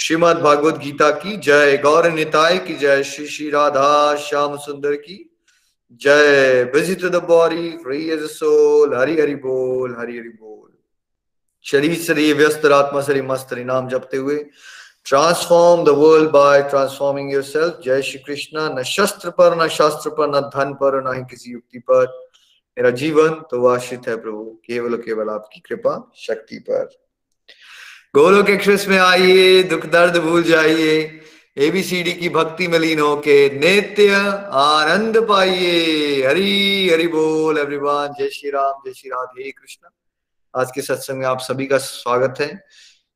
[0.00, 5.36] श्रीमद भागवत गीता की जय गौर निताय की जय श्री श्री राधा श्याम सुंदर की।
[5.92, 10.70] जय free as soul Hari Hari बोल, हरि हरि बोल।
[11.62, 14.46] शरीर शरीर व्यस्त, आत्मा शरीर मस्त नाम जपते हुए।
[15.04, 20.28] Transform the world by transforming yourself जय श्री कृष्णा, न शस्त्र पर, न शास्त्र पर,
[20.28, 22.06] न धन पर, न ही किसी युक्ति पर।
[22.78, 27.07] मेरा जीवन तो आश्रित है प्रभु, केवल केवल आपकी कृपा, शक्ति पर।
[28.14, 31.20] गोलोक एक्सप्रेस में आइए, दुख दर्द भूल जाइए।
[31.56, 34.14] एबीसीडी की भक्ति में लीन होके नित्य
[34.52, 39.88] आनंद पाइए। हरी, हरि बोल एवरीवन जय श्री राम, जय श्री राधे कृष्ण।
[40.60, 42.54] आज के सत्संग में आप सभी का स्वागत है।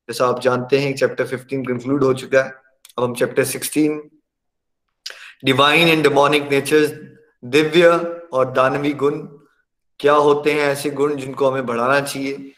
[0.08, 2.54] जैसा आप जानते हैं चैप्टर 15 कंक्लूड हो चुका है।
[2.98, 4.00] अब हम chapter 16
[5.44, 6.86] divine and demonic nature
[7.44, 7.88] Divya
[8.32, 9.16] और दानवी गुण।
[10.00, 12.52] क्या होते हैं ऐसे गुण जिनको हमें बढ़ाना चाहिए?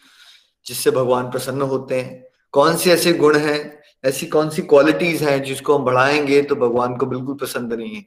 [0.67, 5.43] जिससे भगवान प्रसन्न होते हैं। कौन से ऐसे गुण हैं, ऐसी कौन सी क्वालिटीज हैं
[5.43, 8.07] जिसको हम बढ़ाएँगे तो भगवान को बिल्कुल पसंद नहीं है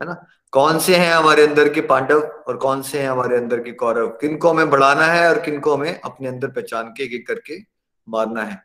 [0.00, 0.26] है ना?
[0.52, 4.06] कौन से हैं हमारे अंदर के पांडव और कौन से हैं हमारे अंदर के कौरव?
[4.08, 7.58] किनको हमें बढ़ाना है और किनको हमें अपने अंदर पहचान के एक एक करके
[8.08, 8.62] मारना है।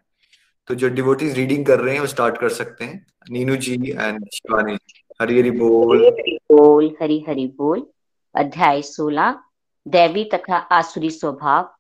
[0.68, 4.26] तो जो डिवोटीज रीडिंग कर रहे हैं, वो स्टार्ट कर सकते हैं। नीनू जी एंड
[4.34, 4.78] शिवानी
[5.22, 6.10] हरी हरी बोल।
[6.52, 7.88] बोल हरी हरी बोल।
[8.36, 9.40] अध्याय सोलह,
[9.88, 11.74] दैवी तथा आसुरी स्वभाव।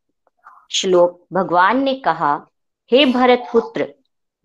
[0.69, 2.47] श्लोक भगवान ने कहा,
[2.91, 3.87] हे भरत पुत्र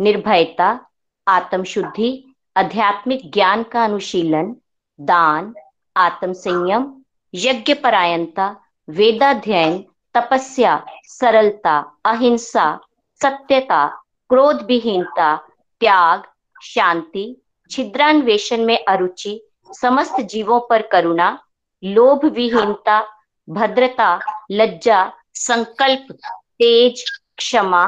[0.01, 0.87] निर्भयता,
[1.27, 4.57] आत्मशुद्धि, आध्यात्मिक ज्ञान का अनुशीलन,
[5.01, 5.55] दान
[5.97, 7.03] आत्म संयम
[7.35, 9.85] यज्ञ परायणता वेदाध्ययन,
[10.15, 12.79] तपस्या, सरलता, अहिंसा,
[13.23, 13.87] सत्यता
[14.29, 15.37] क्रोध विहीनता
[15.81, 16.23] त्याग,
[16.63, 19.49] शांति, छिद्रान्वेषण में अरुचि,
[19.81, 21.39] समस्त जीवों पर करुणा
[21.85, 23.07] लोभ विहीनता
[23.49, 24.21] भद्रता,
[24.51, 27.05] लज्जा संकल्प, तेज,
[27.37, 27.87] क्षमा,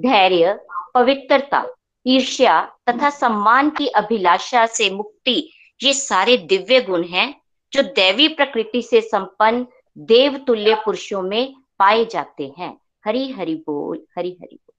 [0.00, 0.60] धैर्य,
[0.94, 1.64] पवित्रता,
[2.06, 5.52] ईर्ष्या तथा सम्मान की अभिलाषा से मुक्ति,
[5.82, 7.40] ये सारे दिव्य गुण हैं,
[7.72, 9.66] जो दैवी प्रकृति से संपन्न
[9.98, 14.74] देव तुल्य पुरुषों में पाए जाते हैं। हरि हरि बोल, हरि हरि बोल।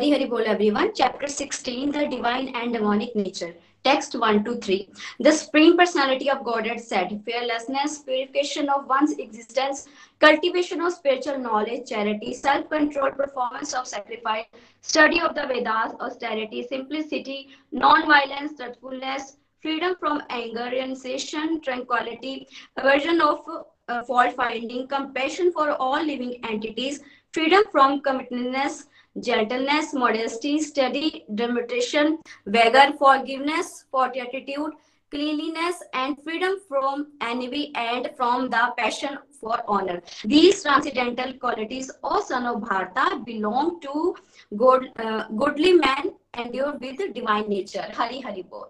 [0.00, 3.54] हरि हरि बोल everyone chapter 16 the divine and demonic nature
[3.86, 4.88] Text 1 to 3.
[5.20, 9.86] The Supreme Personality of Godhead said, Fearlessness, purification of one's existence,
[10.18, 14.46] cultivation of spiritual knowledge, charity, self control, performance of sacrifice,
[14.80, 23.20] study of the Vedas, austerity, simplicity, non violence, truthfulness, freedom from anger, renunciation, tranquility, aversion
[23.20, 23.44] of
[23.86, 28.86] uh, fault finding, compassion for all living entities, freedom from commitmentness
[29.20, 34.72] gentleness, modesty, steady demonstration, vigor, forgiveness, fortitude,
[35.10, 40.02] cleanliness, and freedom from envy and from the passion for honor.
[40.24, 44.16] These transcendental qualities, O son of Bharata, belong to
[44.56, 47.86] good, uh, goodly man endured with divine nature.
[47.94, 48.68] Hari Hari Bol.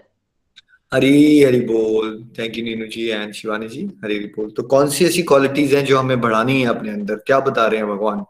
[0.94, 4.88] Hari Hari बोल thank you Neenu ji and Shivani ji Hari Hari बोल तो कौन
[4.96, 8.24] सी ऐसी qualities हैं जो हमें बढ़ानी है अपने अंदर क्या बता रहे हैं भगवान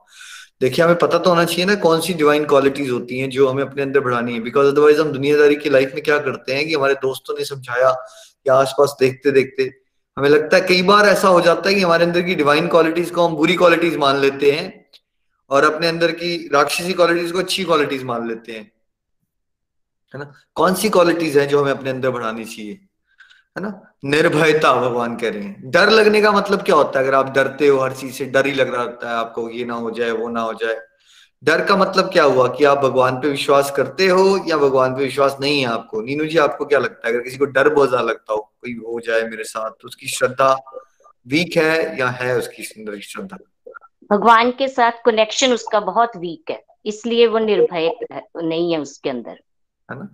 [0.61, 3.63] देखिए, हमें पता तो होना चाहिए ना कौन सी डिवाइन क्वालिटीज होती हैं जो हमें
[3.63, 6.75] अपने अंदर बढ़ानी है। बिकॉज़ अदरवाइज़ हम दुनियादारी की लाइफ में क्या करते हैं कि
[6.75, 7.95] हमारे दोस्तों ने समझाया
[8.47, 9.71] या आसपास देखते देखते।
[10.17, 13.11] हमें लगता है कई बार ऐसा हो जाता है कि हमारे अंदर की डिवाइन क्वालिटीज
[13.11, 14.87] को हम बुरी क्वालिटीज मान लेते हैं
[15.51, 18.73] और अपने अंदर की राक्षसी क्वालिटीज को अच्छी क्वालिटीज मान लेते हैं।
[20.15, 20.33] है ना?
[20.55, 22.86] कौन सी क्वालिटीज है जो हमें अपने अंदर बढ़ानी चाहिए?
[23.57, 23.69] है ना?
[24.05, 27.05] निर्भयता भगवान कह रहे हैं। डर लगने का मतलब क्या होता है?
[27.05, 29.65] अगर आप डरते हो हर चीज़ से डर ही लग रहा होता है आपको ये
[29.65, 30.77] ना हो जाए वो ना हो जाए।
[31.43, 35.03] डर का मतलब क्या हुआ कि आप भगवान पे विश्वास करते हो या भगवान पे
[35.03, 36.01] विश्वास नहीं है आपको?
[36.01, 37.15] नीनू जी आपको क्या लगता है?
[37.15, 40.09] अगर किसी को डर बहुत ज़्यादा लगता हो कोई हो जाए मेरे साथ तो उसकी
[40.09, 40.55] श्रद्धा
[41.27, 43.39] वीक है या है उसकी श्रद्धा?
[44.11, 47.91] भगवान के साथ कनेक्शन उसका बहुत वीक है इसलिए वो निर्भय
[48.37, 49.39] नहीं है उसके अंदर।
[49.89, 50.09] है ना?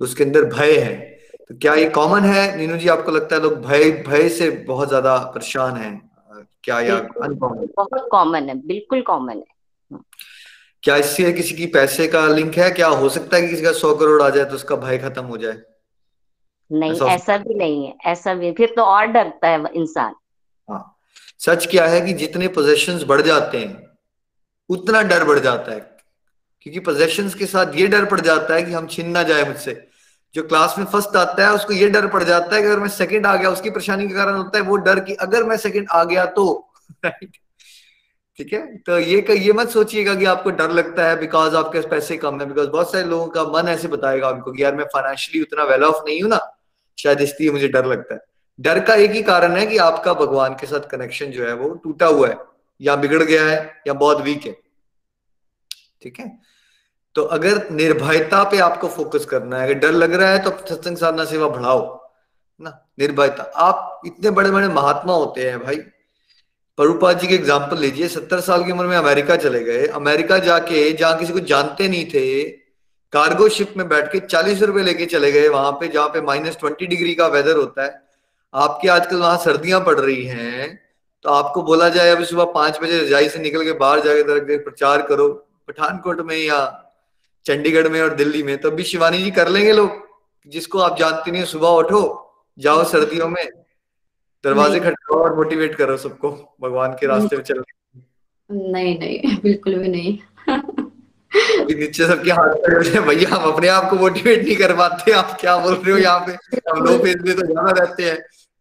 [0.00, 2.56] तो उसके अंदर भय है। तो क्या ये कॉमन है?
[2.56, 6.10] नीनू जी आपको लगता है लोग भय भय से बहुत ज़्यादा परेशान हैं?
[6.64, 9.98] क्या या अनकॉमन बहुत कॉमन है बिल्कुल कॉमन है।
[10.82, 12.70] क्या इससे किसी की पैसे का लिंक है?
[12.70, 15.24] क्या हो सकता है कि किसी का सौ करोड़ आ जाए तो उसका भय खत्म
[15.24, 15.62] हो जाए?
[16.70, 20.14] नहीं ऐसा, ऐसा भी नहीं है ऐसा भी फिर तो और डरता है इंसान।
[20.68, 20.96] हाँ।
[21.40, 23.82] सच क्या है कि जितने पोजेशंस बढ़ जाते हैं
[24.70, 25.80] उतना डर बढ़ जाता है।
[26.62, 29.72] क्योंकि पोजेशंस के साथ ये डर पड़ जाता है कि हम छीन ना जाए मुझसे।
[30.34, 32.88] जो क्लास में फ़र्स्ट आता है, उसको ये डर पड़ जाता है कि अगर मैं
[32.88, 35.88] सेकंड आ गया, उसकी परेशानी के कारण होता है, वो डर कि अगर मैं सेकंड
[35.92, 36.46] आ गया तो।
[38.38, 38.76] ठीक है?
[38.78, 42.46] तो ये ये मत सोचिएगा कि आपको डर लगता है बिकॉज़ आपके पैसे कम है
[42.46, 45.84] बिकॉज़ बहुत सारे लोगों का मन ऐसे बताएगा आपको कि यार मैं फाइनेंशियली उतना वेल
[45.84, 46.40] ऑफ़ नहीं हूँ ना,
[46.98, 48.20] शायद इसलिए मुझे डर लगता है।
[48.58, 51.68] डर का एक ही कारण है कि आपका भगवान के साथ कनेक्शन जो है, वो
[51.74, 52.36] टूटा हुआ है,
[52.80, 54.52] या बिगड़ गया है, या बहुत वीक है।
[56.02, 56.26] ठीक है?
[57.16, 60.96] तो अगर निर्भयता पे आपको फोकस करना है, अगर डर लग रहा है तो सत्संग
[60.96, 61.82] साधना सेवा बढ़ाओ,
[62.60, 62.80] ना?
[62.98, 65.76] निर्भयता। आप इतने बड़े बड़े महात्मा होते हैं भाई।
[66.78, 70.92] प्रभुपाद जी के एग्ज़ाम्पल लीजिए, सत्तर साल की उम्र में अमेरिका चले गए। अमेरिका जाके,
[70.92, 72.42] जहाँ किसी को जानते नहीं थे
[73.12, 76.56] कार्गो शिप में बैठ के चालीस रुपए लेके चले गए वहाँ पे, जहाँ पे माइनस
[76.60, 78.02] ट्वेंटी डिग्री का वेदर होता है।
[78.54, 80.78] आपके आजकल वहाँ सर्दियाँ पड़ रही हैं
[81.24, 85.02] तो आपको बोला जाए, अभी सुबह पाँच बजे रजाई से निकल के बाहर जाके प्रचार
[85.02, 85.28] करो,
[85.68, 86.58] पठानकोट में या
[87.46, 90.02] चंडीगढ़ में और दिल्ली में तब तो भी शिवानी जी कर लेंगे लोग
[90.46, 92.02] जिसको आप जानते नहीं सुबह उठो
[92.58, 93.44] जाओ सर्दियों में
[94.44, 96.30] दरवाजे खटकाओ और मोटिवेट करो सबको
[96.62, 97.62] भगवान के रास्ते में चल।
[98.50, 100.18] नहीं नहीं बिल्कुल भी नहीं।
[101.68, 105.56] नीचे सबके हाथ खड़े भैया हम अपने आप को मोटिवेट नहीं कर पाते आप क्या
[105.58, 106.32] बोल रहे हो यहाँ पे?
[106.70, 108.18] हम लो फ़ेज़ में तो ज़्यादा रहते हैं।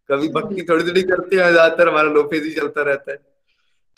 [0.09, 3.17] कभी भक्ति थोड़ी थोड़ी करते हैं ज़्यादातर हमारा लो फ़ेज़ ही चलता रहता है।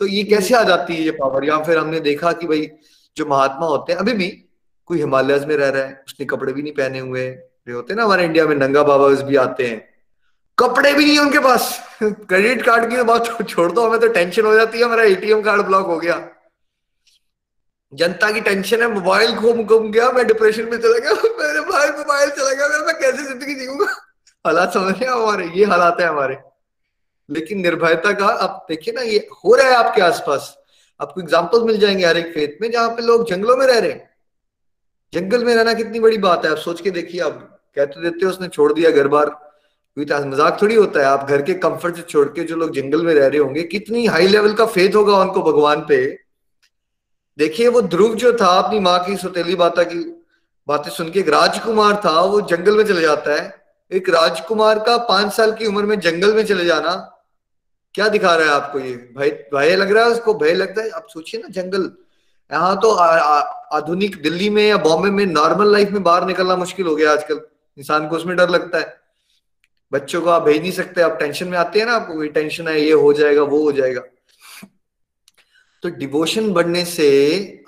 [0.01, 2.69] तो ये कैसे आ जाती है ये पावर या फिर हमने देखा कि भाई
[3.17, 4.27] जो महात्मा होते हैं अभी भी
[4.85, 7.27] कोई हिमालय में रह रहा है, उसने कपड़े भी नहीं पहने हुए।
[7.69, 9.89] होते हैं ना हमारे इंडिया में नंगा बाबा भी आते हैं।
[10.59, 14.45] कपड़े भी नहीं उनके पास। क्रेडिट कार्ड की तो बात छोड़ दो, हमें तो टेंशन
[14.45, 16.31] हो जाती है, हमारा एटीएम कार्ड ब्लॉक हो गया।
[17.93, 21.89] जनता की टेंशन है, मोबाइल घूम घूम गया, मैं डिप्रेशन में चला गया, मेरे भाई
[21.89, 23.85] मोबाइल चला गया मैं कैसे ज़िंदगी जीऊँगा?
[24.45, 26.37] हालात समझ रहे हमारे, ये हालात है हमारे।
[27.29, 30.57] लेकिन निर्भयता का आप देखिए ना, ये हो रहा है आपके आसपास।
[31.01, 33.91] आपको एग्ज़ाम्पल मिल जाएँगे हर एक फेथ में, जहाँ पे लोग जंगलों में रह रहे
[33.91, 34.14] हैं।
[35.15, 37.39] जंगल में रहना कितनी बड़ी बात है। आप सोच के देखिए, आप
[37.77, 39.35] कहते तो देते हो, उसने छोड़ दिया घर बार।
[39.97, 43.13] मज़ाक थोड़ी होता है। आप घर के कंफर्ट से छोड़ के जो लोग जंगल में
[43.13, 46.05] रह रहे होंगे, कितनी हाई लेवल का फेथ होगा उनको भगवान पे।
[47.37, 49.99] देखिए, वो ध्रुव जो था, अपनी माँ की सौतेली माता की
[50.67, 53.53] बातें सुन के, एक राजकुमार था, वो जंगल में चले जाता है।
[53.91, 56.93] एक राजकुमार का पाँच साल की उम्र में जंगल में चले जाना,
[57.95, 58.93] क्या दिखा रहा है आपको ये?
[59.17, 60.33] भय भय लग रहा है उसको?
[60.35, 60.89] भय लगता है?
[60.89, 61.91] आप सोचिए ना, जंगल
[62.51, 66.95] यहाँ तो आधुनिक दिल्ली में या बॉम्बे में नॉर्मल लाइफ में बाहर निकलना मुश्किल हो
[66.95, 67.41] गया आजकल।
[67.77, 68.93] इंसान को उसमें डर लगता है।
[69.91, 72.67] बच्चों को आप भेज नहीं सकते, आप टेंशन में आते हैं ना आपको कोई टेंशन
[72.67, 74.01] है, ये हो जाएगा, वो हो जाएगा।
[75.83, 77.07] तो डिवोशन बढ़ने से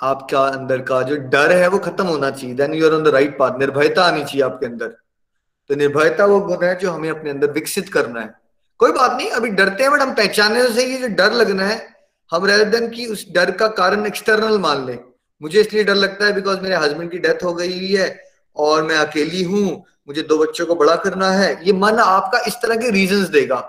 [0.03, 3.07] आपका अंदर का जो डर है वो खत्म होना चाहिए। Then you are on the
[3.07, 4.87] right path निर्भयता आनी चाहिए आपके अंदर।
[5.69, 8.33] तो निर्भयता वो गुण है जो हमें अपने अंदर विकसित करना है।
[8.79, 11.77] कोई बात नहीं, अभी डरते हैं बट हम पहचानने से ये जो डर लगना है
[12.31, 14.97] हम रेदन की उस डर का कारण एक्सटर्नल मान लें।
[15.41, 18.07] मुझे इसलिए डर लगता है बिकॉज़ मेरे हस्बैंड की डेथ हो गई हुई है
[18.55, 22.55] और मैं अकेली हूँ, मुझे दो बच्चों को बड़ा करना है। ये मन आपका इस
[22.55, 23.59] तरह के रीजन देगा,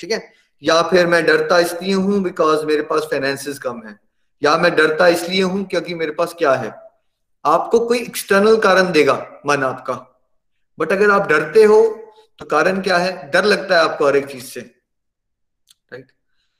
[0.00, 0.22] ठीक है?
[0.62, 3.98] या फिर मैं डरता इसलिए हूँ बिकॉज़ मेरे पास फाइनेंसिस कम है।
[4.42, 6.72] या मैं डरता इसलिए हूँ क्योंकि मेरे पास क्या है?
[7.44, 9.14] आपको कोई एक्सटर्नल कारण देगा
[9.46, 9.94] मन आपका।
[10.78, 11.82] बट अगर आप डरते हो
[12.38, 13.30] तो कारण क्या है?
[13.30, 16.12] डर लगता है आपको हर एक चीज़ से। राइट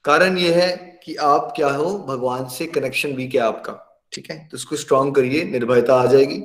[0.04, 3.72] कारण ये है कि आप क्या हो, भगवान से कनेक्शन भी क्या आपका,
[4.12, 4.48] ठीक है?
[4.48, 6.42] तो उसको स्ट्रॉन्ग करिए, निर्भयता आ जाएगी।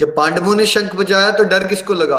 [0.00, 2.18] जब पांडवों ने शंख बजाया तो डर किसको लगा?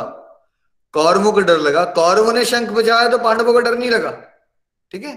[0.94, 4.12] कौरवों को डर लगा। कौरवों ने शंख बजाया तो पांडवों को डर नहीं लगा,
[4.92, 5.16] ठीक है?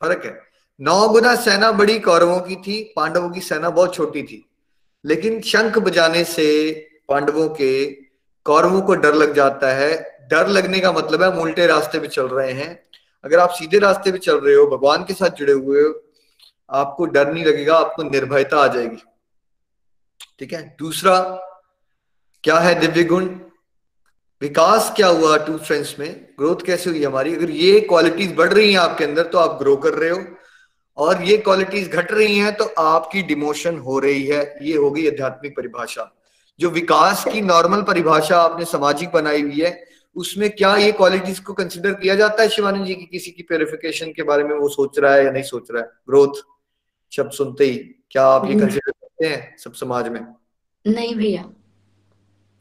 [0.00, 0.40] फ़र्क है।
[0.80, 4.44] नौ गुना सेना बड़ी कौरवों की थी, पांडवों की सेना बहुत छोटी थी।
[5.04, 6.72] लेकिन शंख बजाने से
[7.08, 7.84] पांडवों के
[8.46, 9.92] कौरवों को डर लग जाता है।
[10.30, 12.70] डर लगने का मतलब है उल्टे रास्ते पे चल रहे हैं।
[13.26, 15.94] अगर आप सीधे रास्ते पे चल रहे हो, भगवान के साथ जुड़े हुए हो,
[16.70, 19.02] आपको डर नहीं लगेगा, आपको निर्भयता आ जाएगी।
[20.38, 20.76] ठीक है?
[20.78, 21.18] दूसरा,
[22.44, 23.28] क्या है दिव्य गुण?
[24.42, 26.34] विकास क्या हुआ टू फ्रेंड्स में?
[26.38, 27.34] ग्रोथ कैसे हुई हमारी?
[27.34, 30.22] अगर ये क्वालिटीज बढ़ रही हैं आपके अंदर तो आप ग्रो कर रहे हो।
[30.96, 35.06] और ये क्वालिटीज घट रही हैं तो आपकी डिमोशन हो रही है। ये हो गई
[35.08, 36.10] आध्यात्मिक परिभाषा।
[36.60, 39.70] जो विकास की नॉर्मल परिभाषा आपने सामाजिक बनाई हुई है
[40.16, 43.04] उसमें क्या ये क्वालिटीज को कंसिडर किया जाता है शिवानंद जी की?
[43.06, 45.88] किसी की प्योरिफिकेशन के बारे में वो सोच रहा है या नहीं सोच रहा है?
[46.08, 46.42] ग्रोथ
[47.12, 47.76] शब्द सुनते ही
[48.10, 50.20] क्या आप ये कंसिडर करते हैं सब समाज में?
[50.84, 51.44] नहीं भैया।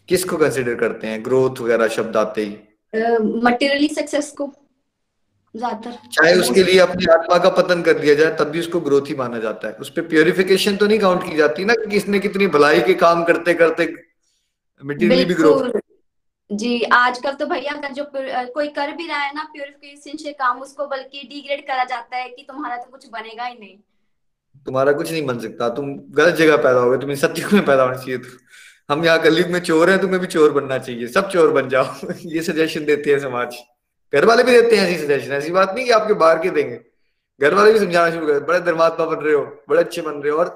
[0.10, 1.24] किसको कंसिडर करते हैं?
[1.26, 2.58] ग्रोथ वगैरह शब्द आते ही।
[3.42, 4.52] मटेरियली सक्सेस को
[5.56, 9.10] ज़्यादातर। चाहे उसके लिए अपनी आत्मा का पतन कर दिया जाए तब भी उसको ग्रोथ
[9.10, 12.20] ही माना जाता है। उस पर प्योरिफिकेशन तो नहीं काउंट की जाती ना कि किसने
[12.20, 13.94] कितनी भलाई के काम करते करते
[14.82, 15.80] मटेरियली भी ग्रोथ
[16.52, 18.06] जी, आजकल तो भैया अगर जो
[18.54, 22.30] कोई कर भी रहा है ना प्योरिफिकेशन से काम, उसको बल्कि डिग्रेड करा जाता है
[22.30, 23.78] कि तुम्हारा तो कुछ बनेगा ही नहीं।
[24.66, 27.84] तुम्हारा कुछ नहीं बन सकता, तुम गलत जगह पैदा हो गए, तुम्हें सत्युग में पैदा
[27.84, 28.38] होना चाहिए तो।
[28.90, 31.86] हम यहाँ कलयुग में चोर हैं, तुम्हें भी चोर बनना चाहिए, सब चोर बन जाओ।
[32.26, 33.56] ये सजेशन देते हैं समाज।
[34.14, 36.80] घर वाले भी देते हैं ऐसी सजेशन ऐसी बात नहीं कि आपके बाहर के देंगे।
[37.42, 40.32] घर वाले भी समझाना शुरू कर, बड़े धर्मात्मा बन रहे हो, बड़े अच्छे बन रहे
[40.32, 40.50] हो और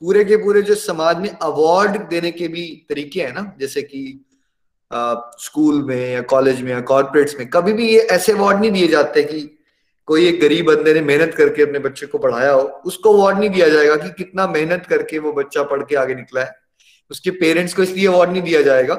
[0.00, 4.24] पूरे के पूरे जो समाज में अवार्ड देने के भी तरीके हैं ना, जैसे कि
[4.94, 8.88] स्कूल में या कॉलेज में या कॉर्पोरेट्स में, कभी भी ये ऐसे अवार्ड नहीं दिए
[8.88, 9.40] जाते कि
[10.08, 13.50] कोई एक गरीब बंदे ने मेहनत करके अपने बच्चे को पढ़ाया हो। उसको अवार्ड नहीं
[13.50, 16.54] दिया जाएगा कि कितना मेहनत करके वो बच्चा पढ़ के आगे निकला है।
[17.10, 18.96] उसके पेरेंट्स को इसलिए अवार्ड नहीं दिया जाएगा।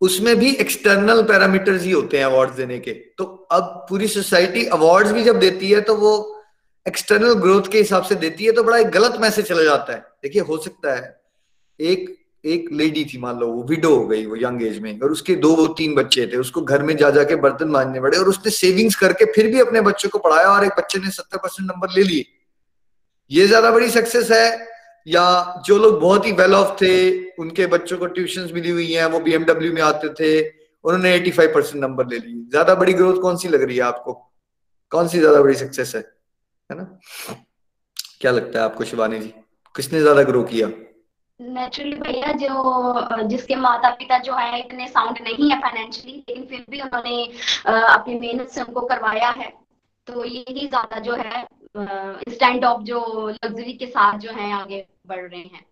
[0.00, 5.12] उसमें भी एक्सटर्नल पैरामीटर्स ही होते हैं अवार्ड देने के। तो अब पूरी सोसाइटी अवार्ड्स
[5.12, 6.12] भी जब देती है तो वो
[6.86, 9.98] एक्सटर्नल ग्रोथ के हिसाब से देती है तो बड़ा एक गलत मैसेज चला जाता है।
[10.22, 11.20] देखिए, हो सकता है
[11.80, 12.14] एक
[12.44, 15.34] एक लेडी थी, मान लो, वो विडो हो गई, वो यंग एज में। और उसके
[15.34, 18.50] दो, वो तीन बच्चे थे। उसको घर में जा, जाके बर्तन मांजने पड़े और उसने
[18.50, 21.88] सेविंग्स करके फिर भी अपने बच्चों को पढ़ाया और एक बच्चे ने सत्तर परसेंट नंबर
[21.96, 22.24] ले लिए।
[23.30, 24.74] ये ज़्यादा बड़ी सक्सेस है।
[25.06, 29.08] या जो लोग बहुत ही वेल ऑफ़ थे, उनके बच्चों को ट्यूशन मिली हुई है,
[29.08, 30.48] वो बीएमडब्ल्यू में आते थे,
[30.84, 34.12] उन्होंने 85 परसेंट नंबर ले लिए। ज़्यादा बड़ी ग्रोथ कौन सी लग रही है आपको?
[34.90, 36.00] कौन सी ज़्यादा बड़ी सक्सेस है?
[36.70, 37.00] है ना?
[38.20, 39.34] क्या लगता है आपको, शिवानी जी?
[39.76, 40.68] किसने ज़्यादा ग्रो किया?
[41.40, 46.64] नेचुरली भैया जो जिसके माता पिता जो है इतने साउंड नहीं है फाइनेंशियली लेकिन फिर
[46.70, 47.24] भी उन्होंने
[47.66, 49.52] अपनी मेहनत से उनको करवाया है।
[50.08, 51.42] तो यही ज़्यादा जो है
[52.30, 55.64] स्टैंड ऑफ़ जो लग्जरी के साथ जो है आगे बढ़ रहे हैं।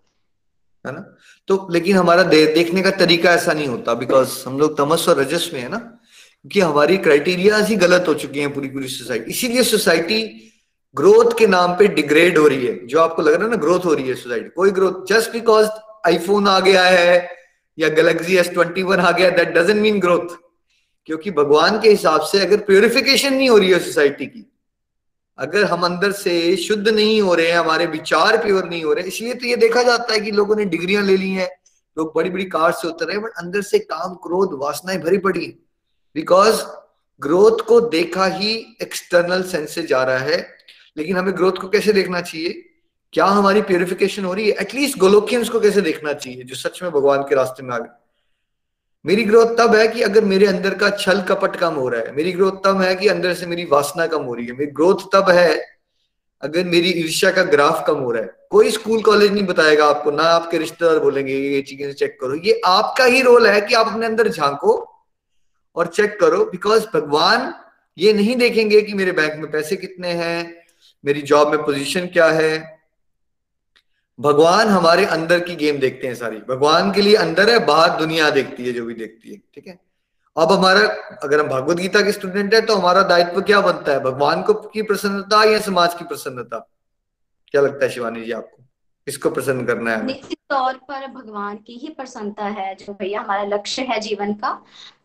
[0.85, 1.01] है ना?
[1.49, 5.21] तो लेकिन हमारा दे, देखने का तरीका ऐसा नहीं होता बिकॉज़ हम लोग तमस और
[5.21, 9.31] रजस में है ना क्योंकि हमारी क्राइटेरिया ही गलत हो चुकी हैं पूरी पूरी सोसाइटी
[9.31, 10.23] इसीलिए सोसाइटी
[10.95, 13.85] ग्रोथ के नाम पे डिग्रेड हो रही है। जो आपको लग रहा है ना ग्रोथ
[13.85, 15.69] हो रही है सोसाइटी कोई ग्रोथ जस्ट बिकॉज़
[16.07, 17.29] आईफोन आ गया है
[17.79, 20.37] या गैलेक्सी एस ट्वेंटी वन आ गया दैट डजेंट मीन ग्रोथ
[21.09, 24.47] क्योंकि भगवान के हिसाब से अगर प्योरिफिकेशन नहीं हो रही है सोसाइटी की,
[25.39, 29.05] अगर हम अंदर से शुद्ध नहीं हो रहे हैं, हमारे विचार प्योर नहीं हो रहे
[29.05, 31.49] इसलिए तो ये देखा जाता है कि लोगों ने डिग्रियाँ ले ली हैं।
[31.97, 35.19] लोग बड़ी बड़ी कार से उतर रहे हैं बट अंदर से काम, क्रोध, वासनाएँ भरी
[35.19, 35.47] पड़ी
[36.17, 36.63] बिकॉज़
[37.23, 40.39] ग्रोथ को देखा ही एक्सटर्नल सेंस से जा रहा है।
[40.97, 42.69] लेकिन हमें ग्रोथ को कैसे देखना चाहिए?
[43.13, 44.57] क्या हमारी प्योरिफिकेशन हो रही है?
[44.61, 47.89] एटलीस्ट गोलोकियंस को कैसे देखना चाहिए, जो सच में भगवान के रास्ते में आ गए?
[49.07, 52.15] मेरी ग्रोथ तब है कि अगर मेरे अंदर का छल कपट कम हो रहा है,
[52.17, 54.95] मेरी ग्रोथ तब है कि अंदर से मेरी वासना कम हो रही है, मेरी ग्रोथ
[55.13, 55.67] तब है
[56.43, 60.11] अगर मेरी ईर्ष्या का ग्राफ कम हो रहा है। कोई स्कूल कॉलेज नहीं बताएगा आपको,
[60.11, 63.87] ना आपके रिश्तेदार बोलेंगे, ये चीज़ें चेक करो। ये आपका ही रोल है कि आप
[63.87, 65.03] अपने अंदर झांको
[65.77, 67.55] और चेक करो बिकॉज़ भगवान
[67.99, 70.62] ये नहीं देखेंगे कि मेरे बैंक में पैसे कितने हैं
[71.05, 72.81] मेरी जॉब में पोजीशन क्या है?
[74.21, 78.31] भगवान हमारे अंदर की गेम देखते हैं सारी। भगवान के लिए अंदर है, बाहर दुनिया
[78.31, 79.79] देखती है जो भी देखती है, ठीक है?
[80.37, 80.81] अब हमारा,
[81.23, 84.01] अगर हम भगवत गीता के स्टूडेंट है तो हमारा दायित्व क्या बनता है?
[84.01, 86.69] भगवान को की प्रसन्नता या समाज की प्रसन्नता?
[87.49, 88.62] क्या लगता है शिवानी जी आपको?
[89.07, 90.05] किसको प्रसन्न करना है?
[90.07, 94.51] निश्चित तौर पर भगवान की ही प्रसन्नता है, जो भैया हमारा लक्ष्य है जीवन का।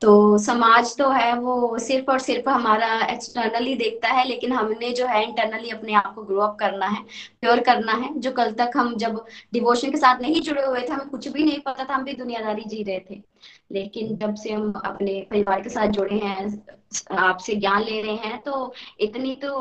[0.01, 5.05] तो समाज तो है वो सिर्फ़ और सिर्फ़ हमारा एक्सटर्नली देखता है, लेकिन हमने जो
[5.05, 7.03] है इंटरनली अपने आप को ग्रो अप करना है
[7.41, 9.23] प्योर करना है। जो कल तक हम जब
[9.53, 12.13] डिवोशन के साथ नहीं जुड़े हुए थे, हमें कुछ भी नहीं पता था, हम भी
[12.13, 13.21] दुनियादारी जी रहे थे।
[13.71, 16.65] लेकिन जब से हम अपने परिवार के साथ जुड़े हैं,
[17.11, 19.51] आपसे ज्ञान ले रहे हैं तो इतनी तो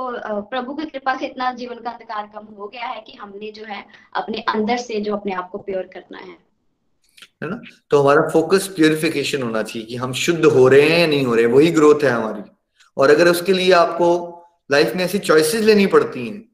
[0.42, 3.64] प्रभु की कृपा से इतना जीवन का अंधकार कम हो गया है कि हमने जो
[3.64, 3.84] है
[4.16, 6.38] अपने अंदर से जो अपने आप को प्योर करना है।
[7.42, 7.60] है ना?
[7.90, 11.34] तो हमारा फोकस प्योरिफिकेशन होना चाहिए कि हम शुद्ध हो रहे हैं या नहीं हो
[11.34, 12.42] रहे वही ग्रोथ है हमारी।
[12.96, 14.08] और अगर उसके लिए आपको
[14.70, 16.48] लाइफ में ऐसी चॉइसेस लेनी पड़ती हैं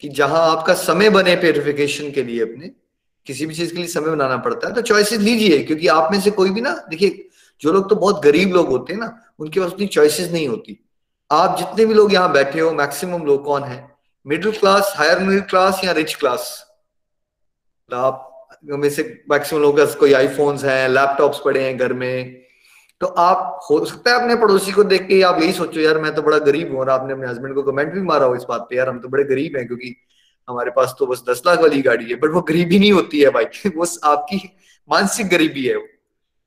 [0.00, 2.70] कि जहाँ आपका समय बने प्योरिफिकेशन के लिए अपने
[3.28, 6.20] किसी भी चीज़ के लिए समय बनाना पड़ता है तो चॉइसेस लीजिए, क्योंकि आप में
[6.20, 7.28] से कोई भी ना, देखिए,
[7.62, 10.78] जो लोग तो बहुत गरीब लोग होते हैं ना, उनके पास उतनी चॉइसेस नहीं होती।
[11.30, 13.78] आप जितने भी लोग यहाँ बैठे हो मैक्सिमम लोग कौन है?
[14.26, 16.64] Middle class higher middle class या रिच क्लास
[17.90, 18.24] आप
[18.64, 22.42] में से मैक्सिमम लोगों कोई आईफोन्स हैं लैपटॉप्स पड़े हैं घर में।
[23.00, 26.14] तो आप, हो सकता है अपने पड़ोसी को देख के आप यही सोचो, यार, मैं
[26.14, 28.66] तो बड़ा गरीब हूँ और आपने अपने हस्बैंड को कमेंट भी मारा हो इस बात
[28.70, 29.94] पे, यार, हम तो बड़े गरीब हैं क्योंकि
[30.48, 33.30] हमारे पास तो बस दस लाख वाली गाड़ी है बट वो गरीबी नहीं होती है
[33.30, 33.44] भाई।
[33.76, 34.40] वो आपकी
[34.90, 35.76] मानसिक गरीबी है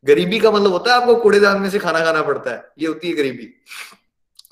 [0.06, 3.08] गरीबी का मतलब होता है आपको कूड़ेदान में से खाना खाना पड़ता है। ये होती
[3.08, 3.48] है गरीबी।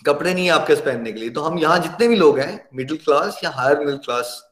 [0.06, 2.70] कपड़े नहीं है आपके पास पहनने के लिए। तो हम यहाँ जितने भी लोग हैं
[2.76, 4.46] मिडिल क्लास या higher middle class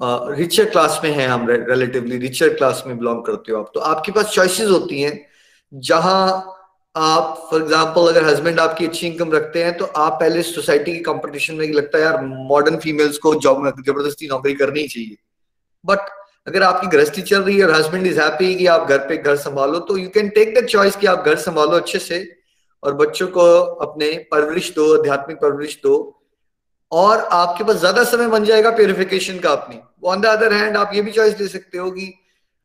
[0.00, 4.12] richer class में है हम रिलेटिवली रिचर क्लास में बिलोंग करते हो आप। तो आपके
[4.12, 5.26] पास चॉइसेस होती हैं,
[5.74, 6.61] जहाँ
[6.94, 11.00] आप फॉर एग्ज़ाम्पल अगर हस्बैंड आपकी अच्छी इनकम रखते हैं तो आप पहले सोसाइटी की
[11.02, 15.16] कंपटीशन में लगता है, यार मॉडर्न फीमेल्स को जॉब में ज़बरदस्ती नौकरी करनी ही चाहिए.
[15.84, 15.98] बट
[16.48, 19.36] अगर आपकी गृहस्थी चल रही है, और हस्बैंड इज़ हैप्पी कि आप घर पे घर
[19.38, 22.24] संभालो तो you can take the choice कि आप घर संभालो अच्छे से,
[22.82, 23.42] और बच्चों को
[23.86, 25.94] अपने परवरिश दो, आध्यात्मिक परवरिश दो,
[26.92, 30.90] और आपके पास ज़्यादा समय बन जाएगा प्योरिफिकेशन का अपनी। ऑन द अदर हैंड आप
[30.94, 32.12] ये भी चॉइस ले सकते हो कि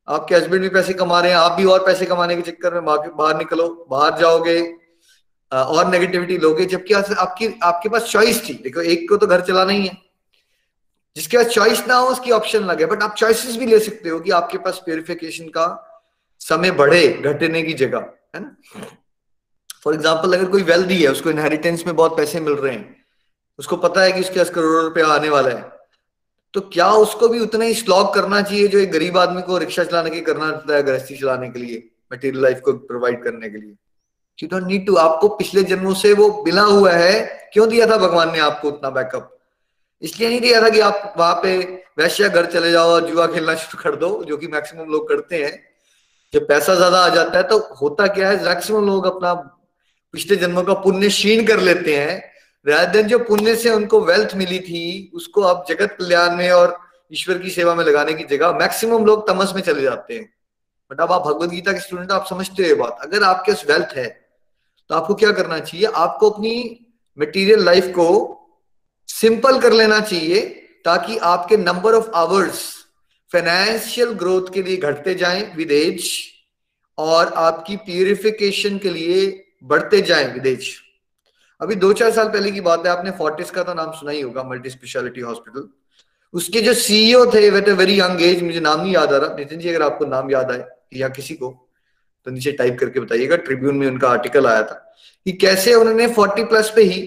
[0.08, 2.86] आपके हस्बैंड भी पैसे कमा रहे हैं, आप भी और पैसे कमाने के चक्कर में
[2.86, 4.60] बाहर निकलो, बाहर जाओगे
[5.52, 9.72] और नेगेटिविटी लोगे, जबकि आपकी, आपके पास चॉइस थी। देखो, एक को तो घर चलाना
[9.72, 9.96] ही है।
[11.16, 14.20] जिसके पास चॉइस ना हो, उसकी ऑप्शन लगे बट आप चॉइसेस भी ले सकते हो
[14.20, 15.68] कि आपके पास प्योरिफिकेशन का
[16.42, 18.56] समय बढ़े, घटने की जगह, है ना?
[19.84, 22.96] फॉर एग्ज़ाम्पल अगर कोई वेल्दी है, उसको इनहेरिटेंस में बहुत पैसे मिल रहे हैं,
[23.60, 25.77] उसको पता है कि उसके पास करोड़ों रुपया आने वाला है
[26.54, 29.84] तो क्या उसको भी उतना ही स्लॉग करना चाहिए जो एक गरीब आदमी को रिक्शा
[29.84, 33.58] चलाने के करना पड़ता है, गृहस्थी चलाने के लिए मटेरियल लाइफ को प्रोवाइड करने के
[33.58, 33.76] लिए?
[34.40, 37.98] यू डोंट नीड टू आपको पिछले जन्मों से वो मिला हुआ है, क्यों दिया था
[37.98, 39.34] भगवान ने आपको उतना बैकअप
[40.02, 41.58] इसलिए नहीं दिया था कि आप वहाँ पे
[41.98, 45.44] वैश्य घर चले जाओ और जुआ खेलना शुरू कर दो, जो कि मैक्सिमम लोग करते
[45.44, 45.54] हैं।
[46.34, 49.34] जब पैसा ज़्यादा आ जाता है तो होता क्या है मैक्सिमम लोग अपना
[50.14, 52.22] पिछले जन्मों का पुण्य क्षीण कर लेते हैं।
[52.68, 56.78] देन जो पुण्य से उनको वेल्थ मिली थी, उसको आप जगत कल्याण में और
[57.12, 60.34] ईश्वर की सेवा में लगाने की जगह मैक्सिमम लोग तमस में चले जाते हैं।
[60.92, 64.08] बट अब आप भगवत गीता के स्टूडेंट आप समझते हो बात। अगर आपके वेल्थ है
[64.90, 65.86] तो आपको क्या करना चाहिए?
[65.86, 66.86] आपको अपनी
[67.20, 68.34] मटेरियल लाइफ को
[69.08, 70.42] सिंपल कर लेना चाहिए
[70.86, 72.64] ताकि आपके number of hours
[73.34, 76.10] financial growth के लिए घटते जाएँ विद एज
[76.98, 80.70] और आपकी प्यूरिफिकेशन के लिए बढ़ते जाएँ विद एज
[81.62, 84.22] अभी दो चार साल पहले की बात है, आपने फोर्टिस का तो नाम सुना ही
[84.22, 85.68] होगा मल्टी स्पेशलिटी हॉस्पिटल
[86.34, 89.60] उसके जो सीईओ थे वेट वेरी यंग एज मुझे नाम नहीं याद आ रहा। नितिन
[89.60, 91.50] जी, अगर आपको नाम याद आए, या किसी को
[92.26, 94.84] तो नीचे टाइप करके बताइएगा। ट्रिब्यून में उनका आर्टिकल आया था
[95.26, 97.02] कि कैसे उन्होंने फोर्टी प्लस पे ही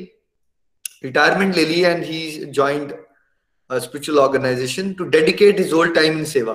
[1.04, 2.92] रिटायरमेंट ले ली and he joined
[3.70, 6.54] spiritual organisation to dedicate his whole time in seva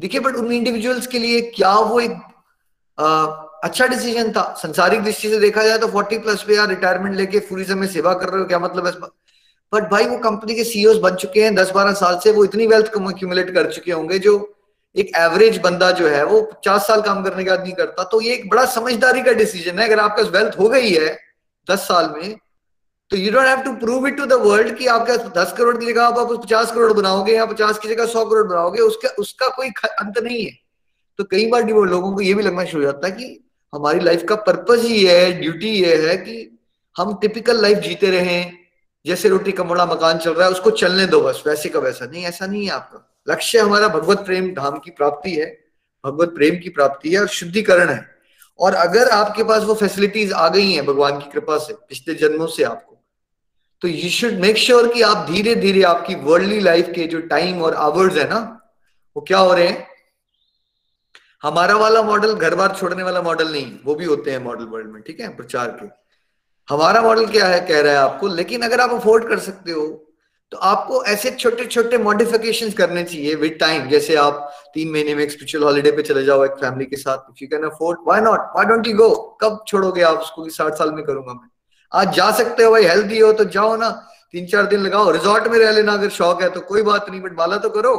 [0.00, 2.12] देखिए बट उन इंडिविजुअल्स के लिए क्या वो एक
[3.64, 7.38] अच्छा डिसीज़न था। संसारिक दृष्टि से देखा जाए तो फोर्टी प्लस पे यार रिटायरमेंट लेके
[7.42, 8.92] पूरी समय सेवा कर रहे हो, क्या मतलब है
[9.72, 12.66] बट भाई वो कंपनी के सीईओ बन चुके हैं दस बारह साल से वो इतनी
[12.66, 14.34] वेल्थ एक्यूमुलेट कर चुके होंगे जो
[14.96, 18.20] एक एवरेज बंदा जो है, वो पचास साल काम करने के बाद नहीं करता। तो
[18.20, 21.08] ये एक बड़ा समझदारी का डिसीज़न है। अगर आपके पास वेल्थ हो गई है
[21.66, 22.36] दस साल में
[23.10, 25.86] तो you don't have to prove it to the world कि आपके दस करोड़ की
[25.86, 29.68] जगह आप पचास करोड़ बनाओगे या पचास की जगह सौ करोड़ बनाओगे। उसका उसका कोई
[29.80, 30.52] अंत नहीं है।
[31.18, 33.45] तो कई बार लोगों को ये भी लगना शुरू हो जाता है कि
[33.76, 36.58] हमारी लाइफ का पर्पज ही है ड्यूटी ये है कि
[36.96, 38.44] हम टिपिकल लाइफ जीते रहे।
[39.06, 42.24] जैसे रोटी कमड़ा मकान चल रहा है, उसको चलने दो बस, वैसे का वैसा। नहीं,
[42.24, 45.58] ऐसा नहीं है आपका। लक्ष्य हमारा भगवत प्रेम, धाम की प्राप्ति है।
[46.06, 48.16] भगवत प्रेम की प्राप्ति है और शुद्धिकरण है।
[48.58, 52.46] और अगर आपके पास वो फैसिलिटीज़ आ गई हैं भगवान की कृपा से, पिछले जन्मों
[52.46, 52.92] से आपको
[53.82, 57.62] तो यू शुड मेक श्योर कि आप धीरे धीरे आपकी वर्ल्डली लाइफ के जो टाइम
[57.62, 58.38] और आवर्स है ना,
[59.16, 59.88] वो क्या हो रहे हैं?
[61.42, 64.86] हमारा वाला मॉडल घर बार छोड़ने वाला मॉडल नहीं, वो भी होते हैं मॉडल वर्ल्ड
[64.86, 65.86] में, ठीक है, प्रचार के।
[66.68, 69.86] हमारा मॉडल क्या है, कह रहा है आपको, लेकिन अगर आप अफोर्ड कर सकते हो
[70.52, 75.22] तो आपको ऐसे छोटे छोटे मॉडिफिकेशन करने चाहिए विद टाइम जैसे आप तीन महीने में
[75.24, 78.20] एक स्पिरिचुअल हॉलीडे पे चले जाओ एक फैमिली के साथ if you can afford why
[78.20, 79.08] not why don't you go
[79.40, 81.48] कब छोड़ोगे आप उसको साठ साल में करूँगा मैं?
[81.92, 83.88] आज जा सकते हो भाई हेल्थी हो तो जाओ ना
[84.32, 87.20] तीन चार दिन लगाओ रिजॉर्ट में रह लेना अगर शौक है तो कोई बात नहीं
[87.20, 87.96] बट माला तो करो,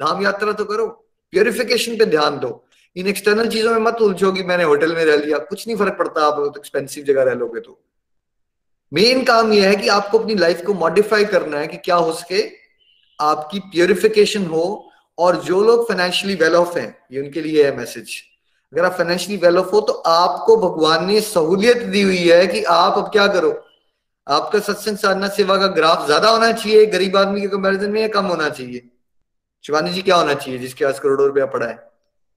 [0.00, 0.86] धाम यात्रा तो करो
[1.32, 2.50] प्योरिफिकेशन पे ध्यान दो।
[2.98, 5.96] इन एक्सटर्नल चीज़ों में मत उलझो कि मैंने होटल में रह लिया। कुछ नहीं फ़र्क
[5.98, 7.78] पड़ता, आप तो एक्सपेंसिव जगह रह लोगे तो।
[8.92, 12.12] मेन काम यह है कि आपको अपनी लाइफ को मॉडिफाई करना है कि क्या हो
[12.14, 12.42] सके,
[13.18, 14.84] आपकी प्योरिफिकेशन हो,
[15.18, 18.22] और जो लोग फाइनेंशियली वेल ऑफ़ हैं, ये उनके लिए है मैसेज
[18.72, 22.62] अगर आप फाइनेंशियली वेल ऑफ़ हो तो आपको भगवान ने सहूलियत दी हुई है कि
[22.64, 23.50] आप अब क्या करो।
[24.26, 28.08] आपका सत्संग साधना सेवा का ग्राफ ज़्यादा होना चाहिए, गरीब आदमी के कंपैरिजन में या
[28.10, 28.88] कम होना चाहिए।
[29.64, 31.87] शिवानी जी क्या होना चाहिए, जिसके पास करोड़ों रुपया पड़ा है?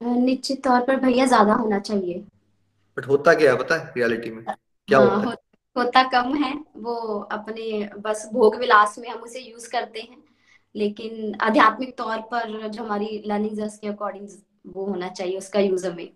[0.02, 2.24] निश्चित तौर पर भैया ज़्यादा होना चाहिए।
[2.98, 4.44] बट होता क्या है पता है रियलिटी में?
[4.44, 5.36] क्या हाँ, होता है?
[5.76, 6.96] होता कम है। वो
[7.32, 10.18] अपने बस भोग विलास में हम उसे यूज़ करते हैं।
[10.76, 14.28] लेकिन आध्यात्मिक तौर पर जो हमारी लर्निंग के अकॉर्डिंग
[14.76, 16.10] वो होना चाहिए उसका यूज़ हमें।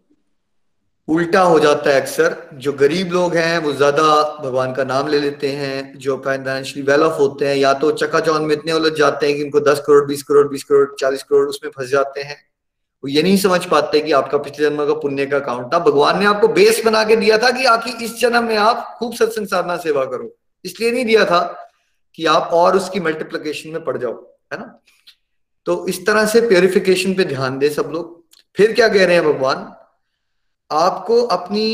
[1.08, 4.04] उल्टा हो जाता है अक्सर। जो गरीब लोग हैं वो ज़्यादा
[4.44, 8.48] भगवान का नाम ले लेते हैं। जो फाइनेंशियली वेल ऑफ़ होते हैं या तो चकाचौंध
[8.48, 11.48] में इतने उलझ जाते हैं कि उनको दस करोड़ बीस करोड़ बीस करोड़ चालीस करोड़
[11.50, 12.38] उसमें फंस जाते हैं।
[13.06, 16.20] वो ये नहीं समझ पाते कि आपका पिछले जन्म का पुण्य का अकाउंट था। भगवान
[16.20, 19.48] ने आपको बेस बना के दिया था कि आखिर इस जन्म में आप खूब सत्संग
[19.48, 21.70] साधना सेवा करो। इसलिए नहीं दिया था
[22.16, 24.14] कि आप और उसकी मल्टीप्लीकेशन में पड़ जाओ,
[24.54, 24.82] है ना?
[25.66, 29.26] तो इस तरह से प्योरिफिकेशन पे ध्यान दे सब लोग। फिर क्या कह रहे हैं
[29.26, 29.72] भगवान?
[30.72, 31.68] आपको अपनी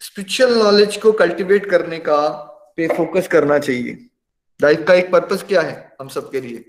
[0.00, 2.28] स्पिरिचुअल नॉलेज को कल्टीवेट करने का
[2.76, 4.06] पे फोकस करना चाहिए।
[4.62, 6.64] लाइफ का एक पर्पस क्या है हम सबके लिए?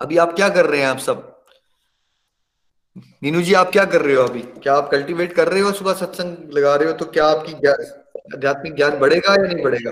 [0.00, 1.35] अभी आप क्या कर रहे हैं आप सब?
[2.96, 4.40] नीनू जी आप क्या कर रहे हो अभी?
[4.40, 6.92] क्या आप कल्टीवेट कर रहे हो सुबह सत्संग लगा रहे हो?
[6.92, 7.52] तो क्या आपकी
[8.34, 9.90] आध्यात्मिक ज्ञान बढ़ेगा या नहीं बढ़ेगा?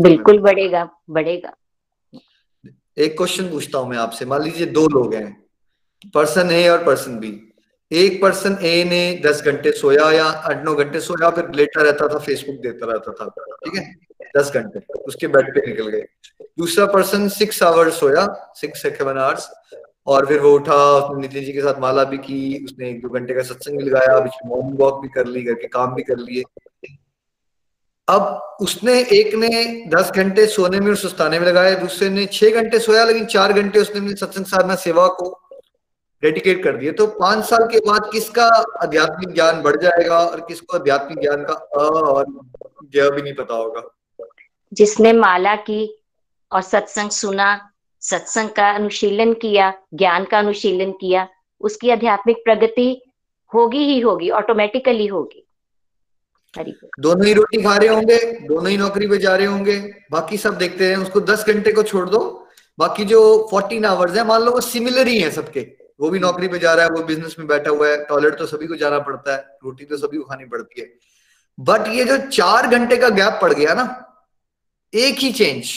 [0.00, 1.54] बिल्कुल बढ़ेगा बढ़ेगा।
[2.98, 5.30] एक क्वेश्चन पूछता हूँ मैं आपसे। मान लीजिए दो लोग हैं।
[6.14, 7.30] पर्सन ए और पर्सन बी
[7.90, 12.08] एक पर्सन ए ने दस घंटे सोया या आठ नौ घंटे सोया फिर लेटा रहता
[12.08, 13.28] था फेसबुक देता रहता था
[13.64, 13.94] ठीक है?
[14.36, 16.04] दस घंटे उसके बेड पे निकल गए।
[16.58, 18.26] दूसरा पर्सन सिक्स आवर्स सोया
[18.56, 19.48] सिक्स सेवन आवर्स
[20.06, 23.08] और फिर वो उठा, उसने नितिन जी के साथ माला भी की, उसने एक दो
[23.08, 25.94] घंटे का सत्संग भी लगाया, बीच में मॉर्निंग वॉक भी कर ली, घर के काम
[25.94, 26.42] भी कर लिए।
[28.08, 32.50] अब उसने, एक ने दस घंटे सोने में और सुस्ताने में लगाया दूसरे ने छह
[32.50, 35.38] घंटे सोया, लेकिन चार घंटे उसने सत्संग साधना सेवा को
[36.22, 38.46] डेडिकेट कर दिया तो पाँच साल के बाद किसका
[38.82, 42.24] आध्यात्मिक ज्ञान बढ़ जाएगा और किसको आध्यात्मिक ज्ञान का और
[42.86, 43.82] भी नहीं पता होगा?
[44.72, 46.02] जिसने माला की
[46.52, 47.71] और सत्संग सुना
[48.02, 51.28] सत्संग का अनुशीलन किया, ज्ञान का अनुशीलन किया,
[51.60, 53.02] उसकी आध्यात्मिक प्रगति
[53.52, 55.46] होगी ही होगी ऑटोमेटिकली होगी।
[57.00, 59.76] दोनों ही रोटी खा रहे होंगे, दोनों ही नौकरी पे जा रहे होंगे,
[60.10, 64.24] बाकी सब देखते हैं, उसको दस घंटे को छोड़ दो, बाकी जो फोर्टीन आवर्स है,
[64.24, 65.60] मान लो वो सिमिलर ही है सबके।
[66.00, 68.46] वो भी नौकरी पे जा रहा है, वो बिज़नेस में बैठा हुआ है टॉयलेट तो
[68.46, 70.86] सभी को जाना पड़ता है, रोटी तो सभी को खानी पड़ती है।
[71.58, 73.84] बट ये जो चार घंटे का गैप पड़ गया ना,
[74.92, 75.72] एक ही चेंज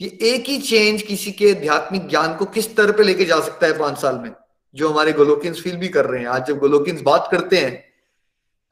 [0.00, 3.66] ये एक ही चेंज किसी के आध्यात्मिक ज्ञान को किस तरह पे लेके जा सकता
[3.66, 4.30] है पाँच साल में?
[4.74, 7.70] जो हमारे गोलोकिन्स फील भी कर रहे हैं। आज जब गोलोकिन्स बात करते हैं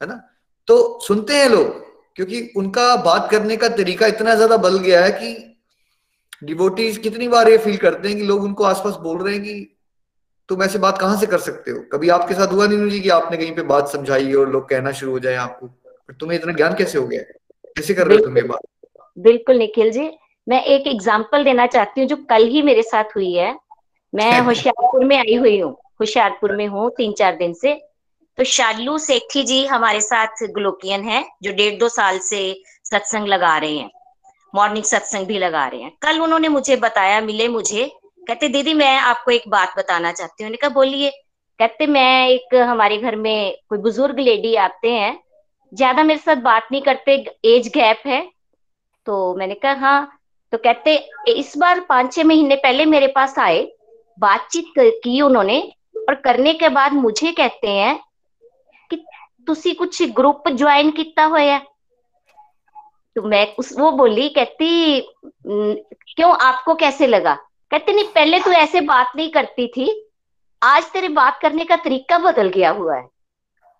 [0.01, 0.21] है ना?
[0.67, 1.83] तो सुनते हैं लोग
[2.15, 5.61] क्योंकि उनका बात करने का तरीका इतना ज़्यादा बल गया है कि
[6.43, 9.77] डिवोटीज कितनी बार ये फील करते हैं कि लोग उनको आसपास बोल रहे हैं कि
[10.49, 11.79] तुम ऐसे बात कहाँ से कर सकते हो?
[11.93, 14.91] कभी आपके साथ हुआ नहीं जी कि आपने कहीं पे बात समझाई और लोग कहना
[14.91, 15.67] शुरू हो जाए आपको?
[16.13, 17.21] तुम्हें इतना ज्ञान कैसे हो गया?
[17.21, 18.59] कैसे कर रहे हो तुम ये बात?
[19.17, 20.07] बिल्कुल निखिल जी
[20.47, 23.59] मैं एक एग्ज़ाम्पल देना चाहती हूँ जो कल ही मेरे साथ हुई है।
[24.13, 27.73] मैं होशियारपुर में आई हुई हूँ। होशियारपुर में हूँ तीन चार दिन से।
[28.37, 33.57] तो शालू सेठी जी हमारे साथ ग्लोकियन है जो डेढ़ दो साल से सत्संग लगा
[33.57, 33.89] रहे हैं।
[34.53, 37.91] मॉर्निंग सत्संग भी लगा रहे हैं। कल उन्होंने मुझे बताया मिले मुझे।
[38.27, 41.09] कहते दीदी मैं आपको एक बात बताना चाहती हूँ। कहा बोलिए।
[41.59, 45.19] कहते मैं एक हमारे घर में कोई बुज़ुर्ग लेडी आते हैं।
[45.73, 48.21] ज़्यादा मेरे साथ बात नहीं करते एज गैप है।
[49.07, 50.11] तो मैंने कहा हाँ।
[50.52, 50.96] तो कहते
[51.28, 53.64] इस बार पांच छह महीने पहले मेरे पास आए
[54.18, 55.60] बातचीत की उन्होंने
[56.08, 57.98] और करने के बाद मुझे कहते हैं
[59.46, 61.60] ਤੁਸੀਂ ਕੁਝ ਗਰੁੱਪ ਜੁਆਇਨ ਕੀਤਾ ਹੋਇਆ
[63.16, 64.66] तो मैं उस वो बोली कहती
[66.10, 67.32] क्यों आपको कैसे लगा
[67.70, 69.86] कहते नहीं पहले तो ऐसे बात नहीं करती थी
[70.62, 73.02] आज तेरे बात करने का तरीका बदल गया हुआ है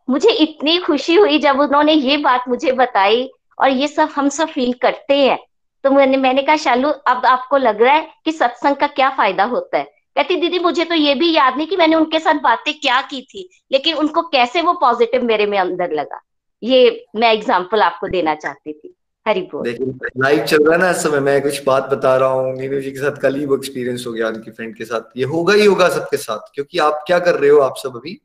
[0.08, 3.22] मुझे इतनी खुशी हुई जब उन्होंने ये बात मुझे बताई
[3.58, 5.38] और ये सब हम सब फील करते हैं
[5.85, 9.43] तो मैंने मैंने कहा, शालू, अब आपको लग रहा है कि सत्संग का क्या फ़ायदा
[9.43, 9.83] होता है?
[10.15, 13.21] कहती, दीदी, मुझे तो ये भी याद नहीं कि मैंने उनके साथ बातें क्या की
[13.23, 16.21] थी, लेकिन उनको कैसे वो पॉजिटिव मेरे में अंदर लगा?
[16.63, 18.95] ये मैं एग्ज़ाम्पल आपको देना चाहती थी।
[19.27, 22.91] लाइव चल रहा है ना इस समय, मैं कुछ बात बता रहा हूँ नीनू जी
[22.91, 25.65] के साथ कल ही वो एक्सपीरियंस हो गया, उनकी फ्रेंड के साथ। ये होगा ही
[25.65, 28.19] होगा सबके साथ, क्योंकि आप क्या कर रहे हो, आप सब अभी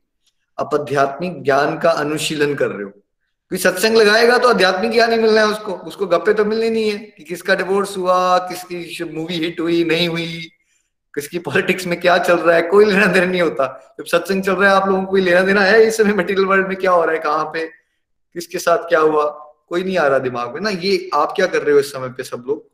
[0.57, 3.00] आप आध्यात्मिक ज्ञान का अनुशीलन कर रहे हो।
[3.51, 6.91] कोई सत्संग लगाएगा तो आध्यात्मिक ज्ञान ही मिलना है उसको। उसको गप्पे तो मिलने नहीं
[6.91, 10.27] है कि किसका डिवोर्स हुआ, किसकी मूवी हिट हुई, नहीं हुई,
[11.13, 13.67] किसकी पॉलिटिक्स में क्या चल रहा है, कोई लेना देना नहीं होता।
[13.99, 16.67] जब सत्संग चल रहा है, आप लोगों को लेना देना है इस समय मटेरियल वर्ल्ड
[16.67, 17.65] में क्या हो रहा है, कहाँ पे,
[18.35, 19.25] किसके साथ क्या हुआ,
[19.69, 22.09] कोई नहीं आ रहा दिमाग में। ना, ये आप क्या कर रहे हो इस समय
[22.09, 22.65] पे सब लोग?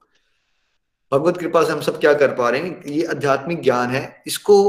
[1.11, 2.83] भगवत कृपा से हम सब क्या कर पा रहे हैं?
[2.85, 4.63] ये आध्यात्मिक ज्ञान है, इसको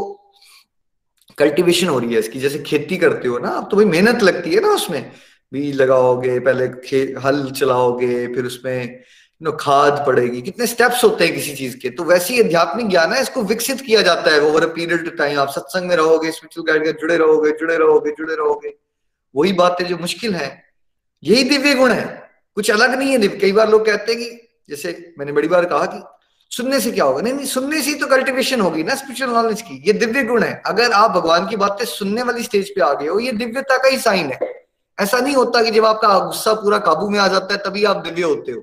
[1.38, 4.54] कल्टीवेशन हो रही है इसकी। जैसे खेती करते हो ना अब तो भाई मेहनत लगती
[4.54, 5.12] है ना उसमें।
[5.52, 6.64] बीज लगाओगे, पहले
[6.96, 9.02] हल चलाओगे, फिर उसमें
[9.42, 13.12] नो खाद पड़ेगी। कितने स्टेप्स होते हैं किसी चीज़ के। तो वैसे ही आध्यात्मिक ज्ञान
[13.12, 16.30] है, इसको विकसित किया जाता है over a period of time आप सत्संग में रहोगे
[16.30, 18.74] स्पिरिचुअल गाइड के जुड़े रहोगे जुड़े रहोगे जुड़े रहोगे।
[19.36, 20.62] वही बातें जो मुश्किल है,
[21.24, 24.48] यही दिव्य गुण है। कुछ अलग नहीं है दिव्य। कई बार लोग कहते हैं कि,
[24.68, 26.02] जैसे मैंने बड़ी बार कहा कि,
[26.56, 27.22] सुनने से क्या होगा?
[27.22, 30.42] नहीं नहीं, सुनने से ही तो कल्टिवेशन होगी ना स्पिरिचुअल नॉलेज की। ये दिव्य गुण
[30.42, 33.78] है। अगर आप भगवान की बातें सुनने वाली स्टेज पे आ गए हो, ये दिव्यता
[33.78, 34.47] का ही साइन है।
[35.00, 37.96] ऐसा नहीं होता कि जब आपका गुस्सा पूरा काबू में आ जाता है, तभी आप
[37.96, 38.62] दिव्य होते हो।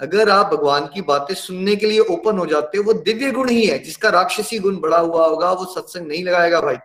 [0.00, 3.48] अगर आप भगवान की बातें सुनने के लिए ओपन हो जाते हो, वो दिव्य गुण
[3.48, 6.76] ही है, जिसका राक्षसी गुण बड़ा हुआ होगा, वो सत्संग नहीं लगाएगा भाई।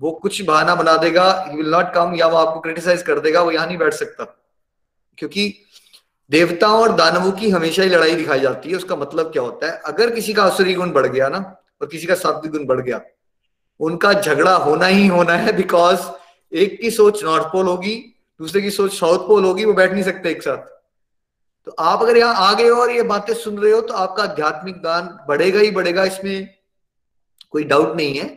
[0.00, 3.42] वो कुछ बहाना बना देगा यू विल नॉट कम या वो आपको क्रिटिसाइज कर देगा,
[3.42, 4.24] वो यहाँ नहीं बैठ सकता।
[5.18, 5.54] क्योंकि
[6.30, 9.82] देवताओं और दानवों की हमेशा ही लड़ाई दिखाई जाती है, उसका मतलब क्या होता है?
[9.84, 13.00] अगर किसी का असुरी गुण बढ़ गया ना, और किसी का सात्विक गुण बढ़ गया,
[13.80, 16.00] उनका झगड़ा होना ही होना है बिकॉज़
[16.52, 17.94] एक की सोच नॉर्थ पोल होगी,
[18.40, 20.66] दूसरे की सोच साउथ पोल होगी, वो बैठ नहीं सकते एक साथ।
[21.66, 24.22] तो आप अगर यहाँ आ गए हो और ये बातें सुन रहे हो तो आपका
[24.22, 26.48] आध्यात्मिक ज्ञान बढ़ेगा ही बढ़ेगा, इसमें
[27.50, 28.36] कोई डाउट नहीं है।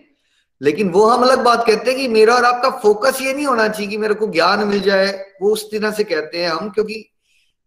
[0.61, 3.67] लेकिन वो हम अलग बात कहते हैं कि मेरा और आपका फोकस ये नहीं होना
[3.67, 5.07] चाहिए कि मेरे को ज्ञान मिल जाए,
[5.41, 7.05] वो उस तरह से कहते हैं हम, क्योंकि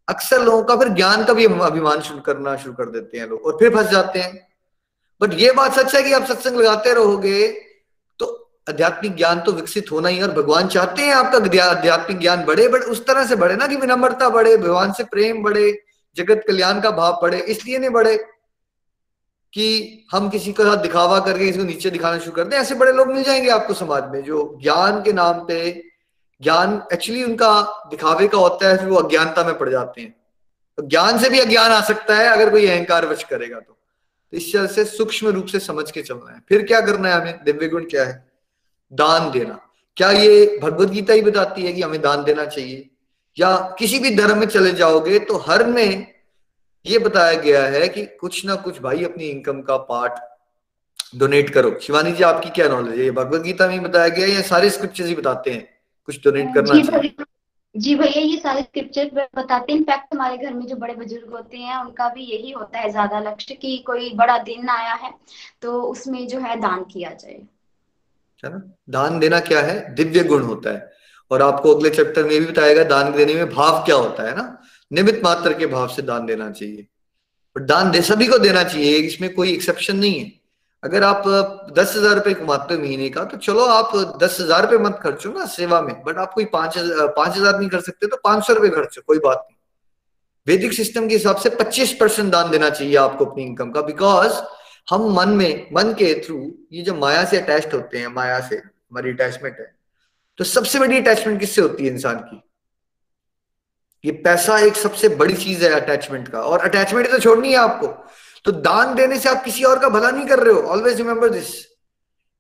[0.09, 3.45] अक्सर लोगों का फिर ज्ञान का भी अभिमान शुरू करना शुरू कर देते हैं लोग,
[3.45, 4.47] और फिर फंस जाते हैं।
[5.21, 7.47] बट ये बात सच है कि आप सत्संग लगाते रहोगे
[8.69, 12.81] आध्यात्मिक ज्ञान तो विकसित होना ही और भगवान चाहते हैं आपका आध्यात्मिक ज्ञान बढ़े बट
[12.81, 15.83] उस तरह से बढ़े ना कि विनम्रता बढ़े भगवान से प्रेम बढ़े
[16.17, 18.17] जगत कल्याण का भाव बढ़े इसलिए नहीं बढ़े
[19.53, 22.93] कि हम किसी का साथ दिखावा करके इसको नीचे दिखाना शुरू कर दें। ऐसे बड़े
[22.93, 25.85] लोग मिल जाएँगे आपको समाज में जो ज्ञान के नाम पे
[26.43, 30.17] ज्ञान एक्चुअली उनका दिखावे का होता है फिर वो अज्ञानता में पड़ जाते हैं।
[30.77, 33.79] तो ज्ञान से भी अज्ञान आ सकता है अगर कोई अहंकार वश करेगा तो,
[34.31, 37.21] तो इस तरह से सूक्ष्म रूप से समझ के चलना है। फिर क्या करना है
[37.21, 37.45] हमें?
[37.45, 38.34] दिव्य गुण क्या है?
[38.95, 39.59] दान देना।
[39.97, 42.89] क्या ये भगवत गीता ही बताती है कि हमें दान देना चाहिए?
[43.37, 46.07] या किसी भी धर्म में चले जाओगे तो हर में
[46.85, 50.19] ये बताया गया है कि कुछ ना कुछ भाई अपनी इनकम का पार्ट
[51.19, 53.05] डोनेट करो। शिवानी जी आपकी क्या नॉलेज है?
[53.05, 55.69] ये भगवत गीता में बताया गया है या सारे स्क्रिप्चर्स ही बताते हैं।
[56.09, 57.15] कुछ डोनेट करना चाहिए।
[57.75, 61.57] जी भैया ये सारे स्क्रिप्चर बताते हैं। इनफैक्ट हमारे घर में जो बड़े बुज़ुर्ग होते
[61.59, 65.13] हैं उनका भी यही होता है ज़्यादा लक्ष्य कि कोई बड़ा दिन आया है
[65.63, 67.41] तो उसमें जो है दान किया जाए।
[68.49, 68.63] ना?
[68.91, 69.95] दान देना क्या है?
[69.95, 70.93] दिव्य गुण होता है।
[71.31, 74.47] और आपको अगले चैप्टर में भी बताएगा, दान देने में भाव क्या होता है ना?
[74.91, 76.87] निमित मात्र के भाव से दान देना चाहिए।
[77.57, 80.33] और दान दे, सभी को देना चाहिए, इसमें कोई एक्सेप्शन नहीं है।
[80.83, 81.23] अगर आप
[81.77, 85.31] दस हज़ार रुपए कमाते हो महीने का तो चलो आप दस हज़ार रुपए मत खर्चो
[85.33, 88.53] ना सेवा में बट आप कोई पाँच पाँच हज़ार नहीं कर सकते तो पाँच सौ
[88.53, 89.57] रुपए खर्चो, कोई बात नहीं।
[90.47, 94.33] वैदिक सिस्टम के हिसाब से पच्चीस परसेंट दान देना चाहिए आपको अपनी इनकम का बिकॉज़
[94.89, 96.39] हम मन में, मन के थ्रू
[96.73, 99.73] ये जो माया से अटैच होते हैं, माया से, हमारी अटैचमेंट है
[100.39, 102.41] तो सबसे बड़ी अटैचमेंट किससे होती है इंसान की?
[104.05, 107.87] ये पैसा एक सबसे बड़ी चीज़ है अटैचमेंट का, और अटैचमेंट तो छोड़नी है आपको।
[108.45, 111.29] तो दान देने से आप किसी और का भला नहीं कर रहे हो ऑलवेज रिमेंबर
[111.29, 111.53] दिस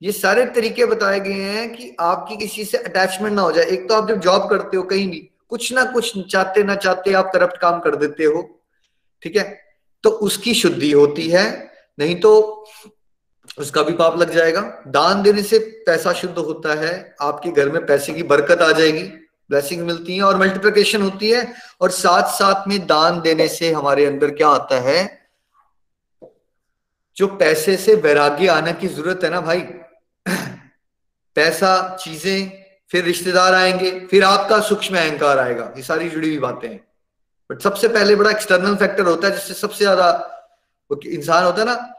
[0.02, 3.88] ये सारे तरीके बताए गए हैं कि आपकी किसी से अटैचमेंट ना हो जाए। एक
[3.88, 7.30] तो आप जब जॉब करते हो कहीं भी, कुछ ना कुछ चाहते ना चाहते आप
[7.32, 8.42] करप्ट काम कर देते हो,
[9.22, 9.60] ठीक है?
[10.04, 12.64] तो उसकी शुद्धि होती है नहीं तो
[13.58, 17.86] उसका भी पाप लग जाएगा। दान देने से पैसा शुद्ध होता है, आपके घर में
[17.86, 19.02] पैसे की बरकत आ जाएगी
[19.50, 24.06] ब्लेसिंग मिलती है और मल्टीप्लिकेशन होती है और साथ साथ में दान देने से हमारे
[24.06, 25.28] अंदर क्या आता है?
[27.16, 29.60] जो पैसे से वैराग्य आने की ज़रूरत है ना भाई।
[31.34, 36.68] पैसा, चीज़ें, फिर रिश्तेदार आएँगे, फिर आपका सूक्ष्म अहंकार आएगा। ये सारी जुड़ी हुई बातें
[36.68, 36.84] हैं।
[37.50, 40.30] बट सबसे पहले बड़ा एक्सटर्नल फैक्टर होता है जिससे सबसे ज़्यादा
[41.06, 41.94] इंसान होता है ना,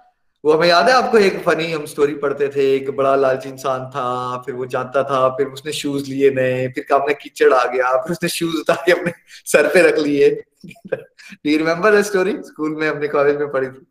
[0.45, 3.85] वो हमें याद है आपको एक फनी हम स्टोरी पढ़ते थे, एक बड़ा लालची इंसान
[3.85, 7.97] था, फिर वो जाता था, फिर उसने शूज़ लिए नए, फिर काम कीचड़ आ गया,
[7.97, 9.13] फिर उसने शूज़ उतार के अपने
[9.45, 13.87] सर पे रख लिए। डू रिमेम्बर स्टोरी स्कूल में अपने कॉलेज में पढ़ी थी।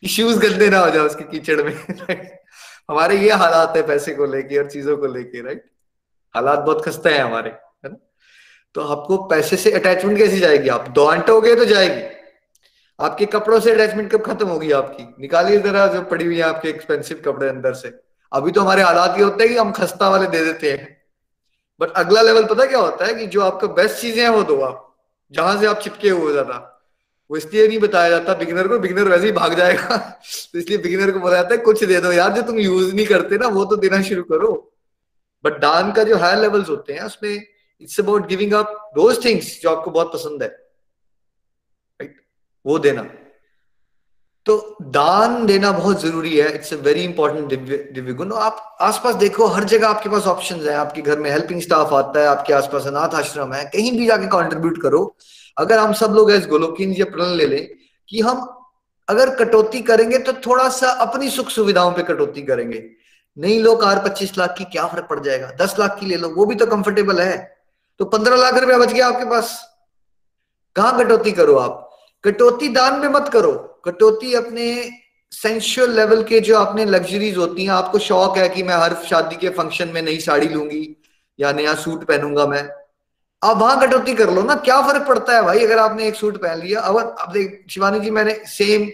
[0.00, 1.74] कि शूज़ गंदे ना हो जाए उसके कीचड़ में
[2.90, 5.64] हमारे ये हालात है पैसे को लेके और चीज़ों को लेके राइट
[6.34, 7.96] हालात बहुत खस्ते हैं हमारे, है ना?
[8.74, 10.68] तो आपको पैसे से अटैचमेंट कैसी जाएगी?
[10.68, 11.16] आप दो
[11.54, 12.11] तो जाएगी।
[12.98, 15.04] आपके कपड़ों से अटैचमेंट कब खत्म होगी आपकी?
[15.20, 17.92] निकालिए जरा जो पड़ी हुई है आपके एक्सपेंसिव कपड़े अंदर से।
[18.32, 20.96] अभी तो हमारे हालात ये होते हैं कि हम खस्ता वाले दे देते हैं।
[21.80, 24.60] बट अगला लेवल पता क्या होता है कि जो आपका बेस्ट चीज़ें हैं वो दो
[24.60, 24.88] आप।
[25.32, 26.68] जहाँ से आप चिपके हुए ज़्यादा।
[27.30, 29.96] वो इसलिए नहीं बताया जाता। बिगिनर को बिगिनर वैसे ही भाग जाएगा।
[30.52, 33.06] तो इसलिए बिगिनर को बोला जाता है, कुछ दे दो यार, जो तुम यूज़ नहीं
[33.06, 34.52] करते ना, वो तो देना शुरू करो।
[35.44, 37.30] बट दान का जो हायर लेवल्स होते हैं, उसमें
[37.80, 40.48] it's about giving up those things जो आपको बहुत पसंद है।
[42.66, 43.02] वो देना।
[44.46, 47.48] तो दान देना बहुत ज़रूरी है। It's a very important
[47.94, 51.60] Divya गुण। आप आसपास देखो, हर जगह आपके पास ऑप्शन है। आपके घर में हेल्पिंग
[51.62, 55.16] स्टाफ आता है, आपके आसपास अनाथ आश्रम है, कहीं भी जाके कॉन्ट्रीब्यूट करो।
[55.56, 57.68] अगर हम सब लोग एस गोलोकिन या प्रण ले लें
[58.08, 58.48] कि हम
[59.08, 62.84] अगर कटौती करेंगे तो थोड़ा सा अपनी सुख सुविधाओं पे कटौती करेंगे।
[63.36, 65.50] नहीं लो कार पच्चीस लाख की, क्या फ़र्क पड़ जाएगा?
[65.60, 67.56] दस लाख की ले लो, वो भी तो कंफर्टेबल है।
[68.00, 69.56] तो पंद्रह लाख रुपया बच गया आपके पास।
[70.76, 71.88] कहाँ कटौती करो आप?
[72.24, 73.52] कटौती दान में मत करो।
[73.84, 74.66] कटौती अपने
[75.32, 79.36] सेंशुअल लेवल के जो अपने लग्जरीज होती हैं, आपको शौक है कि मैं हर शादी
[79.36, 80.96] के फ़ंक्शन में नई साड़ी लूँगी
[81.38, 82.62] या नया सूट पहनूँगा मैं।
[83.42, 85.64] आप वहाँ कटौती कर लो ना। क्या फ़र्क पड़ता है भाई?
[85.64, 88.86] अगर आपने एक सूट पहन लिया, अब अब देख, शिवानी जी, मैंने सेम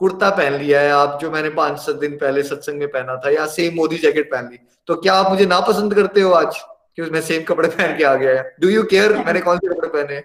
[0.00, 3.30] कुर्ता पहन लिया है। आप जो मैंने पाँच सात दिन पहले सत्संग में पहना था,
[3.30, 6.58] या सेम मोदी जैकेट पहन ली। तो क्या आप मुझे ना पसंद करते हो आज
[6.96, 8.54] कि मैं सेम कपड़े पहन के आ गया है?
[8.60, 10.22] डू यू केयर मैंने कौन से कपड़े पहने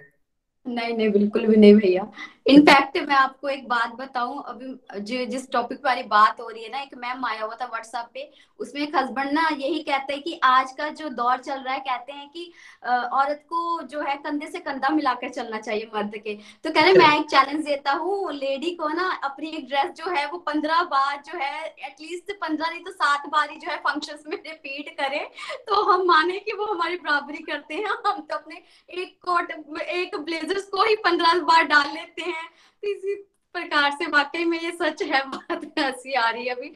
[0.66, 2.02] नहीं नहीं, बिल्कुल भी नहीं भैया।
[2.48, 6.70] इनफैक्ट मैं आपको एक बात बताऊँ, अभी जो जिस टॉपिक वाली बात हो रही है
[6.72, 8.30] ना, एक मैम आया हुआ था व्हाट्सएप पे,
[8.60, 11.80] उसमें एक हस्बैंड ना यही कहते हैं कि आज का जो दौर चल रहा है,
[11.80, 12.52] कहते हैं कि
[12.86, 16.94] औरत को जो है कंधे से कंधा मिलाकर चलना चाहिए मर्द के। तो कह रहे
[16.94, 20.82] मैं एक चैलेंज देता हूँ लेडी को ना अपनी एक ड्रेस जो है, वो पंद्रह
[20.86, 24.90] बार जो है एटलीस्ट पंद्रह नहीं तो सात बार ही जो है फ़ंक्शन में रिपीट
[25.00, 25.20] करे
[25.68, 28.62] तो हम माने की वो हमारी बराबरी करते हैं। हम तो अपने
[29.02, 33.16] एक कोट एक ब्लेजर्स को ही पंद्रह बार डाल लेते हैं। तो इसी
[33.56, 36.70] प्रकार से वाकई में ये सच है, बात हँसी आ रही है अभी।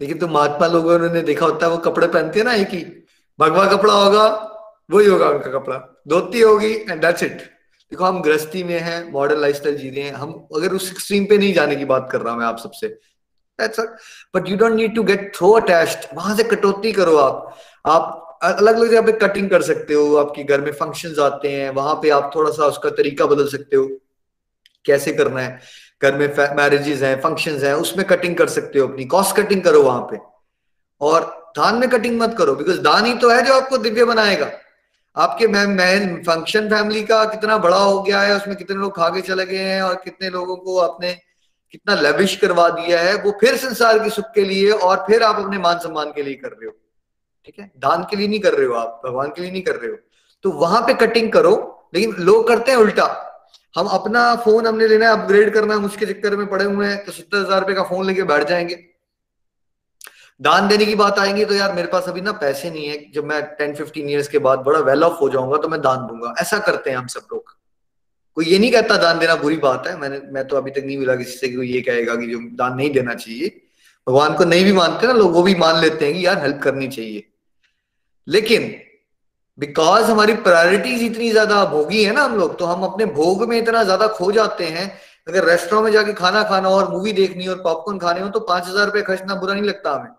[0.00, 2.84] देखिए तो महात्मा लोगों ने देखा होता है, वो कपड़े पहनते हैं ना एक ही।
[3.38, 4.26] भगवा कपड़ा होगा,
[4.90, 5.76] वही होगा उनका कपड़ा।
[6.08, 7.42] धोती होगी एंड दैट्स इट
[7.92, 11.38] देखो, हम गृहस्थी में हैं मॉडर्न लाइफस्टाइल जी रहे हैं। हम अगर उस एक्सट्रीम पे
[11.38, 12.88] नहीं जाने की बात कर रहा हूँ मैं आप सबसे।
[14.34, 18.74] But you don't need to get through attached वहाँ से कटौती करो आप। आप अलग
[18.74, 22.10] अलग जगह पे कटिंग कर सकते हो, आपके घर में फ़ंक्शंस आते हैं, वहाँ पे
[22.10, 23.88] आप थोड़ा सा उसका तरीका बदल सकते हो,
[24.84, 25.60] कैसे करना है,
[26.02, 29.82] घर में मैरिजेस हैं फ़ंक्शंस हैं, उसमें कटिंग कर सकते हो अपनी कॉस्ट कटिंग करो
[29.82, 30.18] वहाँ पे।
[31.00, 34.50] और दान में कटिंग मत करो बिकॉज़ दान ही तो है जो आपको दिव्य बनाएगा।
[35.16, 39.20] आपके मैन फ़ंक्शन फैमिली का कितना बड़ा हो गया है, उसमें कितने लोग खा के
[39.20, 41.12] चले गए हैं, और कितने लोगों को आपने
[41.72, 45.44] कितना लविश करवा दिया है, वो फिर संसार के सुख के लिए और फिर आप
[45.44, 46.72] अपने मान सम्मान के लिए कर रहे हो।
[47.46, 47.70] ठीक है?
[47.78, 49.96] दान के लिए नहीं कर रहे हो आप, भगवान के लिए नहीं कर रहे हो।
[50.44, 51.54] तो वहाँ पे कटिंग करो,
[51.94, 53.26] लेकिन लोग करते हैं उल्टा।
[53.74, 57.04] हम अपना फ़ोन हमने लेना है अपग्रेड करना है, उसके चक्कर में पड़े हुए हैं
[57.04, 58.78] तो सत्तर हज़ार रुपए का फ़ोन लेके बैठ जाएँगे।
[60.40, 63.24] दान देने की बात आएँगी तो यार मेरे पास अभी ना पैसे नहीं है। जब
[63.24, 66.34] मैं टेन फिफ्टीन ईयर्स के बाद बड़ा वेल ऑफ़ हो जाऊँगा तो मैं दान दूँगा।
[66.40, 67.54] ऐसा करते हैं हम सब लोग।
[68.36, 70.98] कोई ये नहीं कहता दान देना बुरी बात है। मैंने, मैं तो अभी तक नहीं
[70.98, 73.48] मिला किसी से कोई ये कहेगा कि जो दान नहीं देना चाहिए।
[74.06, 76.60] भगवान को नहीं भी मानते ना लोग, वो भी मान लेते हैं कि यार हेल्प
[76.62, 77.26] करनी चाहिए।
[78.26, 78.72] लेकिन
[79.58, 83.56] बिकॉज़ हमारी प्रायोरिटीज इतनी ज़्यादा भोगी है ना हम लोग तो हम अपने भोग में
[83.58, 84.86] इतना ज़्यादा खो जाते हैं।
[85.28, 88.66] अगर रेस्टोरेंट में जाके खाना खाना और मूवी देखनी और पॉपकॉर्न खाने हो तो पाँच
[88.68, 90.10] हज़ार रुपए खर्चना बुरा नहीं लगता हमें।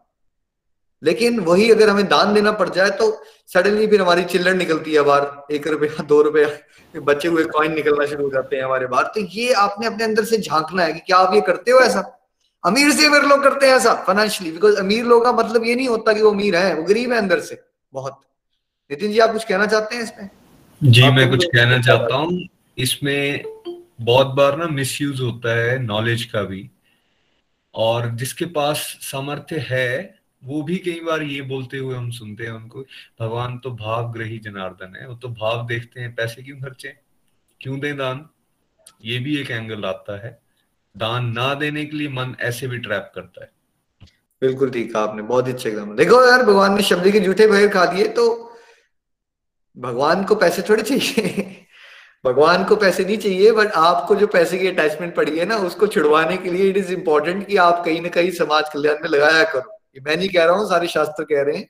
[1.04, 3.12] लेकिन वही अगर हमें दान देना पड़ जाए तो
[3.50, 6.48] सडनली फिर हमारी चिल्लर निकलती है बाहर, एक रुपया, दो रुपया
[6.94, 10.26] बचे हुए कॉइन निकलना शुरू हो जाते हैं हमारे बाहर। तो ये आपने अपने अंदर
[10.26, 12.04] से झांकना है कि क्या आप ये करते हो ऐसा?
[12.64, 15.88] अमीर से अमीर लोग करते हैं ऐसा फाइनेंशियली बिकॉज़ अमीर लोग का मतलब ये नहीं
[15.88, 17.62] होता कि वो अमीर है, वो गरीब है अंदर से।
[17.94, 18.22] बहुत।
[18.92, 20.30] नितिन जी आप कुछ कहना चाहते हैं इसमें?
[20.82, 22.42] जी मैं कुछ कहना चाहता हूँ।
[22.78, 23.44] इसमें
[24.02, 26.70] बहुत बार ना मिसयूज होता है नॉलेज का भी।
[27.76, 32.52] और जिसके पास सामर्थ्य है वो भी कई बार ये बोलते हुए हम सुनते हैं
[32.52, 32.82] उनको
[33.20, 36.96] भगवान तो भाव ग्रही जनार्दन है वो तो भाव देखते हैं पैसे क्यों खर्चे
[37.62, 38.28] क्यों दें दान?
[39.06, 40.40] ये भी एक एंगल आता है।
[40.96, 43.52] दान ना देने के लिए मन ऐसे भी ट्रैप करता है।
[44.42, 47.68] बिल्कुल ठीक है आपने, बहुत अच्छा एकदम देखो यार, भगवान ने शब्द के जूठे भय
[47.68, 48.52] खा दिए तो
[49.78, 51.66] भगवान को पैसे थोड़े चाहिए।
[52.26, 55.88] भगवान को पैसे नहीं चाहिए, बट आपको जो पैसे की अटैचमेंट पड़ी है ना, उसको
[55.88, 59.44] छुड़वाने के लिए इट इज़ इंपॉर्टेंट कि आप कहीं ना कहीं समाज कल्याण में लगाया
[59.44, 61.70] करो। मैं नहीं कह रहा हूँ, सारे शास्त्र कह रहे हैं।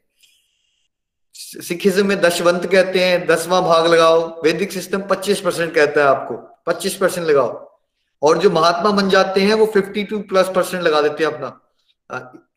[1.36, 6.36] सिखिज्म में दशवंत कहते हैं, दसवां भाग लगाओ, वैदिक सिस्टम 25 परसेंट कहता है आपको।
[6.66, 7.80] 25 परसेंट लगाओ।
[8.22, 11.61] और जो महात्मा बन जाते हैं, वो 52 प्लस परसेंट लगा देते हैं अपना।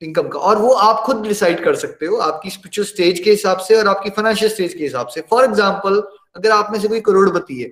[0.02, 3.58] इनकम का। और वो आप खुद डिसाइड कर सकते हो आपकी स्पिरिचुअल स्टेज के हिसाब
[3.58, 6.02] से और आपकी फाइनेंशियल स्टेज के हिसाब से। फॉर एग्ज़ाम्पल
[6.36, 7.68] अगर आप में से कोई करोड़पति है,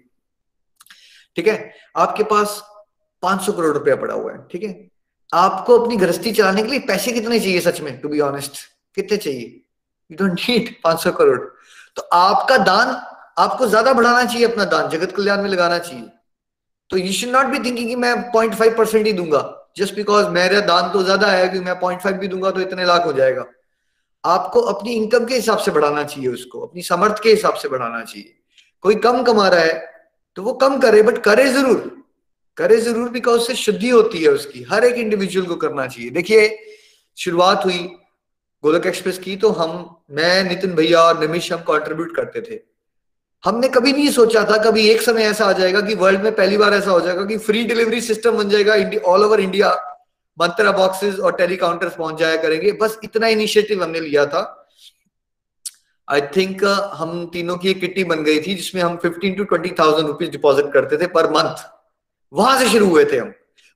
[1.36, 1.72] ठीक है?
[1.96, 2.62] आपके पास
[3.22, 4.88] 500 करोड़ रुपया पड़ा हुआ है, ठीक है?
[5.32, 8.58] आपको अपनी गृहस्थी चलाने के लिए पैसे कितने चाहिए सच में टू बी ऑनेस्ट
[8.96, 9.62] कितने चाहिए?
[10.10, 11.38] You don't need 500 crore.
[11.96, 12.88] तो आपका दान,
[13.38, 16.08] आपको ज़्यादा बढ़ाना चाहिए अपना दान, जगत कल्याण में लगाना चाहिए।
[16.90, 19.40] तो you should not be thinking कि मैं पॉइंट फाइव परसेंट ही दूँगा।
[19.76, 22.84] जस्ट बिकॉज़ मेरा दान तो ज़्यादा है कि मैं पॉइंट फाइव भी दूँगा तो इतने
[22.84, 23.44] लाख हो जाएगा।
[24.24, 28.02] आपको अपनी इनकम के हिसाब से बढ़ाना चाहिए उसको, अपनी समर्थ के हिसाब से बढ़ाना
[28.02, 28.34] चाहिए।
[28.84, 29.90] कोई कम कमा रहा है
[30.36, 31.90] तो वो कम करे बट करे ज़रूर।
[32.58, 36.58] करे ज़रूर बिकॉज़ उससे शुद्धि होती है उसकी। हर एक इंडिविजुअल को करना चाहिए। देखिए,
[37.18, 37.78] शुरुआत हुई
[38.64, 39.70] गोलक एक्सप्रेस की तो हम,
[40.10, 42.60] मैं, नितिन भैया और निमिश हम कंट्रीब्यूट करते थे।
[43.44, 46.56] हमने कभी नहीं सोचा था कभी एक समय ऐसा आ जाएगा कि वर्ल्ड में पहली
[46.56, 48.74] बार ऐसा हो जाएगा कि फ्री डिलीवरी सिस्टम बन जाएगा
[49.10, 49.70] all over India
[50.38, 54.42] mantra boxes और टेलीकाउंटर्स पहुँच जाया करेंगे। बस इतना इनिशिएटिव हमने लिया था।
[56.08, 59.44] आई थिंक uh, हम तीनों की एक किट्टी बन गई थी जिसमें हम fifteen to
[59.44, 61.66] twenty thousand rupees deposit करते थे पर मंथ
[62.32, 63.32] वहाँ से शुरू हुए थे हम।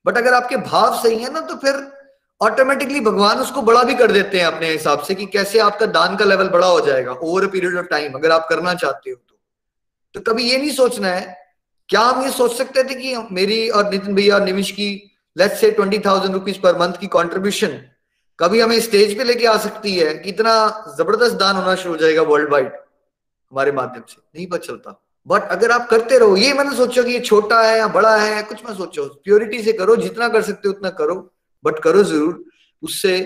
[0.06, 1.86] बट अगर आपके भाव सही है ना तो फिर
[2.40, 6.16] ऑटोमेटिकली भगवान उसको बड़ा भी कर देते हैं अपने हिसाब से कि कैसे आपका दान
[6.16, 9.16] का लेवल बड़ा हो जाएगा over a period of time अगर आप करना चाहते हो
[9.16, 9.35] तो।
[10.16, 11.36] तो कभी ये नहीं सोचना है,
[11.88, 14.88] क्या हम ये सोच सकते थे कि मेरी और नितिन भैया और निमिश की
[15.36, 17.80] let's say twenty thousand rupees per month की कॉन्ट्रीब्यूशन
[18.38, 20.14] कभी हमें स्टेज पे लेके आ सकती है?
[20.14, 20.54] कि इतना
[20.98, 25.48] ज़बरदस्त दान होना शुरू हो जाएगा वर्ल्ड वाइड हमारे माध्यम से। नहीं पता चलता। बट
[25.50, 28.62] अगर आप करते रहो, ये मैंने सोचो कि ये छोटा है या बड़ा है, कुछ
[28.68, 31.14] मत सोचो। प्योरिटी से करो, जितना कर सकते हो उतना करो
[31.64, 32.44] बट करो ज़रूर।
[32.82, 33.20] उससे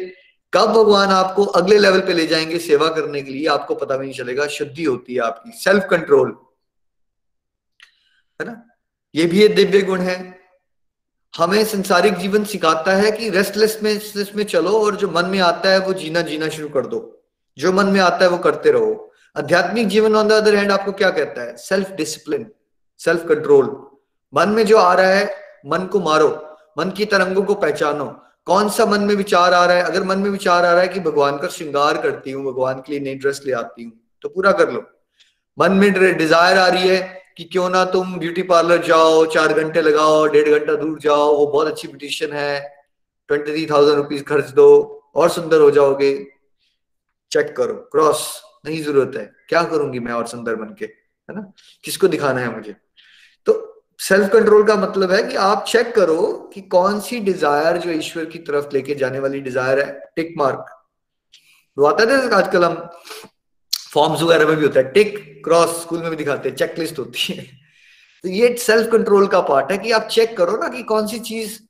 [0.53, 4.07] कब भगवान आपको अगले लेवल पे ले जाएँगे सेवा करने के लिए, आपको पता भी
[4.07, 6.37] नहीं चलेगा। शुद्धि होती है आपकी। सेल्फ कंट्रोल
[8.41, 8.63] है ना?
[9.15, 10.19] ये भी एक दिव्य गुण है।
[11.35, 14.01] हमें संसारिक जीवन सिखाता है कि रेस्टलेस में
[14.37, 17.01] में चलो और जो मन में आता है वो जीना जीना शुरू कर दो।
[17.59, 20.93] जो मन में आता है वो करते रहो। आध्यात्मिक जीवन ऑन द अदर हैंड आपको
[20.93, 21.57] क्या कहता है?
[21.57, 22.47] सेल्फ डिसिप्लिन
[23.01, 23.67] सेल्फ कंट्रोल
[24.33, 25.35] मन में जो आ रहा है,
[25.67, 26.29] मन को मारो।
[26.79, 28.05] मन की तरंगों को पहचानो।
[28.47, 29.83] कौन सा मन में विचार आ रहा है?
[29.83, 32.93] अगर मन में विचार आ रहा है कि भगवान का श्रृंगार करती हूँ, भगवान के
[32.93, 33.93] लिए नई ड्रेस ले आती हूँ
[34.25, 34.83] तो पूरा कर लो।
[35.59, 39.83] मन में डिज़ायर आ रही है कि क्यों ना तुम ब्यूटी पार्लर जाओ, चार घंटे
[39.83, 42.61] लगाओ, डेढ़ घंटा दूर जाओ, वो बहुत अच्छी ब्यूटिशियन है।
[43.31, 44.67] ट्वेंटी थ्री थाउज़ेंड रुपीज़ खर्च दो,
[45.15, 46.13] और सुंदर हो जाओगे।
[47.33, 48.27] चेक करो क्रॉस
[48.67, 51.53] नहीं ज़रूरत है। क्या करूँगी मैं और सुंदर बन के, है ना?
[51.85, 52.77] किसको दिखाना है मुझे?
[53.47, 57.91] तो सेल्फ कंट्रोल का मतलब है कि आप चेक करो कि कौन सी डिज़ायर जो
[57.91, 60.67] ईश्वर की तरफ़ लेके जाने वाली डिज़ायर है। टिक मार्क
[61.77, 62.75] तो आता आजकल हम
[63.93, 67.33] फॉर्म्स वगैरह में भी होता है। टिक, क्रॉस, स्कूल में भी दिखाते हैं चेकलिस्ट होती
[67.33, 67.43] है।
[68.23, 71.19] तो ये सेल्फ कंट्रोल का पार्ट है कि आप चेक करो ना कि कौन सी
[71.19, 71.61] चीज़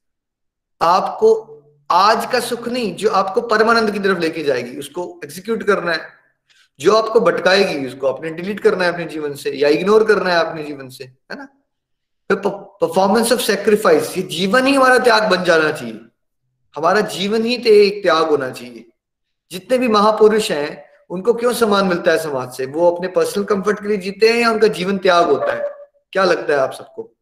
[0.82, 1.46] आपको
[1.90, 6.00] आज का सुख नहीं, जो आपको परमानंद की तरफ़ लेके जाएगी, उसको एग्जीक्यूट करना है।
[6.80, 10.46] जो आपको भटकाएगी, उसको आपने डिलीट करना है अपने जीवन से या इग्नोर करना है
[10.46, 11.48] अपने जीवन से, है ना?
[12.32, 16.00] परफॉर्मेंस ऑफ़ सेक्रीफाइस ये जीवन ही हमारा त्याग बन जाना चाहिए।
[16.76, 18.88] हमारा जीवन ही ते, एक त्याग होना चाहिए।
[19.50, 22.66] जितने भी महापुरुष हैं उनको क्यों सम्मान मिलता है समाज से?
[22.66, 25.70] वो अपने पर्सनल कंफर्ट के लिए जीते हैं या उनका जीवन त्याग होता है?
[26.12, 27.14] क्या लगता है आप सबको?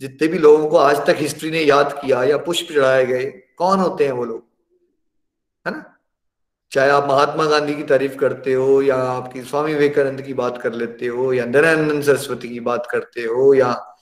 [0.00, 3.24] जितने भी लोगों को आज तक हिस्ट्री ने याद किया या पुष्प चढ़ाए गए,
[3.58, 4.48] कौन होते हैं वो लोग?
[5.66, 5.84] है ना?
[6.70, 10.72] चाहे आप महात्मा गांधी की तारीफ़ करते हो या आपकी स्वामी विवेकानंद की बात कर
[10.72, 13.96] लेते हो या नारायणानंद सरस्वती की बात करते हो या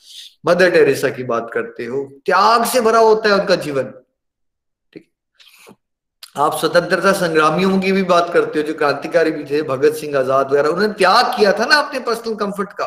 [0.47, 3.93] मदर टेरेसा की बात करते हो, त्याग से भरा होता है उनका जीवन।
[6.37, 10.51] आप स्वतंत्रता संग्रामियों की भी बात करते हो, जो क्रांतिकारी भी थे, भगत सिंह आज़ाद
[10.51, 12.87] वगैरह उन्होंने त्याग किया था ना अपने पर्सनल कंफर्ट का?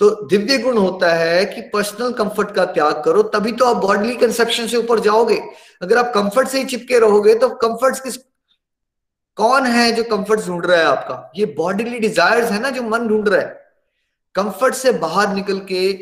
[0.00, 4.14] तो दिव्य गुण होता है कि पर्सनल कंफर्ट का त्याग करो, तभी तो आप बॉडली
[4.16, 5.40] कंसेप्शन से ऊपर जाओगे।
[5.82, 8.16] अगर आप कंफर्ट से ही चिपके रहोगे तो कंफर्ट किस,
[9.38, 11.30] कौन है जो कंफर्ट ढूंढ रहा है आपका?
[11.36, 13.62] ये बॉडीली डिजायर्स है ना जो मन ढूंढ रहा है।
[14.34, 15.92] कंफर्ट से बाहर निकल के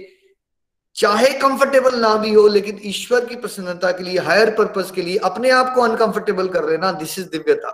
[0.97, 5.16] चाहे कंफर्टेबल ना भी हो, लेकिन ईश्वर की प्रसन्नता के लिए हायर पर्पज के लिए
[5.24, 7.70] अपने आप को अनकंफर्टेबल कर रहे ना दिस इज़ दिव्यता।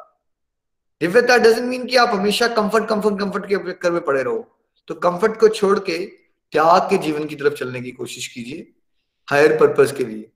[1.01, 4.47] दिव्यता डजेंट मीन कि आप हमेशा कंफर्ट कंफर्ट कंफर्ट के चक्कर में पड़े रहो।
[4.89, 5.99] तो कंफर्ट को छोड़ के
[6.53, 8.67] त्याग के जीवन की तरफ़ चलने की कोशिश कीजिए
[9.29, 10.31] हायर पर्पज के लिए।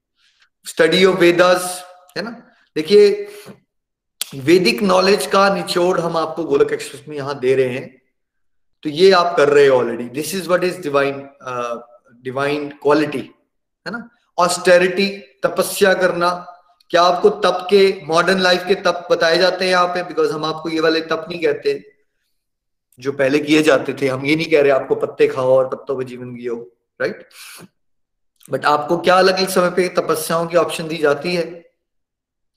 [0.66, 1.83] स्टडी ऑफ़ वेदास
[2.16, 2.30] है ना?
[2.76, 3.28] देखिए
[4.45, 8.03] वैदिक नॉलेज का निचोड़ हम आपको गोलक एक्सप्रेस में यहाँ दे रहे हैं।
[8.85, 11.20] तो ये आप कर रहे हो already this is what is divine
[12.22, 13.18] divine quality
[13.86, 14.08] है ना?
[14.38, 15.08] ऑस्टेरिटी
[15.44, 16.30] तपस्या करना।
[16.90, 20.02] क्या आपको तप के मॉडर्न लाइफ के तप बताए जाते हैं यहाँ पे?
[20.02, 21.82] बिकॉज़ हम आपको ये वाले तप नहीं कहते।
[22.98, 25.96] जो पहले किए जाते थे, हम ये नहीं कह रहे, आपको पत्ते खाओ और पत्तों
[25.98, 26.56] पे जीवन जियो
[27.00, 27.28] राइट
[28.50, 31.44] बट आपको क्या अलग अलग समय पे तपस्याओं की ऑप्शन दी जाती है?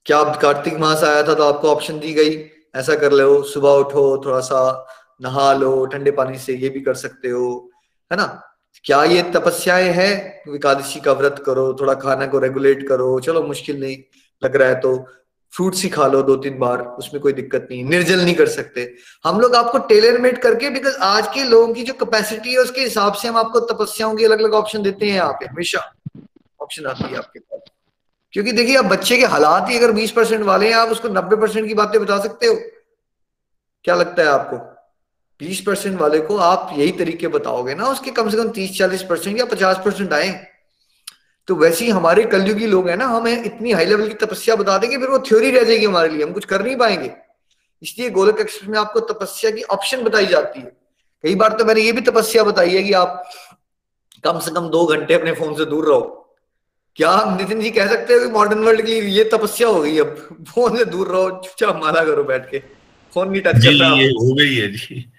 [0.06, 2.36] क्या आप कार्तिक मास आया था तो आपको ऑप्शन दी गई?
[2.76, 4.88] ऐसा कर लो, सुबह उठो, थोड़ा सा
[5.22, 7.72] नहा लो, ठंडे पानी से ये भी कर सकते हो,
[8.12, 8.26] है ना?
[8.86, 10.54] क्या ये तपस्याएँ हैं?
[10.56, 13.98] एकादशी का व्रत करो, थोड़ा खाना को रेगुलेट करो। चलो, मुश्किल नहीं
[14.44, 15.08] लग रहा है तो
[15.54, 18.96] फ्रूट्स ही खा लो दो तीन बार, उसमें कोई दिक्कत नहीं, निर्जल नहीं कर सकते।
[19.24, 22.82] हम लोग आपको टेलर मेड करके बिकॉज़ आज के लोगों की जो कैपेसिटी है, उसके
[22.82, 25.94] हिसाब से हम आपको तपस्याओं की अलग अलग ऑप्शन देते हैं यहाँ पे, हमेशा
[26.62, 27.62] ऑप्शन आती है आपके पास।
[28.32, 31.36] क्योंकि देखिए, आप बच्चे के हालात ही अगर बीस परसेंट वाले हैं, आप उसको नब्बे
[31.36, 32.56] परसेंट की बातें बता सकते हो।
[33.84, 34.75] क्या लगता है आपको?
[35.40, 39.04] बीस परसेंट वाले को आप यही तरीके बताओगे ना उसके कम से कम तीस चालीस
[39.04, 40.48] परसेंट या पचास परसेंट आए।
[41.48, 44.78] तो वैसे ही हमारे कलयुगी लोग हैं ना हमें इतनी हाई लेवल की तपस्या बता
[44.78, 47.12] देंगे फिर वो थ्योरी रह जाएगी हमारे लिए हम कुछ कर नहीं पाएँगे।
[47.84, 50.78] इसलिए गोलक एक्सप्रेस में आपको तपस्या की ऑप्शन बताई जाती है।
[51.24, 53.30] कई बार तो मैंने ये भी तपस्या बताई है कि आप
[54.24, 56.36] कम से कम दो घंटे अपने फ़ोन से दूर रहो।
[56.96, 60.46] क्या नितिन जी कह सकते हैं कि मॉडर्न वर्ल्ड की ये तपस्या हो गई अब?
[60.50, 62.60] फ़ोन से दूर रहो चुपचाप माला करो बैठ के।
[63.14, 65.12] फ़ोन नहीं टच करता। हो गई है जी।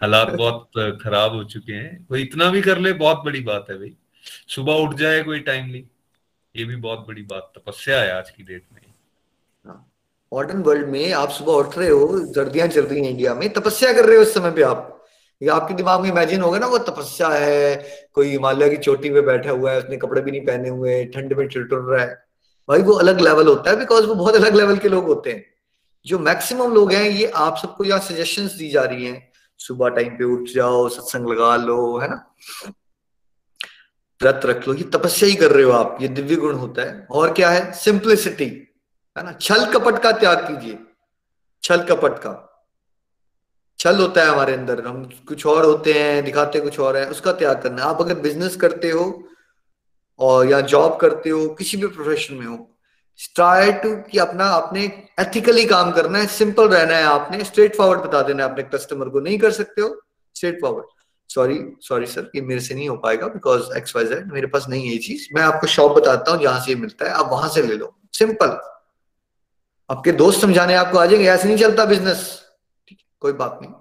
[0.00, 0.70] हालात बहुत
[1.02, 3.96] खराब हो चुके हैं। कोई इतना भी कर ले, बहुत बड़ी बात है भाई।
[4.48, 5.84] सुबह उठ जाए कोई टाइमली
[6.54, 8.80] ये भी बहुत बड़ी बात, तपस्या है आज की डेट में।
[10.32, 13.48] मॉडर्न हाँ। वर्ल्ड में आप सुबह उठ रहे हो, सर्दियाँ चल रही हैं इंडिया में,
[13.52, 14.90] तपस्या कर रहे हो उस समय पे आप।
[15.40, 17.76] आपके दिमाग में इमेजिन होगा ना, वो तपस्या है,
[18.14, 21.32] कोई हिमालय की चोटी पे बैठा हुआ है, उसने कपड़े भी नहीं पहने हुए, ठंड
[21.32, 22.24] में चिलटुर रहा है।
[22.68, 25.44] भाई वो अलग लेवल होता है बिकॉज़ वो बहुत अलग लेवल के लोग होते हैं।
[26.06, 30.08] जो मैक्सिमम लोग हैं, ये आप सबको यहाँ सजेशन दी जा रही हैं। सुबह टाइम
[30.08, 32.34] पे उठ जाओ, सत्संग लगा लो, है ना?
[34.22, 37.06] व्रत रख लो, ये तपस्या ही कर रहे हो आप, ये दिव्य गुण होता है।
[37.10, 37.72] और क्या है?
[37.72, 38.46] सिंप्लिसिटी
[39.18, 39.32] है ना?
[39.32, 40.78] छल कपट का त्याग कीजिए।
[41.62, 42.50] छल कपट का।
[43.78, 47.32] छल होता है हमारे अंदर, हम कुछ और होते हैं, दिखाते कुछ और है, उसका
[47.32, 49.28] त्याग करना आप अगर बिज़नेस करते हो,
[50.18, 52.73] और या जॉब करते हो, किसी भी प्रोफेशन में हो
[53.34, 54.84] ट्राई टू कि अपना आपने
[55.20, 59.08] एथिकली काम करना है सिंपल रहना है आपने स्ट्रेट फॉरवर्ड बता देना है अपने कस्टमर
[59.08, 59.96] को, नहीं कर सकते हो
[60.36, 60.92] straightforward
[61.30, 64.66] sorry sorry sir ये मेरे से नहीं हो पाएगा बिकॉज़ एक्स वाई जेड मेरे पास
[64.68, 67.28] नहीं है ये चीज़। मैं आपको शॉप बताता हूँ जहाँ से ये मिलता है, आप
[67.32, 68.58] वहाँ से ले लो। सिंपल
[69.90, 72.40] आपके दोस्त समझाने आपको आ जाएँगे, ऐसे नहीं चलता बिज़नेस
[72.88, 73.72] ठीक कोई बात नहीं।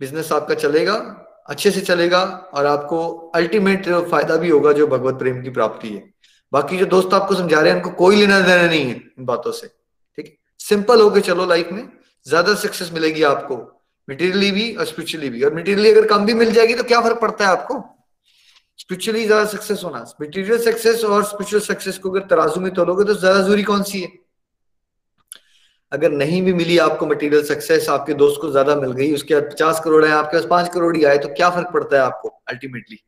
[0.00, 0.94] बिज़नेस आपका चलेगा,
[1.48, 2.22] अच्छे से चलेगा
[2.54, 6.15] और आपको अल्टीमेट फ़ायदा भी होगा जो भगवत प्रेम की प्राप्ति है।
[6.52, 9.52] बाकी जो दोस्त आपको समझा रहे हैं, उनको कोई लेना देना नहीं है इन बातों
[9.52, 10.36] से, ठीक है?
[10.60, 11.88] सिंपल होके चलो लाइफ में,
[12.26, 13.56] ज़्यादा सक्सेस मिलेगी आपको
[14.08, 17.20] मटेरियली भी और स्पिरिचुअली भी। और मटेरियली अगर कम भी मिल जाएगी तो क्या फ़र्क
[17.20, 17.82] पड़ता है आपको?
[18.78, 23.14] स्पिरिचुअली ज़्यादा सक्सेस होना मटेरियल सक्सेस और स्पिरिचुअल सक्सेस को अगर तराजू में तोलोगे तो
[23.14, 24.08] ज़्यादा ज़रूरी कौन सी है?
[25.92, 29.50] अगर नहीं भी मिली आपको मटेरियल सक्सेस आपके दोस्त को ज़्यादा मिल गई, उसके बाद
[29.52, 32.28] पचास करोड़ है आपके पास पाँच करोड़ ही आए तो क्या फ़र्क पड़ता है आपको
[32.48, 32.98] अल्टीमेटली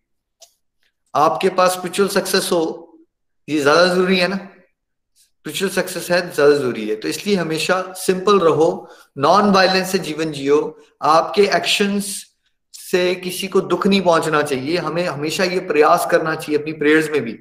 [1.14, 2.60] आपके पास स्पिरिचुअल सक्सेस हो
[3.48, 4.36] ये ज़्यादा ज़रूरी है ना?
[5.16, 8.88] स्पिरिचुअल सक्सेस है, ज़्यादा ज़रूरी है। तो इसलिए हमेशा सिंपल रहो
[9.18, 10.58] नॉन वायलेंस से जीवन जियो।
[11.02, 12.14] आपके एक्शंस
[12.74, 17.10] से किसी को दुख नहीं पहुँचना चाहिए। हमें हमेशा ये प्रयास करना चाहिए अपनी प्रेयर्स
[17.10, 17.32] में भी।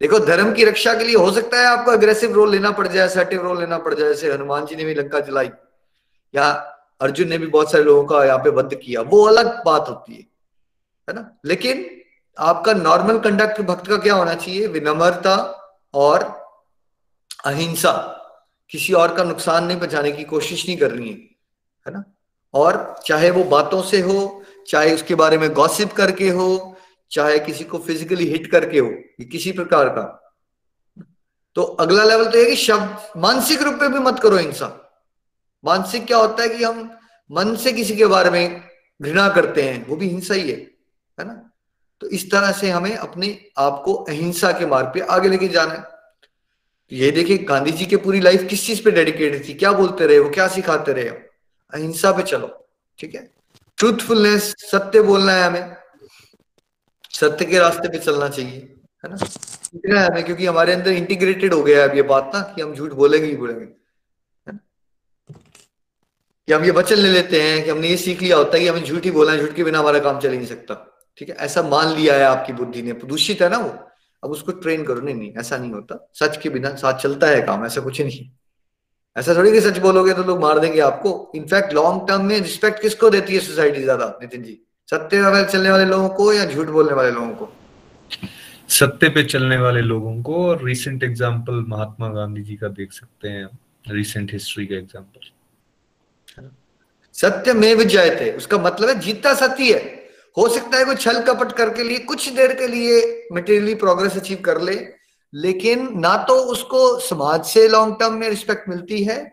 [0.00, 3.08] देखो, धर्म की रक्षा के लिए हो सकता है आपको अग्रेसिव रोल लेना पड़ जाए
[3.08, 5.50] सर्टिव रोल लेना पड़ जाए। जैसे हनुमान जी ने भी लंका जलाई।
[6.34, 6.50] या
[7.00, 10.14] अर्जुन ने भी बहुत सारे लोगों का यहाँ पे वध किया। वो अलग बात होती
[10.14, 10.20] है।
[11.08, 11.38] है ना?
[11.44, 11.93] लेकिन
[12.38, 14.66] आपका नॉर्मल कंडक्ट भक्त का क्या होना चाहिए?
[14.66, 15.36] विनम्रता
[15.94, 16.22] और
[17.44, 17.92] अहिंसा।
[18.70, 21.14] किसी और का नुकसान नहीं पहुँचाने की कोशिश नहीं करनी है
[21.86, 22.04] है ना?
[22.54, 26.76] और चाहे वो बातों से हो, चाहे उसके बारे में गॉसिप करके हो,
[27.10, 28.90] चाहे किसी को फिजिकली हिट करके हो
[29.32, 30.20] किसी प्रकार का।
[31.54, 34.80] तो अगला लेवल तो है कि शब्द, मानसिक रूप में भी मत करो हिंसा।
[35.64, 36.98] मानसिक क्या होता है कि हम
[37.30, 38.62] मन से किसी के बारे में
[39.02, 40.56] घृणा करते हैं, वो भी हिंसा ही है
[41.20, 41.50] है ना?
[42.04, 43.28] तो इस तरह से हमें अपने
[43.58, 47.86] आप को अहिंसा के मार्ग पे आगे लेके जाना है। तो ये देखिए गांधी जी
[47.86, 49.54] की पूरी लाइफ किस चीज़ पे डेडिकेटेड थी?
[49.54, 52.48] क्या बोलते रहे वो क्या सिखाते रहे अहिंसा पे चलो,
[52.98, 53.30] ठीक है?
[53.78, 55.76] ट्रूथफुलनेस सत्य बोलना है हमें।
[57.10, 58.60] सत्य के रास्ते पे चलना चाहिए,
[59.04, 59.16] है ना?
[59.74, 62.62] इतना है हमें, क्योंकि हमारे अंदर इंटीग्रेटेड हो गया है अब ये बात ना, कि
[62.62, 63.66] हम झूठ बोलेंगे ही बोलेंगे
[66.48, 68.68] कि हम ये वचन ले लेते हैं कि हमने ये सीख लिया होता है कि
[68.68, 71.28] हमें झूठ ही बोलना है, झूठ के बिना हमारा काम चल ही नहीं सकता। ठीक
[71.28, 71.34] है?
[71.36, 73.68] ऐसा मान लिया है आपकी बुद्धि ने दूषित है ना वो?
[74.22, 77.40] अब उसको ट्रेन करो। नहीं नहीं ऐसा नहीं होता। सच के बिना साथ चलता है
[77.42, 78.28] काम ऐसा कुछ नहीं।
[79.16, 82.80] ऐसा थोड़ी कि सच बोलोगे तो लोग मार देंगे आपको। इनफैक्ट लॉन्ग टर्म में रिस्पेक्ट
[82.82, 84.60] किसको देती है सोसाइटी ज़्यादा नितिन जी?
[84.88, 87.52] सत्य पे चलने वाले लोगों को या झूठ बोलने वाले लोगों को?
[88.68, 93.28] सत्य पे चलने वाले लोगों को और रिसेंट एग्ज़ाम्पल महात्मा गांधी जी का देख सकते
[93.28, 93.48] हैं
[93.90, 95.30] रिसेंट हिस्ट्री का एग्ज़ाम्पल
[97.14, 100.03] सत्य में भी जय थे उसका मतलब है जीता सत्य है।
[100.36, 104.38] हो सकता है कोई छल कपट करके लिए, कुछ देर के लिए मटेरियली प्रोग्रेस अचीव
[104.44, 104.74] कर ले,
[105.32, 109.32] लेकिन ना तो उसको समाज से लॉन्ग टर्म में रिस्पेक्ट मिलती है,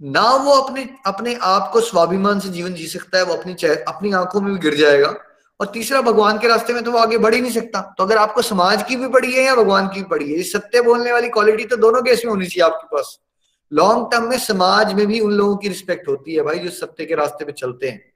[0.00, 4.12] ना वो अपने अपने आप को स्वाभिमान से जीवन जी सकता है, वो अपनी अपनी
[4.14, 5.14] आँखों में भी गिर जाएगा।
[5.60, 8.16] और तीसरा, भगवान के रास्ते में तो वो आगे बढ़ ही नहीं सकता। तो अगर
[8.16, 11.28] आपको समाज की भी पड़ी है या भगवान की भी पड़ी है सत्य बोलने वाली
[11.28, 13.18] क्वालिटी तो दोनों केस में होनी चाहिए आपके पास।
[13.72, 17.04] लॉन्ग टर्म में समाज में भी उन लोगों की रिस्पेक्ट होती है भाई, जो सत्य
[17.04, 18.12] के रास्ते पे चलते हैं।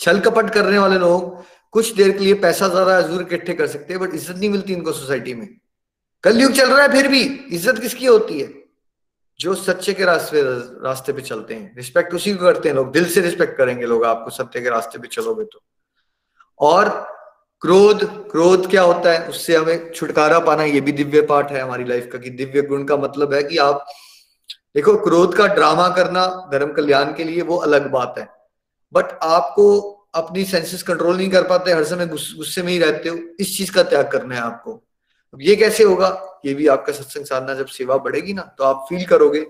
[0.00, 1.44] छल कपट करने वाले लोग
[1.74, 4.72] कुछ देर के लिए पैसा ज़्यादा हजूर इकट्ठे कर सकते हैं बट इज़्ज़त नहीं मिलती
[4.72, 5.48] इनको सोसाइटी में।
[6.24, 8.48] कलयुग चल रहा है फिर भी, इज़्ज़त किसकी होती है?
[9.40, 10.42] जो सच्चे के रास्ते
[10.84, 14.04] रास्ते पे चलते हैं। रिस्पेक्ट उसी को करते हैं लोग, दिल से रिस्पेक्ट करेंगे लोग
[14.04, 15.62] आपको, सत्य के रास्ते पे चलोगे तो।
[16.60, 16.88] और
[17.62, 19.28] क्रोध क्रोध क्या होता है?
[19.28, 22.84] उससे हमें छुटकारा पाना, ये भी दिव्य पाठ है हमारी लाइफ का, कि दिव्य गुण
[22.84, 23.86] का मतलब है कि आप,
[24.74, 28.28] देखो, क्रोध का ड्रामा करना धर्म कल्याण के लिए वो अलग बात है।
[28.92, 29.80] बट आपको
[30.14, 33.72] अपनी सेंसेस कंट्रोल नहीं कर पाते, हर समय गुस्से में ही रहते हो, इस चीज़
[33.72, 34.72] का त्याग करना है आपको।
[35.34, 36.40] अब ये कैसे होगा?
[36.46, 39.40] ये भी आपका सत्संग साधना जब सेवा बढ़ेगी ना तो आप फील करोगे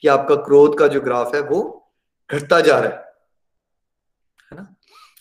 [0.00, 1.92] कि आपका क्रोध का जो ग्राफ है वो
[2.30, 2.96] घटता जा रहा है।
[4.52, 4.74] है ना?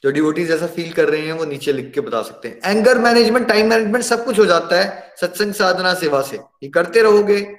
[0.03, 2.99] जो डिवोटीज ऐसा फील कर रहे हैं, वो नीचे लिख के बता सकते हैं। एंगर
[2.99, 7.55] मैनेजमेंट टाइम मैनेजमेंट सब कुछ हो जाता है सत्संग साधना सेवा से। ये करते रहोगे,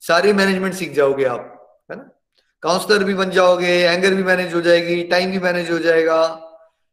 [0.00, 1.50] सारी मैनेजमेंट सीख जाओगे आप।
[1.90, 2.13] है ना?
[2.64, 6.20] काउंसलर भी बन जाओगे एंगर भी मैनेज हो जाएगी टाइम भी मैनेज हो जाएगा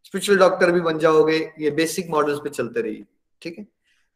[0.06, 3.04] स्पिरिचुअल डॉक्टर भी बन जाओगे ये बेसिक मॉडल्स पे चलते रहिए
[3.42, 3.66] ठीक है?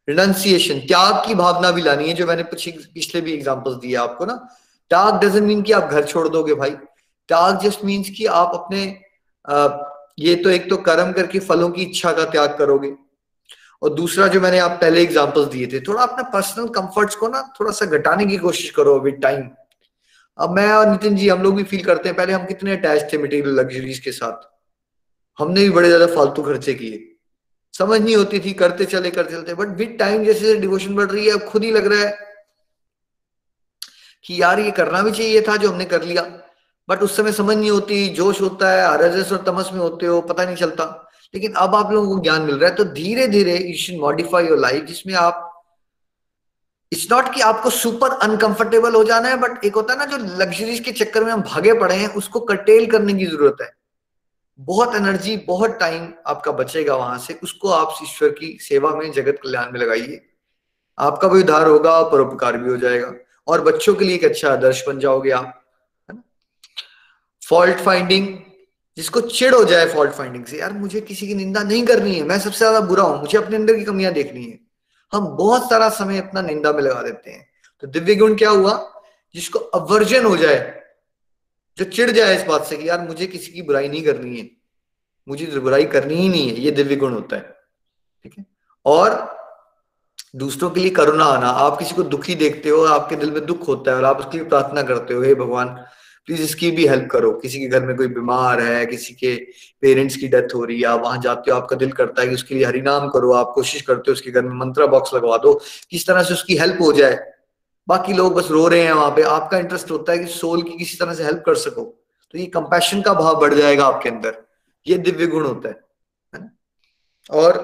[0.08, 4.34] रिनाउंसिएशन त्याग की भावना भी लानी है जो मैंने पिछले भी एग्जांपल्स दिए आपको ना।
[4.90, 8.84] त्याग डजेंट मीन कि आप घर छोड़ दोगे भाई। त्याग जस्ट मीन्स कि आप अपने
[9.44, 9.68] आ,
[10.18, 12.94] ये तो एक तो कर्म करके फलों की इच्छा का त्याग करोगे।
[13.82, 17.42] और दूसरा जो मैंने आप पहले एग्जांपल्स दिए थे थोड़ा अपने पर्सनल कंफर्ट्स को ना
[17.60, 19.48] थोड़ा सा घटाने की कोशिश करो विद टाइम
[20.38, 23.12] अब मैं और नितिन जी, हम लोग भी फील करते हैं, पहले हम कितने अटैच
[23.12, 24.48] थे मटेरियल लग्जरीज के साथ।
[25.38, 27.02] हमने भी बड़े ज़्यादा फालतू खर्चे किए।
[27.74, 31.10] समझ नहीं होती थी, करते चले, करते चलते बट विद टाइम जैसे जैसे डिवोशन बढ़
[31.10, 32.18] रही है, अब खुद ही लग रहा है
[34.24, 36.22] कि यार ये करना भी चाहिए था जो हमने कर लिया।
[36.88, 40.20] बट उस समय समझ नहीं होती, जोश होता है रजस और तमस में होते हो,
[40.20, 40.84] पता नहीं चलता।
[41.34, 44.46] लेकिन अब आप लोगों को ज्ञान मिल रहा है तो धीरे धीरे you should modify
[44.46, 45.45] your life जिसमें आप
[46.92, 50.16] इट्स नॉट कि आपको सुपर अनकंफर्टेबल हो जाना है बट एक होता है ना जो
[50.36, 53.70] लग्जरीज के चक्कर में हम भागे पड़े हैं, उसको कटेल करने की ज़रूरत है।
[54.58, 59.38] बहुत एनर्जी बहुत टाइम आपका बचेगा वहाँ से, उसको आप ईश्वर की सेवा में, जगत
[59.42, 60.20] कल्याण में लगाइए।
[60.98, 63.12] आपका भी उद्धार होगा परोपकार भी हो जाएगा।
[63.48, 65.62] और बच्चों के लिए एक अच्छा आदर्श बन जाओगे आप
[67.42, 68.36] फॉल्ट फाइंडिंग
[68.98, 72.22] जिसको चिड़ हो जाए फॉल्ट फाइंडिंग से, यार मुझे किसी की निंदा नहीं करनी है,
[72.22, 74.58] मैं सबसे ज़्यादा बुरा हूँ, मुझे अपने अंदर की कमियाँ देखनी है।
[75.12, 77.48] हम बहुत सारा समय अपना निंदा में लगा देते हैं।
[77.80, 79.02] तो दिव्य गुण क्या हुआ?
[79.34, 80.82] जिसको अवर्जन हो जाए,
[81.78, 84.50] जो चिड़ जाए इस बात से कि यार मुझे किसी की बुराई नहीं करनी है,
[85.28, 87.56] मुझे तो बुराई करनी ही नहीं है, ये दिव्य गुण होता है।
[88.22, 88.46] ठीक है?
[88.86, 89.36] और
[90.36, 93.68] दूसरों के लिए करुणा आना, आप किसी को दुखी देखते हो, आपके दिल में दुख
[93.68, 95.84] होता है और आप उसके लिए प्रार्थना करते हो, हे भगवान
[96.28, 99.34] प्लीज़ इसकी भी हेल्प करो। किसी के घर में कोई बीमार है, किसी के
[99.82, 102.54] पेरेंट्स की डेथ हो रही है वहाँ जाते हो, आपका दिल करता है कि उसके
[102.54, 105.52] लिए हरिनाम करो, आप कोशिश करते हो उसके घर में मंत्रा बॉक्स लगवा दो,
[105.90, 107.18] किस तरह से उसकी हेल्प हो जाए।
[107.88, 110.76] बाकी लोग बस रो रहे हैं वहाँ पे। आपका इंटरेस्ट होता है कि सोल की
[110.78, 111.82] किसी तरह से हेल्प कर सको।
[112.34, 114.42] तो ये कंपैशन का भाव बढ़ जाएगा आपके अंदर।
[114.86, 116.48] ये दिव्य गुण होता है
[117.30, 117.60] और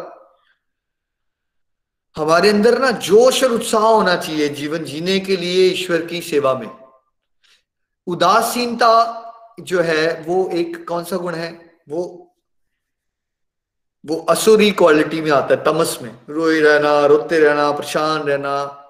[2.17, 6.55] हमारे अंदर ना जोश और उत्साह होना चाहिए जीवन जीने के लिए ईश्वर की सेवा
[6.55, 6.69] में।
[8.07, 9.19] उदासीनता
[9.61, 11.81] जो है, वो एक कौन सा गुण है?
[11.89, 12.19] वो
[14.07, 18.85] वो असुरी क्वालिटी में आता है, तमस में। रोए रहना, रोते रहना, परेशान रहना,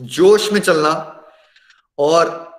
[0.00, 1.24] जोश में चलना,
[1.98, 2.52] और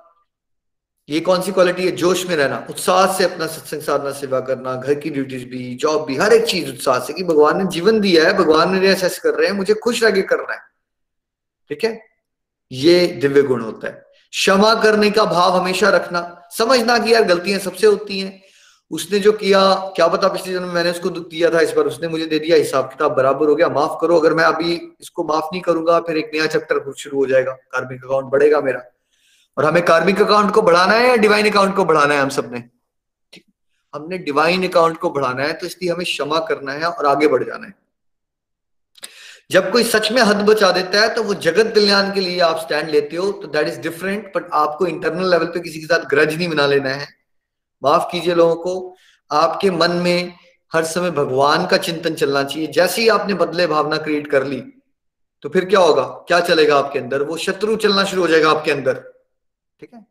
[1.09, 1.91] ये कौन सी क्वालिटी है?
[1.91, 6.05] जोश में रहना, उत्साह से अपना सत्संग साधना, सेवा करना, घर की ड्यूटीज़ भी जॉब
[6.05, 9.19] भी, हर एक चीज़ उत्साह से कि भगवान ने जीवन दिया है, भगवान ने असेस
[9.19, 10.59] कर रहे हैं, मुझे खुश रह के करना है।
[11.69, 12.01] ठीक है?
[12.71, 17.59] ये दिव्य गुण होता है। क्षमा करने का भाव हमेशा रखना, समझना कि यार गलतियाँ
[17.59, 18.41] सबसे होती हैं।
[18.91, 22.07] उसने जो किया, क्या पता पिछले जन्म मैंने उसको दुख दिया था, इस बार उसने
[22.07, 25.45] मुझे दे दिया, हिसाब किताब बराबर हो गया, माफ़ करो, अगर मैं अभी इसको माफ़
[25.45, 28.81] नहीं करूँगा, फिर एक नया चैप्टर शुरू हो जाएगा, कार्मिक अकाउंट बढ़ेगा मेरा।
[29.57, 32.63] और हमें कार्मिक अकाउंट को बढ़ाना है या डिवाइन अकाउंट को बढ़ाना है हम सबने?
[33.93, 37.43] हमने डिवाइन अकाउंट को बढ़ाना है तो इसलिए हमें क्षमा करना है और आगे बढ़
[37.43, 37.84] जाना है।
[39.49, 42.59] जब कोई सच में हद बचा देता है तो वो जगत कल्याण के लिए आप
[42.59, 46.05] स्टैंड लेते हो तो दैट इज़ डिफरेंट बट आपको इंटरनल लेवल पे किसी के साथ
[46.09, 47.07] ग्रज नहीं बना लेना है।
[47.81, 48.95] माफ़ कीजिए लोगों को,
[49.31, 50.33] आपके मन में
[50.71, 54.63] हर समय भगवान का चिंतन चलना चाहिए। जैसे ही आपने बदले भावना क्रिएट कर ली
[55.43, 56.03] तो फिर क्या होगा?
[56.27, 57.21] क्या चलेगा आपके अंदर?
[57.21, 58.93] वो शत्रु चलना शुरू हो जाएगा आपके अंदर।
[59.79, 60.05] ठीक है?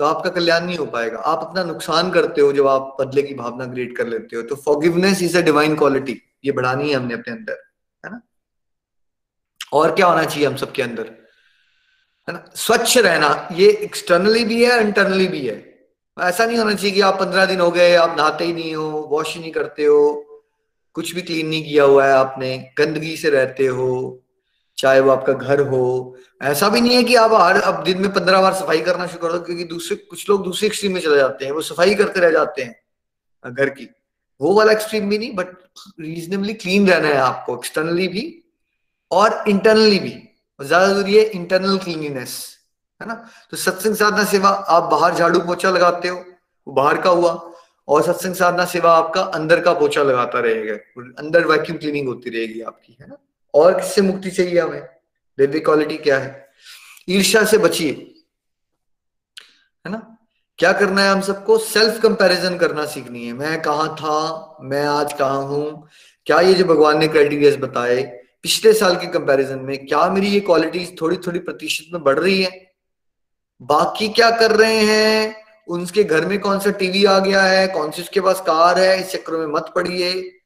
[0.00, 3.34] तो आपका कल्याण नहीं हो पाएगा। आप अपना नुकसान करते हो जब आप बदले की
[3.34, 7.14] भावना क्रिएट कर लेते हो। तो forgiveness is a divine quality ये बढ़ानी है हमने
[7.14, 7.60] अपने अंदर।
[9.72, 11.04] और क्या होना चाहिए हम सबके अंदर?
[12.28, 12.44] है ना?
[12.54, 15.72] स्वच्छ रहना, ये एक्सटर्नली भी है इंटरनली भी है।
[16.20, 19.08] ऐसा नहीं होना चाहिए कि आप पंद्रह दिन हो गए, आप नहाते ही नहीं हो
[19.10, 20.24] वॉश ही नहीं करते हो,
[20.94, 24.22] कुछ भी क्लीन नहीं किया हुआ है आपने, गंदगी से रहते हो,
[24.78, 28.12] चाहे वो आपका घर हो। ऐसा भी नहीं है कि आप हर अब दिन में
[28.12, 31.16] पंद्रह बार सफ़ाई करना शुरू कर दो, क्योंकि दूसरे, कुछ लोग दूसरे एक्सट्रीम में चले
[31.16, 32.80] जाते हैं, वो सफ़ाई करते रह जाते हैं,
[33.44, 33.88] घर की।
[34.40, 35.46] वो वाला एक्सट्रीम भी नहीं बट
[36.00, 38.41] रीजनेबली क्लीन रहना है आपको एक्सटर्नली भी
[39.12, 40.10] और इंटरनली भी
[40.60, 42.34] ज़्यादा ज़रूरी है इंटरनल क्लीनिनेस
[43.00, 43.14] है ना?
[43.50, 46.24] तो सत्संग साधना सेवा आप बाहर झाड़ू पोछा लगाते हो
[46.66, 47.32] बाहर का हुआ,
[47.88, 50.74] और सत्संग साधना सेवा आपका अंदर का पोछा लगाता रहेगा
[51.18, 53.16] अंदर वैक्यूम क्लीनिंग होती रहेगी आपकी, है ना?
[53.54, 54.82] और किससे मुक्ति चाहिए हमें?
[55.38, 56.48] दिव्य क्वालिटी क्या है?
[57.08, 57.92] ईर्ष्या से बचिए,
[59.84, 59.98] है ना?
[60.58, 61.58] क्या करना है हम सबको?
[61.58, 64.58] सेल्फ कंपैरिजन करना सीखनी है। मैं कहा था?
[64.62, 65.88] मैं आज कहा हूँ?
[66.26, 68.02] क्या ये जो भगवान ने क्राइटेरिया बताए?
[68.42, 72.42] पिछले साल के कंपैरिजन में क्या मेरी ये क्वालिटीज थोड़ी थोड़ी प्रतिशत में बढ़ रही
[72.42, 72.72] है?
[73.62, 75.44] बाकी क्या कर रहे हैं?
[75.68, 77.68] उनके घर में कौन सा टीवी आ गया है?
[77.68, 79.00] कौन सी उसके पास कार है?
[79.00, 80.38] इस चक्कर में मत पड़िए।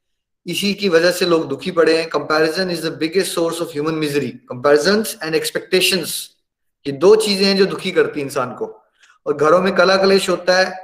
[0.47, 3.93] इसी की वजह से लोग दुखी पड़े हैं। Comparison is the biggest source of human
[3.93, 6.29] misery comparison and expectations
[6.87, 8.65] ये दो चीज़ें हैं जो दुखी करती है इंसान को।
[9.25, 10.79] और घरों में कला कलेश होता है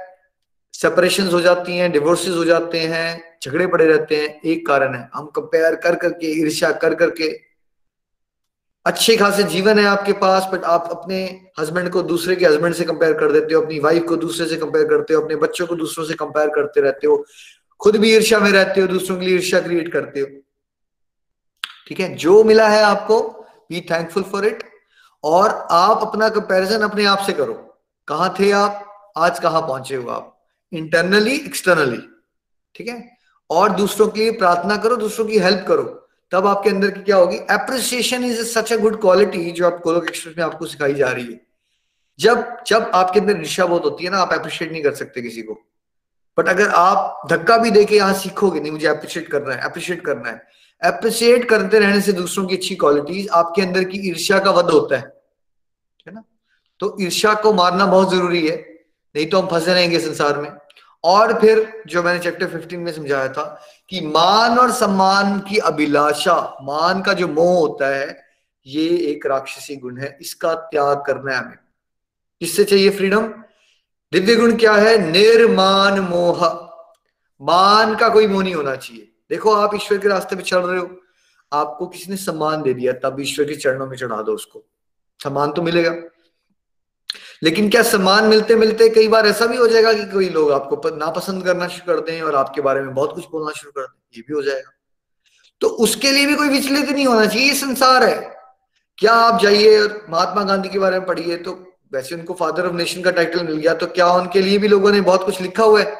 [0.72, 5.10] सेपरेशन हो जाती हैं डिवोर्सेस हो जाते हैं झगड़े पड़े रहते हैं, एक कारण है।
[5.14, 7.40] हम कंपेयर कर करके, ईर्ष्या कर करके,
[8.86, 12.84] अच्छे खासे जीवन है आपके पास बट आप अपने हस्बैंड को दूसरे के हस्बैंड से
[12.84, 15.74] कंपेयर कर देते हो, अपनी वाइफ को दूसरे से कंपेयर करते हो, अपने बच्चों को
[15.74, 17.24] दूसरों से कंपेयर करते रहते हो,
[17.80, 20.26] खुद भी ईर्ष्या में रहते हो, दूसरों के लिए ईर्ष्या क्रिएट करते हो।
[21.88, 22.14] ठीक है?
[22.14, 23.20] जो मिला है आपको
[23.70, 24.62] बी थैंकफुल फॉर इट
[25.24, 27.54] और आप अपना कंपैरिजन अपने आप से करो।
[28.08, 28.90] कहाँ थे आप?
[29.16, 30.46] आज कहाँ पहुँचे हो आप?
[30.72, 32.02] इंटरनली एक्सटर्नली
[32.74, 33.13] ठीक है?
[33.50, 37.16] और दूसरों के लिए प्रार्थना करो, दूसरों की हेल्प करो, तब आपके अंदर की क्या
[37.16, 37.36] होगी?
[37.36, 41.32] Appreciation is such a good quality जो आप कोलोक एक्सप्रेस में आपको सिखाई जा रही
[41.32, 41.40] है।
[42.18, 45.42] जब जब आपके अंदर निशा बहुत होती है ना, आप अप्रिशिएट नहीं कर सकते किसी
[45.42, 45.54] को।
[46.38, 50.28] बट अगर आप धक्का भी देके यहाँ सीखोगे, नहीं, मुझे अप्रिशिएट करना है अप्रिशिएट करना
[50.28, 50.42] है।
[50.82, 54.96] अप्रिशिएट करते रहने से दूसरों की अच्छी क्वालिटीज आपके अंदर की ईर्ष्या का वध होता
[54.96, 55.22] है।
[56.08, 56.24] है ना?
[56.80, 58.56] तो ईर्ष्या को मारना बहुत ज़रूरी है,
[59.16, 60.50] नहीं तो हम फंसे रहेंगे संसार में।
[61.04, 66.56] और फिर जो मैंने चैप्टर 15 में समझाया था कि मान और सम्मान की अभिलाषा,
[66.62, 68.24] मान का जो मोह होता है,
[68.66, 71.58] ये एक राक्षसी गुण है, इसका त्याग करना है हमें।
[72.40, 73.28] किससे चाहिए फ्रीडम
[74.12, 75.10] दिव्य गुण क्या है?
[75.10, 76.48] निर्मान मोह।
[77.42, 80.80] मान का कोई मोह नहीं होना चाहिए। देखो, आप ईश्वर के रास्ते पे चल रहे
[80.80, 81.00] हो।
[81.52, 84.64] आपको किसी ने सम्मान दे दिया, तब ईश्वर के चरणों में चढ़ा दो उसको।
[85.24, 85.94] सम्मान तो मिलेगा।
[87.44, 90.96] लेकिन क्या सम्मान मिलते मिलते कई बार ऐसा भी हो जाएगा कि कोई लोग आपको
[90.96, 94.00] नापसंद करना शुरू कर दें और आपके बारे में बहुत कुछ बोलना शुरू कर दें?
[94.16, 94.70] ये भी हो जाएगा।
[95.60, 98.36] तो उसके लिए भी कोई विचलित नहीं होना चाहिए, ये संसार है।
[98.98, 101.52] क्या आप जाइए और महात्मा गांधी के बारे में पढ़िए तो
[101.92, 104.92] वैसे उनको फादर ऑफ़ नेशन का टाइटल मिल गया तो क्या उनके लिए भी लोगों
[104.92, 105.96] ने बहुत कुछ लिखा हुआ है?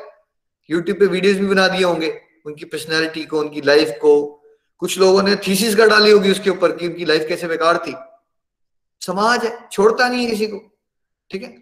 [0.71, 4.43] यूट्यूब पे वीडियोस भी बना दिए होंगे, उनकी पर्सनैलिटी को, उनकी लाइफ को।
[4.79, 7.95] कुछ लोगों ने थीसिस कर डाली होगी उसके ऊपर कि उनकी लाइफ कैसे बेकार थी।
[9.03, 10.74] समाज है, छोड़ता नहीं है किसी को।
[11.35, 11.55] ठीक है?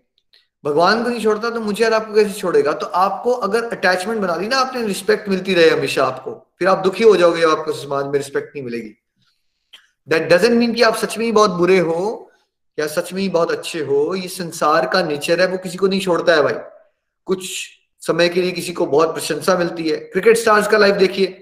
[0.65, 2.73] भगवान को नहीं छोड़ता तो मुझे और आपको कैसे छोड़ेगा?
[2.73, 6.79] तो आपको अगर अटैचमेंट बना ली ना, आपने रिस्पेक्ट मिलती रहे हमेशा आपको। फिर आप
[6.79, 8.93] दुखी हो जाओगे आपको समाज में रिस्पेक्ट नहीं मिलेगी।
[10.09, 12.31] दैट डजेंट मीन कि आप सच में ही बहुत बुरे हो
[12.79, 15.87] या सच में ही बहुत अच्छे हो। ये संसार का नेचर है, वो किसी को
[15.87, 16.55] नहीं छोड़ता है भाई।
[17.27, 17.49] कुछ
[18.03, 21.39] समय के लिए किसी को बहुत प्रशंसा मिलती है। क्रिकेट स्टार्स का लाइफ देखिए।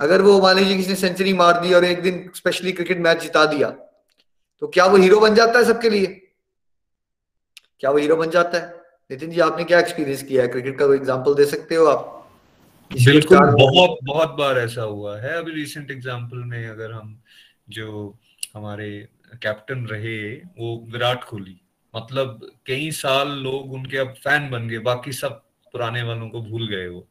[0.00, 3.22] अगर वो, मान लीजिए किसी ने सेंचुरी मार दी और एक दिन स्पेशली क्रिकेट मैच
[3.22, 3.68] जिता दिया
[4.62, 6.21] तो क्या वो हीरो बन जाता है सबके लिए?
[7.82, 8.74] क्या वो हीरो बन जाता है?
[9.10, 10.48] नितिन जी आपने क्या एक्सपीरियंस किया है?
[10.48, 12.30] क्रिकेट का कोई एग्जांपल दे सकते हो आप?
[12.92, 17.22] बिल्कुल बहुत बहुत बार ऐसा हुआ है। अभी रिसेंट एग्जांपल में अगर हम
[17.68, 18.18] जो
[18.56, 19.08] हमारे
[19.42, 21.60] कैप्टन रहे वो विराट कोहली।
[21.96, 26.68] मतलब कई साल लोग उनके अब फ़ैन बन गए बाकी सब पुराने वालों को भूल
[26.68, 27.08] गए वो।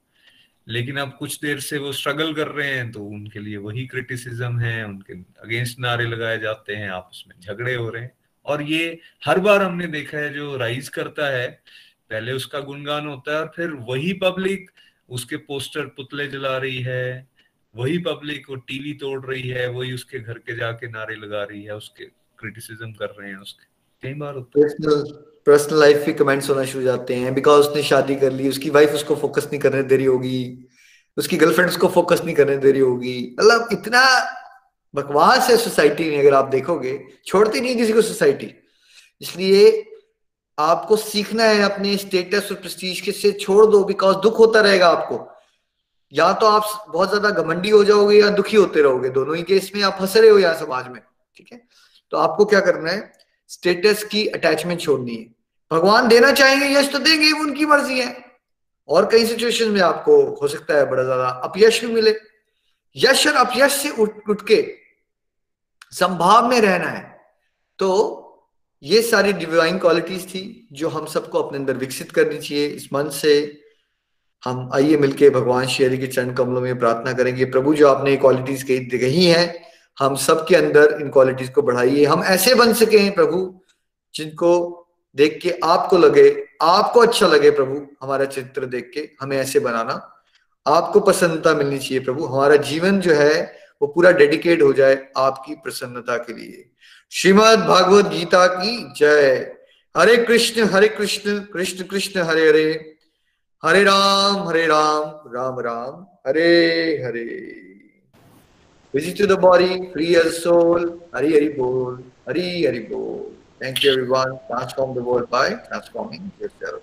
[0.68, 4.60] लेकिन अब कुछ देर से वो स्ट्रगल कर रहे हैं तो उनके लिए वही क्रिटिसिज्म
[4.60, 9.00] है उनके अगेंस्ट नारे लगाए जाते हैं आपस में झगड़े हो रहे हैं। और ये
[9.26, 11.48] हर बार हमने देखा है जो राइज करता है,
[12.10, 14.72] पहले उसका गुणगान होता है और फिर वही पब्लिक
[15.10, 17.28] उसके पोस्टर पुतले जला रही है,
[17.76, 21.64] वही पब्लिक वो टीवी तोड़ रही है, वही उसके घर के जाके नारे लगा रही
[21.64, 22.06] है, उसके
[22.40, 23.66] क्रिटिसिज्म कर रहे हैं उसके।
[24.04, 28.32] कई बार है। पर्सनल लाइफ भी कमेंट्स होना शुरू जाते हैं बिकॉज़ उसने शादी कर
[28.32, 30.68] ली, उसकी वाइफ उसको फोकस नहीं करने दे रही होगी,
[31.18, 34.02] उसकी गर्लफ्रेंड उसको फोकस नहीं करने दे रही होगी मतलब इतना
[34.94, 38.54] बकवास है सोसाइटी में, अगर आप देखोगे, छोड़ती नहीं किसी को सोसाइटी।
[39.22, 39.88] इसलिए
[40.58, 44.88] आपको सीखना है अपने स्टेटस और प्रेस्टीज के से छोड़ दो बिकॉज़ दुख होता रहेगा
[44.90, 45.28] आपको।
[46.14, 49.72] या तो आप बहुत ज़्यादा घमंडी हो जाओगे या दुखी होते रहोगे, दोनों ही केस
[49.76, 51.02] में आप फंस रहे हो यहाँ समाज में,
[51.38, 51.62] ठीक है?
[52.14, 53.12] तो आपको क्या करना है
[53.50, 55.24] स्टेटस की अटैचमेंट छोड़नी है।
[55.72, 58.16] भगवान देना चाहेंगे, यश तो देंगे उनकी मर्ज़ी है।
[58.90, 62.16] और कई सिचुएशन में आपको, हो सकता है बड़ा ज़्यादा अपयश भी मिले।
[62.96, 64.62] यश और अपयश से उठ उठ के
[65.92, 67.20] संभाव में रहना है।
[67.80, 68.28] तो
[68.84, 73.10] ये सारी डिवाइन क्वालिटीज थी जो हम सबको अपने अंदर विकसित करनी चाहिए। इस मन
[73.10, 73.62] से
[74.46, 78.64] हम आइए मिलके भगवान शेरी के चरण कमलों में प्रार्थना करेंगे। प्रभु जो आपने क्वालिटीज
[78.64, 79.62] कही है,
[80.00, 83.62] हम सबके अंदर इन क्वालिटीज को बढ़ाइए। हम ऐसे बन सके हैं प्रभु,
[84.16, 84.78] जिनको
[85.16, 90.24] देख के आपको लगे, आपको अच्छा लगे प्रभु, हमारा चित्र देख के हमें ऐसे बनाना।
[90.68, 95.56] आपको प्रसन्नता मिलनी चाहिए प्रभु। हमारा जीवन जो है वो पूरा डेडिकेट हो जाए आपकी
[95.64, 96.66] प्रसन्नता के लिए।
[97.12, 99.56] श्रीमद भागवत गीता की जय।
[99.96, 102.98] Hare Krishna Hare Krishna Krishna Krishna, Hare Hare.
[103.64, 106.52] Hare Ram Hare Ram Ram Ram, Hare
[107.06, 107.26] Hare.
[108.94, 113.20] Visit to the body free as soul Hari Hari बोल, हरी हरि बोल।
[113.62, 116.82] Thank you everyone transform the world by transforming yourself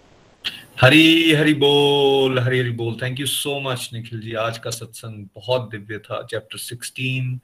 [0.80, 4.32] Hari Hari बोल, हरी हरी बोल। Thank you so much Nikhil ji.
[4.32, 7.40] आज का सत्संग बहुत दिव्य था। Chapter 16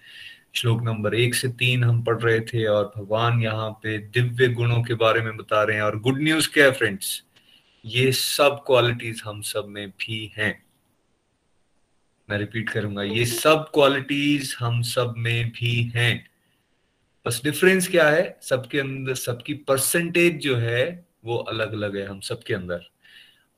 [0.55, 4.83] श्लोक नंबर एक से तीन हम पढ़ रहे थे और भगवान यहाँ पे दिव्य गुणों
[4.83, 7.23] के बारे में बता रहे हैं। और गुड न्यूज़ क्या है फ्रेंड्स
[7.85, 10.63] ये सब क्वालिटीज हम सब में भी हैं।
[12.31, 16.31] मैं रिपीट करूँगा, ये सब क्वालिटीज हम सब में भी हैं।
[17.27, 18.39] बस डिफरेंस क्या है?
[18.43, 22.87] सबके अंदर, सबकी परसेंटेज जो है वो अलग अलग है हम सबके अंदर।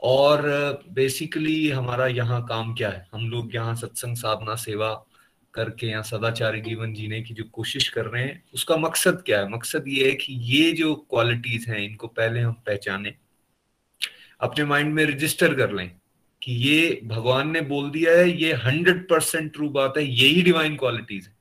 [0.03, 0.43] और
[0.91, 3.07] बेसिकली हमारा यहाँ काम क्या है?
[3.13, 4.93] हम लोग यहाँ सत्संग, साधना, सेवा
[5.55, 9.49] करके यहाँ सदाचारी जीवन जीने की जो कोशिश कर रहे हैं, उसका मकसद क्या है?
[9.49, 13.15] मकसद ये है कि ये जो क्वालिटीज हैं, इनको पहले हम पहचाने,
[14.41, 15.91] अपने माइंड में रजिस्टर कर लें
[16.43, 20.77] कि ये भगवान ने बोल दिया है, ये हंड्रेड परसेंट ट्रू बात है, यही डिवाइन
[20.77, 21.37] क्वालिटीज है,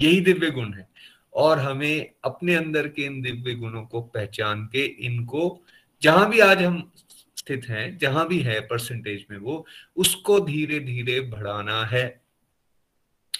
[0.00, 0.89] यही दिव्य गुण है।
[1.34, 5.60] और हमें अपने अंदर के इन दिव्य गुणों को पहचान के इनको,
[6.02, 6.90] जहाँ भी आज हम
[7.36, 9.64] स्थित हैं, जहाँ भी है परसेंटेज में वो,
[9.96, 12.20] उसको धीरे धीरे बढ़ाना है।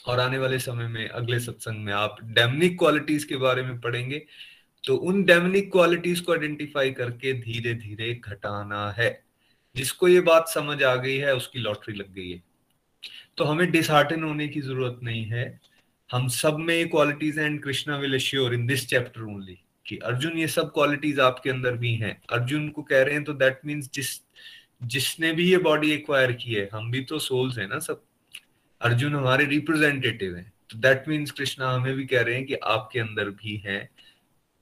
[0.09, 4.25] और आने वाले समय में, अगले सत्संग में आप डेमनिक क्वालिटीज के बारे में पढ़ेंगे
[4.85, 9.11] तो उन डेमनिक क्वालिटीज को आइडेंटिफाई करके धीरे धीरे घटाना है।
[9.75, 12.43] जिसको ये बात समझ आ गई है, उसकी लॉटरी लग गई है।
[13.37, 15.61] तो हमें डिसहार्टन होने की ज़रूरत नहीं है।
[16.11, 19.97] हम सब में ये क्वालिटीज हैं and Krishna will sure in this chapter only कि
[20.05, 23.61] अर्जुन ये सब क्वालिटीज आपके अंदर भी हैं। अर्जुन को कह रहे हैं तो दैट
[23.67, 24.09] मीन्स जिस,
[24.85, 28.03] जिसने भी ये बॉडी एक्वायर की है, हम भी तो सोल्स है ना सब।
[28.81, 33.01] अर्जुन हमारे रिप्रेजेंटेटिव हैं तो दैट मीन्स कृष्णा हमें भी कह रहे हैं कि आपके
[33.01, 33.79] अंदर भी है।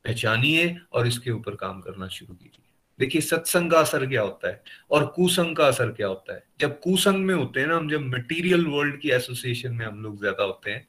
[0.05, 2.64] पहचानिए और इसके ऊपर काम करना शुरू कीजिए।
[2.99, 6.42] देखिए, सत्संग का असर क्या होता है और कुसंग का असर क्या होता है?
[6.61, 10.18] जब कुसंग में होते हैं ना, हम जब मटेरियल वर्ल्ड की एसोसिएशन में हम लोग
[10.18, 10.86] ज़्यादा होते हैं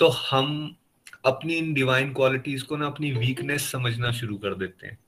[0.00, 0.76] तो हम
[1.24, 4.98] अपनी इन डिवाइन क्वालिटीज को ना अपनी वीकनेस समझना शुरू कर देते हैं।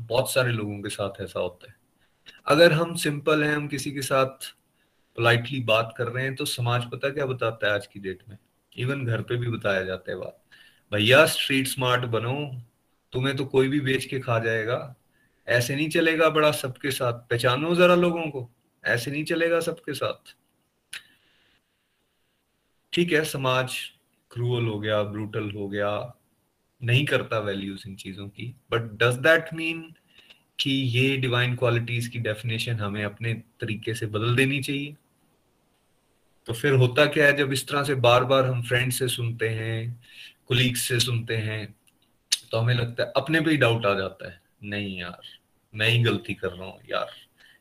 [0.00, 1.76] बहुत सारे लोगों के साथ ऐसा होता है।
[2.46, 4.54] अगर हम सिंपल हैं, हम किसी के साथ
[5.16, 8.38] पोलाइटली बात कर रहे हैं तो समाज पता क्या बताता है आज की डेट में?
[8.76, 10.42] इवन घर पे भी बताया जाता है बात।
[10.92, 12.62] भैया स्ट्रीट स्मार्ट बनो,
[13.12, 14.94] तुम्हें तो कोई भी बेच के खा जाएगा।
[15.48, 18.50] ऐसे नहीं चलेगा बड़ा सबके साथ। पहचानो जरा लोगों को।
[18.84, 20.36] ऐसे नहीं चलेगा सबके साथ।
[22.98, 23.74] ठीक है, समाज
[24.30, 25.90] क्रूअल हो गया ब्रूटल हो गया,
[26.80, 29.82] नहीं करता वैल्यूज़ इन चीज़ों की बट डज दैट मीन
[30.58, 34.96] कि ये डिवाइन क्वालिटीज की डेफिनेशन हमें अपने तरीके से बदल देनी चाहिए?
[36.46, 39.48] तो फिर होता क्या है, जब इस तरह से बार बार हम फ्रेंड से सुनते
[39.48, 40.02] हैं
[40.46, 41.74] कुलीग्स से सुनते हैं
[42.50, 45.20] तो हमें लगता है अपने पे ही डाउट आ जाता है। नहीं यार,
[45.74, 47.14] मैं ही गलती कर रहा हूँ यार।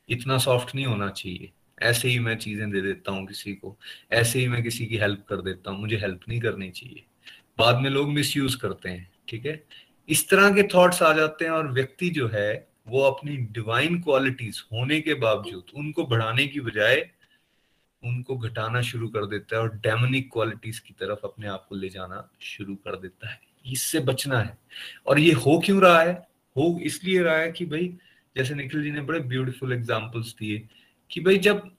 [0.09, 1.51] इतना सॉफ्ट नहीं होना चाहिए।
[1.81, 3.77] ऐसे ही मैं चीज़ें दे देता हूँ किसी को।
[4.11, 7.03] ऐसे ही मैं किसी की हेल्प कर देता हूँ। मुझे हेल्प नहीं करनी चाहिए।
[7.57, 9.63] बाद में लोग मिस करते हैं, ठीक है?
[10.09, 14.63] इस तरह के थॉट्स आ जाते हैं और व्यक्ति जो है, वो अपनी डिवाइन क्वालिटीज
[14.73, 17.09] होने के बावजूद, उनको बढ़ाने की बजाय
[18.03, 21.89] उनको घटाना शुरू कर देता है और डेमोनिक क्वालिटीज की तरफ़ अपने आप को ले
[21.89, 24.57] जाना शुरू कर देता है। इससे बचना है।
[25.07, 26.13] और ये हो क्यों रहा है?
[26.57, 27.97] हो इसलिए रहा है कि भाई,
[28.37, 30.67] जैसे निखिल जी ने बड़े ब्यूटीफुल एग्जाम्पल्स दिए।
[31.11, 31.69] कि भाई जब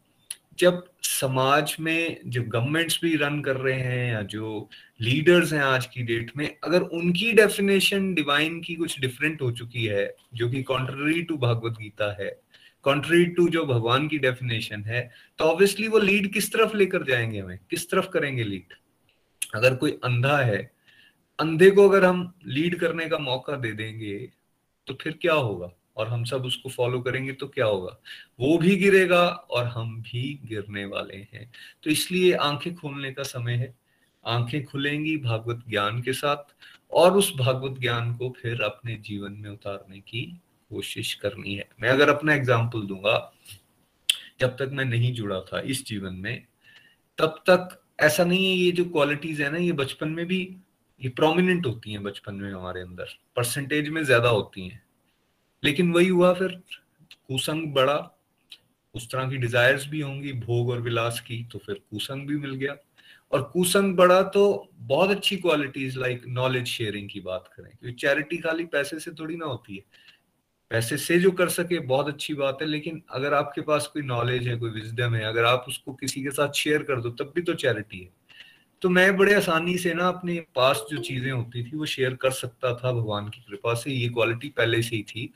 [0.59, 4.69] जब समाज में जो गवर्नमेंट्स भी रन कर रहे हैं या जो
[5.01, 9.85] लीडर्स हैं आज की डेट में, अगर उनकी डेफिनेशन डिवाइन की कुछ डिफरेंट हो चुकी
[9.85, 12.41] है, जो कि कॉन्ट्ररी टू भगवत गीता है
[12.83, 17.41] कॉन्ट्ररी टू जो भगवान की डेफिनेशन है तो ऑब्वियसली वो लीड किस तरफ़ लेकर जाएँगे
[17.41, 17.59] हमें?
[17.71, 18.75] किस तरफ़ करेंगे लीड
[19.55, 20.71] अगर कोई अंधा है,
[21.39, 24.19] अंधे को अगर हम लीड करने का मौका दे देंगे
[24.87, 25.71] तो फिर क्या होगा?
[25.99, 27.99] और हम सब उसको फॉलो करेंगे तो क्या होगा?
[28.41, 31.51] वो भी गिरेगा और हम भी गिरने वाले हैं।
[31.83, 33.75] तो इसलिए आँखें खोलने का समय है।
[34.27, 36.55] आँखें खुलेंगी भागवत ज्ञान के साथ
[36.93, 40.41] और उस भागवत ज्ञान को फिर अपने जीवन में उतारने की
[40.71, 43.33] कोशिश करनी है। मैं अगर अपना एग्ज़ाम्पल दूँगा,
[44.41, 46.45] जब तक मैं नहीं जुड़ा था इस जीवन में,
[47.19, 50.57] तब तक ऐसा नहीं है ये जो क्वालिटीज है ना, ये बचपन में भी,
[51.01, 54.83] ये प्रोमिनेंट होती हैं बचपन में हमारे अंदर। परसेंटेज में ज़्यादा होती हैं।
[55.63, 56.61] लेकिन वही हुआ फिर।
[57.29, 57.97] कुसंग बड़ा,
[58.95, 62.55] उस तरह की डिजायर्स भी होंगी, भोग और विलास की तो फिर कुसंग भी मिल
[62.55, 62.77] गया।
[63.33, 68.37] और कुसंग बड़ा तो बहुत अच्छी क्वालिटीज लाइक नॉलेज शेयरिंग की बात करें, क्योंकि चैरिटी
[68.37, 69.85] खाली पैसे से थोड़ी ना होती है।
[70.71, 74.49] पैसे से जो कर सके, बहुत अच्छी बात है, लेकिन अगर आपके पास कोई नॉलेज
[74.49, 77.43] है, कोई विजडम है, अगर आप उसको किसी के साथ शेयर कर दो, तब भी
[77.43, 78.11] तो चैरिटी है।
[78.83, 82.31] तो मैं बड़े आसानी से ना अपने पास जो चीज़ें होती थी, वो शेयर कर
[82.33, 85.33] सकता था भगवान की कृपा से। ये क्वालिटी पहले से ही थी।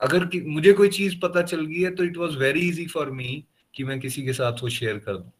[0.00, 3.44] अगर मुझे कोई चीज़ पता चल गई है तो it was very easy for me
[3.74, 5.30] कि मैं किसी के साथ वो शेयर कर दूँ।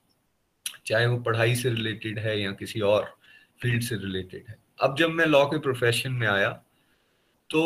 [0.87, 3.05] चाहे वो पढ़ाई से रिलेटेड है या किसी और
[3.61, 6.51] फ़ील्ड से रिलेटेड है। अब जब मैं लॉ के प्रोफेशन में आया
[7.51, 7.61] तो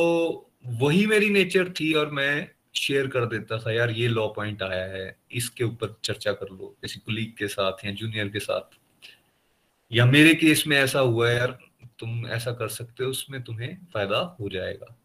[0.81, 4.85] वही मेरी नेचर थी और मैं शेयर कर देता था, यार, ये लॉ पॉइंट आया
[4.87, 8.79] है, इसके ऊपर चर्चा कर लो, किसी कुलीग के साथ या जूनियर के साथ।
[9.93, 11.59] या मेरे केस में ऐसा हुआ है यार,
[11.99, 14.97] तुम ऐसा कर सकते हो, उसमें तुम्हें फ़ायदा हो जाएगा।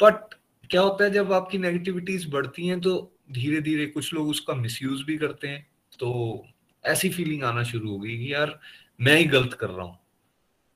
[0.00, 0.34] बट
[0.70, 5.02] क्या होता है, जब आपकी नेगेटिविटीज बढ़ती हैं तो धीरे धीरे कुछ लोग उसका मिसयूज
[5.02, 5.66] भी करते हैं
[5.98, 6.44] तो
[6.84, 8.58] ऐसी फीलिंग आना शुरू हो गई कि यार,
[9.00, 9.98] मैं ही गलत कर रहा हूँ।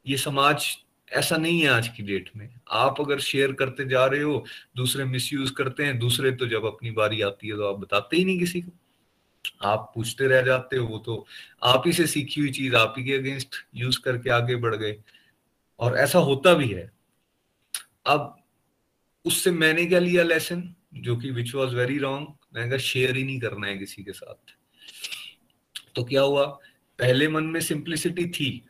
[0.07, 0.67] ये समाज
[1.09, 4.45] ऐसा नहीं है आज की डेट में। आप अगर शेयर करते जा रहे हो,
[4.77, 8.25] दूसरे मिसयूज करते हैं, दूसरे तो जब अपनी बारी आती है तो आप बताते ही
[8.25, 8.73] नहीं किसी को।
[9.63, 11.27] आप पूछते रह जाते हो तो
[11.63, 15.03] आप ही से सीखी हुई चीज़ आप ही के अगेंस्ट यूज़ करके आगे बढ़ गए।
[15.79, 16.93] और ऐसा होता भी है।
[18.07, 18.43] अब
[19.25, 23.25] उससे मैंने क्या लिया लेसन जो कि विच वॉज़ वेरी रॉन्ग मैंने कहा शेयर ही
[23.25, 24.57] नहीं करना है किसी के साथ।
[25.95, 26.47] तो क्या हुआ?
[26.99, 28.67] पहले मन में सिंप्लिसिटी थी।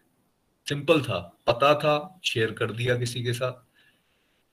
[0.69, 3.67] सिंपल था। पता था शेयर कर दिया किसी के साथ।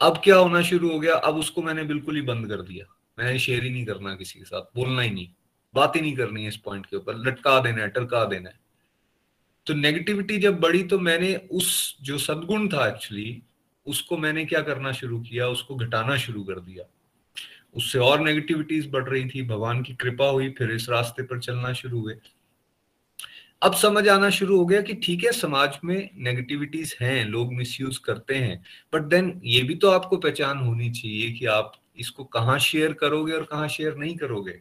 [0.02, 1.16] अब क्या होना शुरू हो गया?
[1.16, 4.46] अब उसको मैंने बिल्कुल ही बंद कर दिया। मैंने शेयर ही नहीं करना किसी के
[4.46, 5.30] साथ। बोलना ही नहीं।
[5.76, 8.60] बात ही नहीं करनी है इस पॉइंट के ऊपर, लटका देना है टरका देना है।
[9.68, 13.42] तो नेगेटिविटी जब बढ़ी तो मैंने उस, जो सदगुण था एक्चुअली
[13.86, 16.84] उसको मैंने क्या करना शुरू किया, उसको घटाना शुरू कर दिया।
[17.76, 21.74] उससे और नेगेटिविटीज बढ़ रही थी, भगवान की कृपा हुई, फिर इस रास्ते पर चलना
[21.74, 22.16] शुरू हुए।
[23.62, 27.98] अब समझ आना शुरू हो गया कि ठीक है, समाज में नेगेटिविटीज हैं, लोग मिसयूज
[27.98, 28.64] करते हैं
[28.94, 33.34] बट देन ये भी तो आपको पहचान होनी चाहिए कि आप इसको कहाँ शेयर करोगे
[33.34, 34.60] और कहाँ शेयर नहीं करोगे।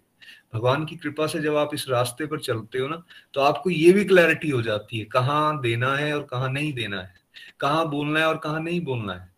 [0.53, 3.03] भगवान की कृपा से जब आप इस रास्ते पर चलते हो ना
[3.35, 7.01] तो आपको ये भी क्लैरिटी हो जाती है, कहाँ देना है और कहाँ नहीं देना
[7.01, 7.15] है,
[7.61, 9.31] कहाँ बोलना है और कहाँ नहीं बोलना है।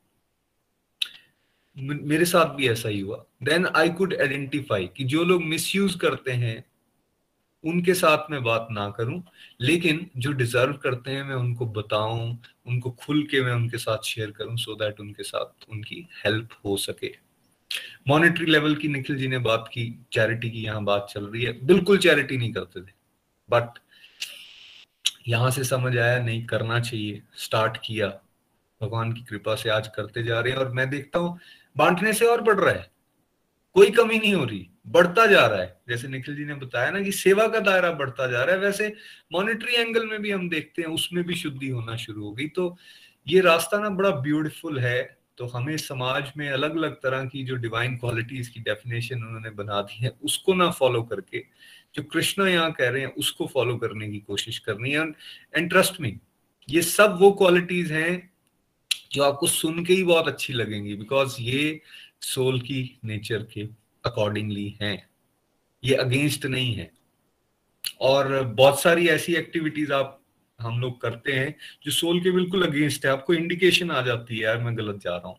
[1.77, 6.33] मेरे साथ भी ऐसा ही हुआ। देन आई कुड आइडेंटिफाई कि जो लोग मिसयूज करते
[6.33, 6.65] हैं,
[7.65, 9.23] उनके साथ मैं बात ना करूँ,
[9.61, 14.31] लेकिन जो डिजर्व करते हैं मैं उनको बताऊँ, उनको खुल के मैं उनके साथ शेयर
[14.31, 17.15] करूँ सो so दैट उनके साथ उनकी हेल्प हो सके।
[18.09, 21.67] मॉनेटरी लेवल की निखिल जी ने बात की, चैरिटी की, यहाँ बात चल रही है।
[21.67, 22.93] बिल्कुल चैरिटी नहीं करते थे।
[23.51, 23.79] बट
[25.29, 28.21] यहाँ से समझ आया, नहीं, करना चाहिए। स्टार्ट किया।
[28.83, 31.41] भगवान की कृपा से आज करते जा रहे हैं। और मैं देखता हूँ,
[31.77, 32.91] बांटने से और बढ़ रहा है।
[33.75, 37.01] कोई कमी नहीं हो रही। बढ़ता जा रहा है। जैसे निखिल जी ने बताया ना
[37.01, 38.95] कि सेवा का दायरा बढ़ता जा रहा है। वैसे
[39.33, 42.77] मॉनिटरी एंगल में भी हम देखते हैं, उसमें भी शुद्धि होना शुरू हो गई। तो
[43.29, 47.55] ये रास्ता ना बड़ा ब्यूटीफुल है। तो हमें समाज में अलग अलग तरह की जो
[47.57, 51.45] डिवाइन क्वालिटीज की डेफिनेशन उन्होंने बना दी है, उसको ना फॉलो करके,
[51.95, 55.07] जो कृष्णा यहाँ कह रहे हैं, उसको फॉलो करने की कोशिश करनी है।
[55.57, 56.17] एंड ट्रस्ट मी
[56.69, 58.31] ये सब वो क्वालिटीज हैं
[59.13, 61.81] जो आपको सुन के ही बहुत अच्छी लगेंगी बिकॉज़ ये
[62.21, 63.69] सोल की नेचर के
[64.05, 65.09] अकॉर्डिंगली हैं।
[65.85, 66.91] ये अगेंस्ट नहीं है।
[68.01, 70.24] और बहुत सारी ऐसी एक्टिविटीज़ आप
[70.61, 74.43] हम लोग करते हैं, जो सोल के बिल्कुल अगेंस्ट है, आपको इंडिकेशन आ जाती है,
[74.43, 75.37] यार मैं गलत जा रहा हूँ।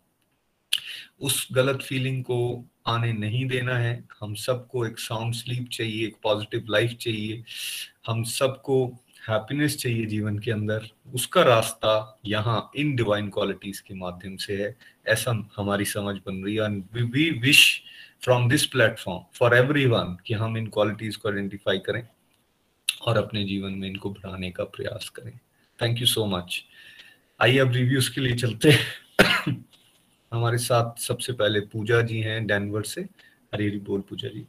[1.22, 6.16] उस गलत फीलिंग को आने नहीं देना है। हम सबको एक साउंड स्लीप चाहिए, एक
[6.24, 7.44] पॉजिटिव लाइफ चाहिए।
[8.08, 9.00] हम सबको
[9.30, 14.78] हैप्पीनेस चाहिए जीवन के अंदर। उसका रास्ता यहाँ इन डिवाइन क्वालिटीज के माध्यम से है।
[15.08, 16.70] ऐसा हमारी समझ बन रही है।
[17.04, 17.82] We wish
[18.24, 19.86] from this platform for every
[20.26, 22.08] कि हम इन क्वालिटीज को आइडेंटिफाई करें।
[23.02, 25.40] और अपने जीवन में इनको बढ़ाने का प्रयास करें।
[25.82, 26.64] थैंक यू सो मच
[27.42, 28.72] आइए अब रिव्यूज़ के लिए चलते
[30.34, 33.02] हमारे साथ सबसे पहले पूजा जी हैं डेनवर से।
[33.54, 34.46] हरी हरी बोल पूजा जी।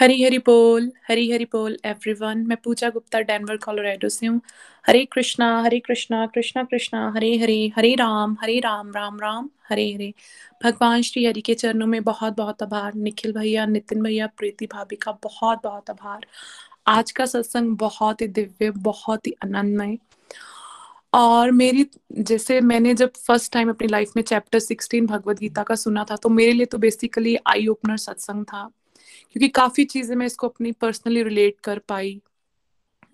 [0.00, 4.40] हरी हरी बोल, हरी हरी बोल एवरीवन मैं पूजा गुप्ता डेनवर कोलोराडो से हूँ।
[4.86, 9.92] हरे कृष्णा हरे कृष्णा कृष्णा कृष्णा, हरे हरे हरे राम हरे राम राम राम, हरे
[9.94, 10.12] हरे।
[10.64, 14.96] भगवान श्री हरि के चरणों में बहुत बहुत आभार। निखिल भैया, नितिन भैया, प्रीति भाभी
[14.96, 16.26] का बहुत बहुत आभार।
[16.86, 19.98] आज का सत्संग बहुत ही दिव्य, बहुत ही आनंदमय।
[21.14, 25.74] और मेरी, जैसे मैंने जब फ़र्स्ट टाइम अपनी लाइफ में चैप्टर सिक्सटीन भगवत गीता का
[25.74, 28.70] सुना था तो मेरे लिए तो बेसिकली आई ओपनर सत्संग था।
[29.36, 32.20] क्योंकि काफ़ी चीज़ें मैं इसको अपनी पर्सनली रिलेट कर पाई।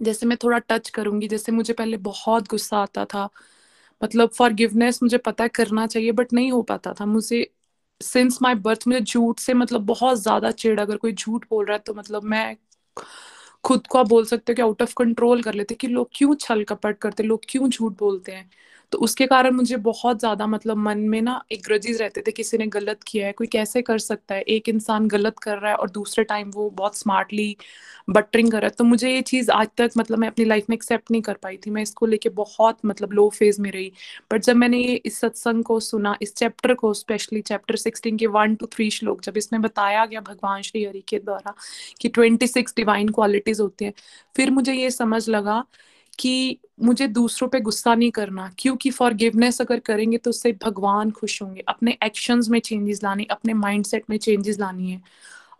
[0.00, 3.28] जैसे मैं थोड़ा टच करूँगी, जैसे मुझे पहले बहुत गुस्सा आता था।
[4.02, 7.46] मतलब फॉरगिवनेस मुझे पता है करना चाहिए बट नहीं हो पाता था। मुझे
[8.00, 11.76] सिंस माई बर्थ मुझे झूठ से मतलब बहुत ज़्यादा चिड़ अगर कोई झूठ बोल रहा
[11.76, 12.56] है तो मतलब मैं
[13.64, 16.34] खुद को आप बोल सकते हो कि आउट ऑफ़ कंट्रोल कर लेते कि लोग क्यों
[16.40, 18.48] छल कपट करते लोग क्यों झूठ बोलते हैं।
[18.92, 22.58] तो उसके कारण मुझे बहुत ज़्यादा मतलब मन में ना एक ग्रजीज रहते थे, किसी
[22.58, 25.76] ने गलत किया है, कोई कैसे कर सकता है, एक इंसान गलत कर रहा है
[25.76, 27.56] और दूसरे टाइम वो बहुत स्मार्टली
[28.10, 30.74] बटरिंग कर रहा है। तो मुझे ये चीज़ आज तक मतलब मैं अपनी लाइफ में
[30.76, 33.90] एक्सेप्ट नहीं कर पाई थी। मैं इसको लेके बहुत मतलब लो फ़ेज़ में रही।
[34.32, 38.26] बट जब मैंने ये इस सत्संग को सुना, इस चैप्टर को स्पेशली चैप्टर सिक्सटीन के
[38.28, 41.54] वन टू थ्री श्लोक, जब इसमें बताया गया भगवान श्री हरि के द्वारा
[42.00, 43.92] कि ट्वेंटी सिक्स डिवाइन क्वालिटीज होती हैं,
[44.34, 45.64] फिर मुझे ये समझ लगा
[46.18, 51.42] कि मुझे दूसरों पे गुस्सा नहीं करना। क्योंकि फॉरगिवनेस अगर करेंगे तो उससे भगवान खुश
[51.42, 55.02] होंगे। अपने एक्शंस में चेंजेस लाने, अपने माइंडसेट में चेंजेस लानी है।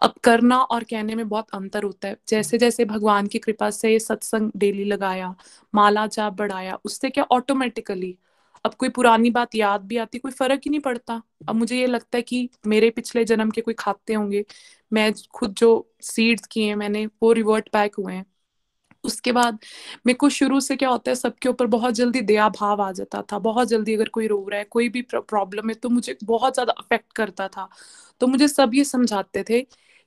[0.03, 3.99] अब करना और कहने में बहुत अंतर होता है। जैसे जैसे भगवान की कृपा से
[3.99, 5.35] सत्संग डेली लगाया,
[5.75, 8.17] माला जाप बढ़ाया, उससे क्या ऑटोमेटिकली
[8.65, 11.87] अब कोई पुरानी बात याद भी आती, कोई फ़र्क ही नहीं पड़ता। अब मुझे ये
[11.87, 14.45] लगता है कि मेरे पिछले जन्म के कोई खाते होंगे।
[14.93, 18.27] मैं खुद जो सीड्स किए हैं, मैंने वो रिवर्ट बैक हुए हैं।
[19.07, 19.59] उसके बाद
[20.07, 23.23] मेरे को शुरू से क्या होता है, सबके ऊपर बहुत जल्दी दया भाव आ जाता
[23.25, 26.55] था, बहुत जल्दी अगर कोई रो रहा है, कोई भी प्रॉब्लम है तो मुझे बहुत
[26.55, 27.69] ज़्यादा अफेक्ट करता था।
[28.21, 29.61] तो मुझे सब ये समझाते थे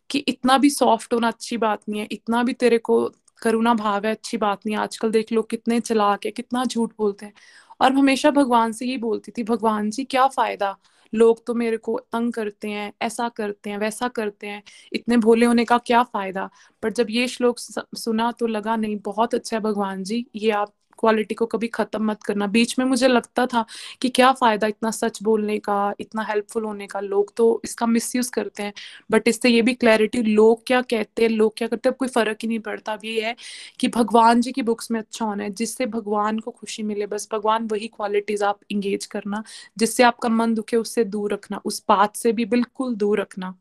[0.09, 3.01] कि इतना भी सॉफ्ट होना अच्छी बात नहीं है, इतना भी तेरे को
[3.41, 7.25] करुणा भाव है, अच्छी बात नहीं आजकल देख लो कितने चलाक है, कितना झूठ बोलते
[7.25, 7.33] हैं।
[7.81, 10.75] और हमेशा भगवान से ही बोलती थी, भगवान जी, क्या फ़ायदा?
[11.13, 15.45] लोग तो मेरे को तंग करते हैं, ऐसा करते हैं, वैसा करते हैं। इतने भोले
[15.45, 16.49] होने का क्या फ़ायदा?
[16.83, 17.59] पर जब ये श्लोक
[17.97, 22.03] सुना तो लगा, नहीं, बहुत अच्छा है भगवान जी, ये आप क्वालिटी को कभी खत्म
[22.05, 23.65] मत करना। बीच में मुझे लगता था
[24.01, 28.29] कि क्या फ़ायदा इतना सच बोलने का, इतना हेल्पफुल होने का। लोग तो इसका मिसयूज
[28.29, 28.73] करते हैं।
[29.11, 32.07] बट इससे ये भी क्लैरिटी लोग क्या कहते हैं, लोग क्या करते हैं, अब कोई
[32.07, 33.35] फ़र्क ही नहीं पड़ता। अब ये है
[33.79, 37.27] कि भगवान जी की बुक्स में अच्छा होना है, जिससे भगवान को खुशी मिले। बस
[37.31, 39.43] भगवान वही क्वालिटीज आप इंगेज करना,
[39.77, 43.55] जिससे आपका मन दुखे, उससे दूर रखना, उस बात से भी बिल्कुल दूर रखना।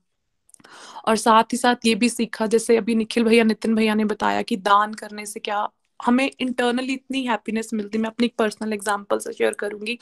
[1.08, 4.42] और साथ ही साथ ये भी सीखा, जैसे अभी निखिल भैया, नितिन भैया ने बताया
[4.42, 5.68] कि दान करने से क्या
[6.00, 9.98] हमें इंटरनली इतनी हैप्पीनेस मिलती, मैं अपनी एक पर्सनल एग्जांपल से शेयर करूँगी।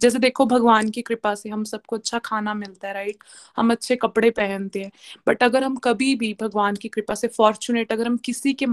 [0.00, 3.24] जैसे देखो, भगवान की कृपा से हम सबको अच्छा खाना मिलता है राइट
[3.56, 4.90] हम अच्छे कपड़े पहनते हैं।
[5.28, 8.66] बट अगर हम कभी भी भगवान की कृपा से फॉर्चुनेट अगर हम किसी के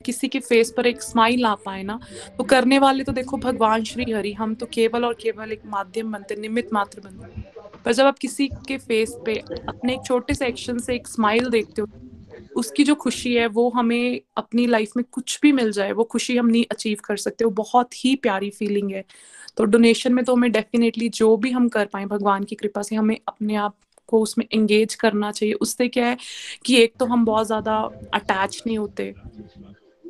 [0.00, 1.98] किसी के फेस पर एक स्माइल आ पाए ना
[2.38, 6.12] तो करने वाले तो देखो, भगवान श्री हरि, हम तो केवल और केवल एक माध्यम
[6.12, 7.40] बनते निमित मात्र बनते।
[7.84, 9.34] पर जब आप किसी के फेस पे
[9.68, 11.88] अपने एक छोटे से एक्शन से एक स्माइल देखते हो
[12.54, 16.36] उसकी जो खुशी है, वो हमें अपनी लाइफ में कुछ भी मिल जाए, वो खुशी
[16.36, 19.04] हम नहीं अचीव कर सकते, वो बहुत ही प्यारी फीलिंग है।
[19.56, 22.96] तो डोनेशन में तो हमें डेफिनेटली जो भी हम कर पाए, भगवान की कृपा से
[22.96, 23.76] हमें अपने आप
[24.08, 26.16] को उसमें एंगेज करना चाहिए। उससे क्या है
[26.64, 27.78] कि एक तो हम बहुत ज़्यादा
[28.14, 29.14] अटैच नहीं होते।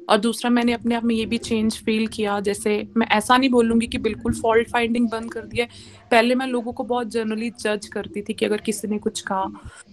[0.08, 3.50] और दूसरा मैंने अपने आप में ये भी चेंज फील किया, जैसे मैं ऐसा नहीं
[3.50, 5.66] बोलूँगी कि बिल्कुल फॉल्ट फाइंडिंग बंद कर दिया
[6.10, 9.44] पहले मैं लोगों को बहुत जनरली जज करती थी कि अगर किसी ने कुछ कहा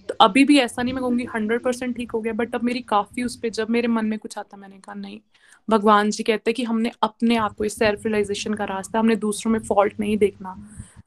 [0.09, 2.81] तो अभी भी ऐसा नहीं, मैं कहूँगी हंड्रेड परसेंट ठीक हो गया बट अब मेरी
[2.89, 5.19] काफ़ी उस पर जब मेरे मन में कुछ आता, मैंने कहा, नहीं,
[5.67, 9.15] भगवान जी कहते हैं कि हमने अपने आप को इस सेल्फ रियलाइजेशन का रास्ता, हमने
[9.17, 10.55] दूसरों में फॉल्ट नहीं देखना।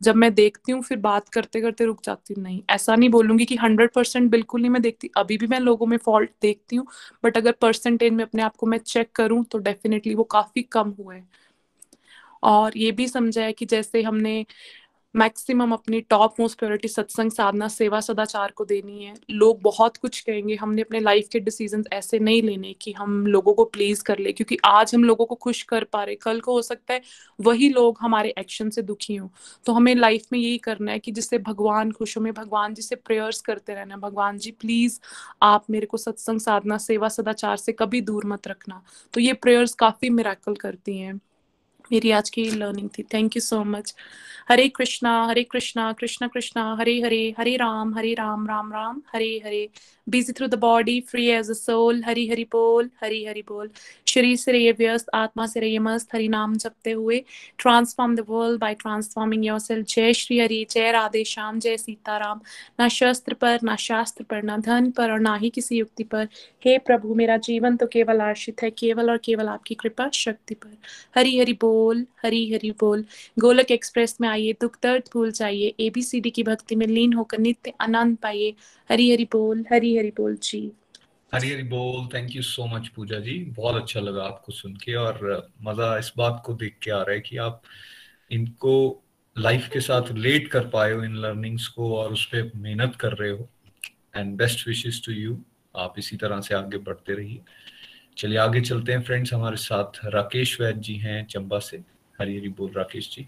[0.03, 3.45] जब मैं देखती हूँ, फिर बात करते करते रुक जाती हूँ। नहीं, ऐसा नहीं बोलूँगी
[3.45, 6.87] कि हंड्रेड परसेंट बिल्कुल नहीं मैं देखती। अभी भी मैं लोगों में फॉल्ट देखती हूँ
[7.25, 10.95] बट अगर परसेंटेज में अपने आप को मैं चेक करूँ तो डेफिनेटली वो काफ़ी कम
[10.99, 11.27] हुआ है।
[12.43, 14.45] और ये भी समझा है कि जैसे हमने
[15.15, 20.21] मैक्सिमम अपनी टॉप मोस्ट प्रायोरिटी सत्संग, साधना, सेवा, सदाचार को देनी है। लोग बहुत कुछ
[20.21, 24.19] कहेंगे, हमने अपने लाइफ के डिसीज़न ऐसे नहीं लेने कि हम लोगों को प्लीज़ कर
[24.19, 27.01] ले, क्योंकि आज हम लोगों को खुश कर पा रहे कल को हो सकता है
[27.41, 29.29] वही लोग हमारे एक्शन से दुखी हों।
[29.67, 32.83] तो हमें लाइफ में यही करना है कि जिससे भगवान खुश हो में भगवान जी
[32.83, 34.99] से प्रेयर्स करते रहना भगवान जी प्लीज़
[35.43, 38.83] आप मेरे को सत्संग, साधना, सेवा, सदाचार से कभी दूर मत रखना।
[39.15, 41.21] तो ये प्रेयर्स काफ़ी मिराकल करती हैं।
[41.93, 43.03] मेरी आज की लर्निंग थी.
[43.03, 43.95] Thank you so much
[44.49, 49.43] Hare Krishna Hare Krishna Krishna Krishna Hare Hare Hare Ram Hare Ram Ram Ram Hare
[49.45, 49.69] Hare
[50.07, 52.03] busy through the body free as a soul.
[52.05, 53.69] Hari Hari बोल हरी हरि बोल
[54.07, 57.23] शरीर से रहिए व्यस्त आत्मा से रहिए मस्त हरि नाम जपते हुए
[57.59, 62.41] transform the world by transforming yourself जय श्री हरि जय राधे श्याम जय सीताराम
[62.81, 66.29] ना शस्त्र पर ना शास्त्र पर ना धन पर और ना ही किसी युक्ति पर
[66.65, 70.77] हे प्रभु मेरा जीवन तो केवल आश्रित है केवल और केवल आपकी कृपा शक्ति पर
[71.17, 73.05] हरी हरि बोल हरी हरि बोल
[73.39, 77.73] गोलक एक्सप्रेस में आइए दुख दर्द भूल जाइए एबीसीडी की भक्ति में लीन होकर नित्य
[77.81, 78.55] आनंद पाइए
[78.91, 80.61] हरी हरि बोल हरी हरि बोल जी।
[81.33, 83.39] हरी हरी बोल thank you so much Puja ji.
[83.57, 87.15] बहुत अच्छा लगा आपको सुन के और मज़ा इस बात को देख के आ रहा
[87.15, 87.63] है कि आप
[88.31, 88.75] इनको
[89.37, 93.13] लाइफ के साथ रिलेट कर पाए हो इन लर्निंग्स को और उस पर मेहनत कर
[93.13, 93.49] रहे हो।
[94.17, 95.39] And best wishes to you
[95.75, 97.41] आप इसी तरह से आगे बढ़ते रहिए।
[98.19, 101.83] चलिए आगे चलते हैं फ्रेंड्स हमारे साथ। राकेश वैद जी हैं चंबा से।
[102.21, 103.27] हरी हरी बोल राकेश जी।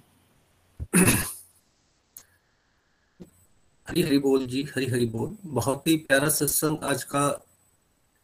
[3.88, 7.24] हरी हरी बोल जी हरी हरी बोल। बहुत ही प्यारा सत्संग आज का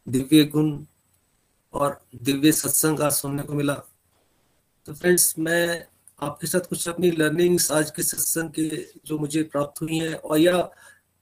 [0.07, 0.71] दिव्य गुण
[1.75, 3.75] और दिव्य सत्संग आज सुनने को मिला।
[4.87, 5.85] तो फ्रेंड्स मैं
[6.23, 8.69] आपके साथ कुछ अपनी लर्निंग्स आज के सत्संग के
[9.07, 10.69] जो मुझे प्राप्त हुई हैं और या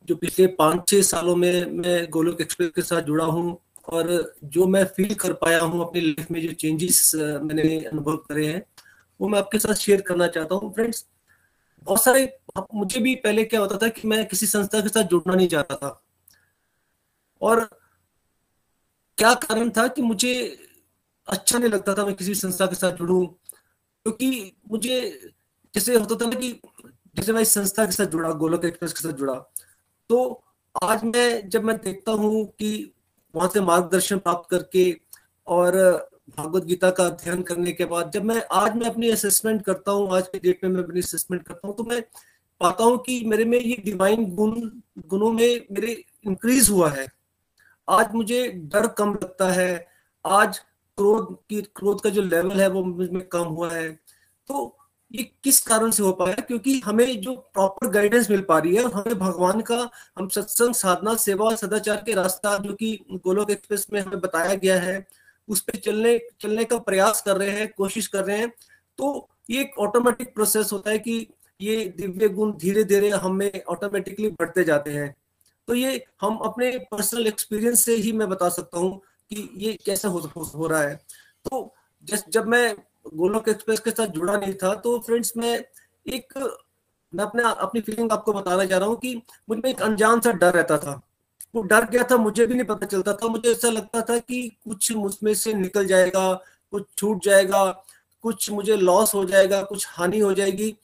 [0.09, 3.59] जो पिछले पाँच छः सालों में मैं गोलोक एक्सप्रेस के साथ जुड़ा हूँ
[3.93, 8.47] और जो मैं फील कर पाया हूँ अपनी लाइफ में जो चेंजेस मैंने अनुभव करे
[8.47, 8.63] हैं,
[9.21, 11.07] वो मैं आपके साथ शेयर करना चाहता हूँ। फ्रेंड्स
[11.87, 12.25] बहुत सारे
[12.75, 15.77] मुझे भी पहले क्या होता था कि मैं किसी संस्था के साथ जुड़ना नहीं चाहता
[15.77, 16.01] था।
[17.43, 17.65] और
[19.19, 20.35] क्या कारण था कि मुझे
[21.29, 23.25] अच्छा नहीं लगता था मैं किसी संस्था के साथ जुड़ू?
[23.27, 25.01] क्योंकि मुझे
[25.75, 26.53] जैसे होता था ना कि
[27.17, 29.35] जैसे मैं इस संस्था के साथ जुड़ा, गोलक एक्सप्रेस के साथ जुड़ा
[30.11, 30.43] तो
[30.83, 32.93] आज मैं जब मैं देखता हूँ कि
[33.35, 34.93] वहाँ से मार्गदर्शन प्राप्त करके
[35.47, 35.77] और
[36.37, 40.11] भागवत गीता का अध्ययन करने के बाद जब मैं, आज मैं अपनी असेसमेंट करता हूँ,
[40.17, 42.03] आज के डेट में मैं अपनी असेसमेंट करता हूँ तो मैं
[42.61, 44.71] पाता हूँ कि मेरे में ये डिवाइन गुण,
[45.07, 47.07] गुणों में मेरे इंक्रीज हुआ है।
[47.89, 49.87] आज मुझे डर कम लगता है।
[50.27, 53.93] आज क्रोध की, क्रोध का जो लेवल है वो मुझमें कम हुआ है।
[54.47, 54.79] तो
[55.13, 56.35] ये किस कारण से हो पाया?
[56.35, 60.75] क्योंकि हमें जो प्रॉपर गाइडेंस मिल पा रही है और हमें भगवान का हम सत्संग,
[60.75, 65.07] साधना, सेवा सदाचार के रास्ता जो कि गोलोक एक्सप्रेस में हमें बताया गया है,
[65.49, 68.53] उस पर चलने चलने का प्रयास कर रहे हैं, कोशिश कर रहे हैं।
[68.99, 71.27] तो ये एक ऑटोमेटिक प्रोसेस होता है कि
[71.61, 75.15] ये दिव्य गुण धीरे धीरे हमें ऑटोमेटिकली बढ़ते जाते हैं।
[75.69, 78.99] तो ये हम अपने पर्सनल एक्सपीरियंस से ही मैं बता सकता हूँ
[79.31, 80.95] कि ये कैसे हो, हो, रहा है।
[81.45, 81.75] तो
[82.31, 82.75] जब मैं
[83.15, 85.53] गोलोक एक्सप्रेस के साथ जुड़ा नहीं था तो फ्रेंड्स मैं
[86.07, 86.33] एक
[87.13, 89.15] मैं अपने अपनी फीलिंग आपको बताना चाह रहा हूँ कि
[89.51, 91.01] मुझमें एक अनजान सा डर रहता था।
[91.55, 94.49] वो डर गया था मुझे भी नहीं पता चलता था। मुझे ऐसा लगता था कि
[94.65, 96.33] कुछ मुझमें से निकल जाएगा
[96.73, 97.65] कुछ छूट जाएगा
[98.25, 100.75] कुछ मुझे लॉस हो जाएगा कुछ हानि हो जाएगी।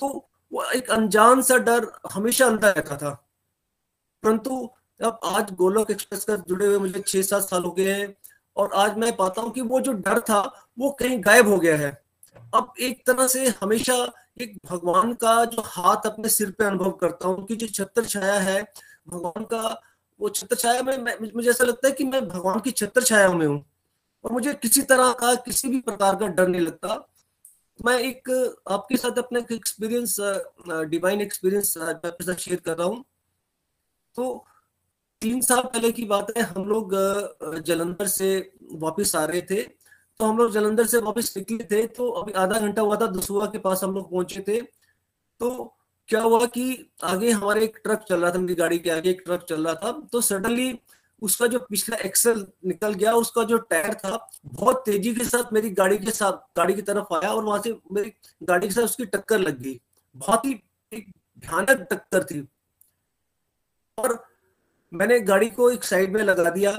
[0.00, 0.08] तो
[0.52, 3.10] वो एक अनजान सा डर हमेशा अंदर रहता था।
[4.22, 4.68] परंतु
[5.00, 8.14] अब आज गोलोक एक्सप्रेस का जुड़े हुए मुझे छह सात साल हो गए हैं
[8.56, 10.40] और आज मैं पाता हूँ कि वो जो डर था,
[10.78, 11.90] वो कहीं गायब हो गया है।
[12.54, 13.94] अब एक तरह से हमेशा
[14.40, 18.38] एक भगवान का जो हाथ अपने सिर पे अनुभव करता हूँ कि जो छत्र छाया
[18.40, 18.62] है,
[19.08, 19.80] भगवान का
[20.20, 23.46] वो छत्र छाया में मुझे ऐसा लगता है कि मैं भगवान की छत्र छाया में
[23.46, 23.64] हूँ।
[24.24, 26.94] और मुझे किसी तरह का किसी भी प्रकार का डर नहीं लगता।
[27.80, 28.28] मैं एक,
[28.70, 30.16] आपके साथ अपना एक्सपीरियंस
[30.90, 33.04] डिवाइन एक्सपीरियंस आपके साथ शेयर कर रहा हूँ।
[34.16, 34.44] तो
[35.22, 36.94] तीन साल पहले की बात है, हम लोग
[37.66, 42.08] जलंधर से वापस आ रहे थे। तो हम लोग जलंधर से वापस निकले थे तो
[42.12, 45.76] अभी आधा घंटा हुआ था, दसुआ के पास हम लोग पहुँचे थे। तो
[46.08, 49.22] क्या हुआ कि आगे हमारे एक ट्रक चल रहा था, मेरी गाड़ी के आगे एक
[49.24, 50.72] ट्रक चल रहा था। तो सडनली
[51.22, 55.70] उसका जो पिछला एक्सल निकल गया, उसका जो टायर था, बहुत तेज़ी के साथ मेरी
[55.70, 59.06] गाड़ी के साथ, गाड़ी की तरफ़ आया और वहाँ से मेरी गाड़ी के साथ उसकी
[59.06, 59.80] टक्कर लग गई।
[60.16, 60.54] बहुत ही
[60.92, 62.46] भयानक टक्कर थी।
[63.98, 64.22] और
[64.92, 66.70] मैंने गाड़ी को एक साइड में लगा दिया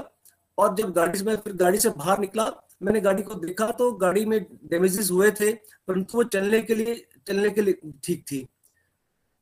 [0.58, 2.44] और जब गाड़ी से मैं फिर गाड़ी से बाहर निकला,
[2.82, 6.94] मैंने गाड़ी को देखा तो गाड़ी में डैमेजेस हुए थे, परंतु वो चलने के लिए,
[7.26, 8.46] चलने के लिए ठीक थी।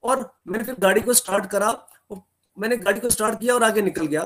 [0.05, 1.73] और मैंने फिर गाड़ी को स्टार्ट करा
[2.57, 4.23] मैंने गाड़ी को स्टार्ट किया और आगे निकल गया।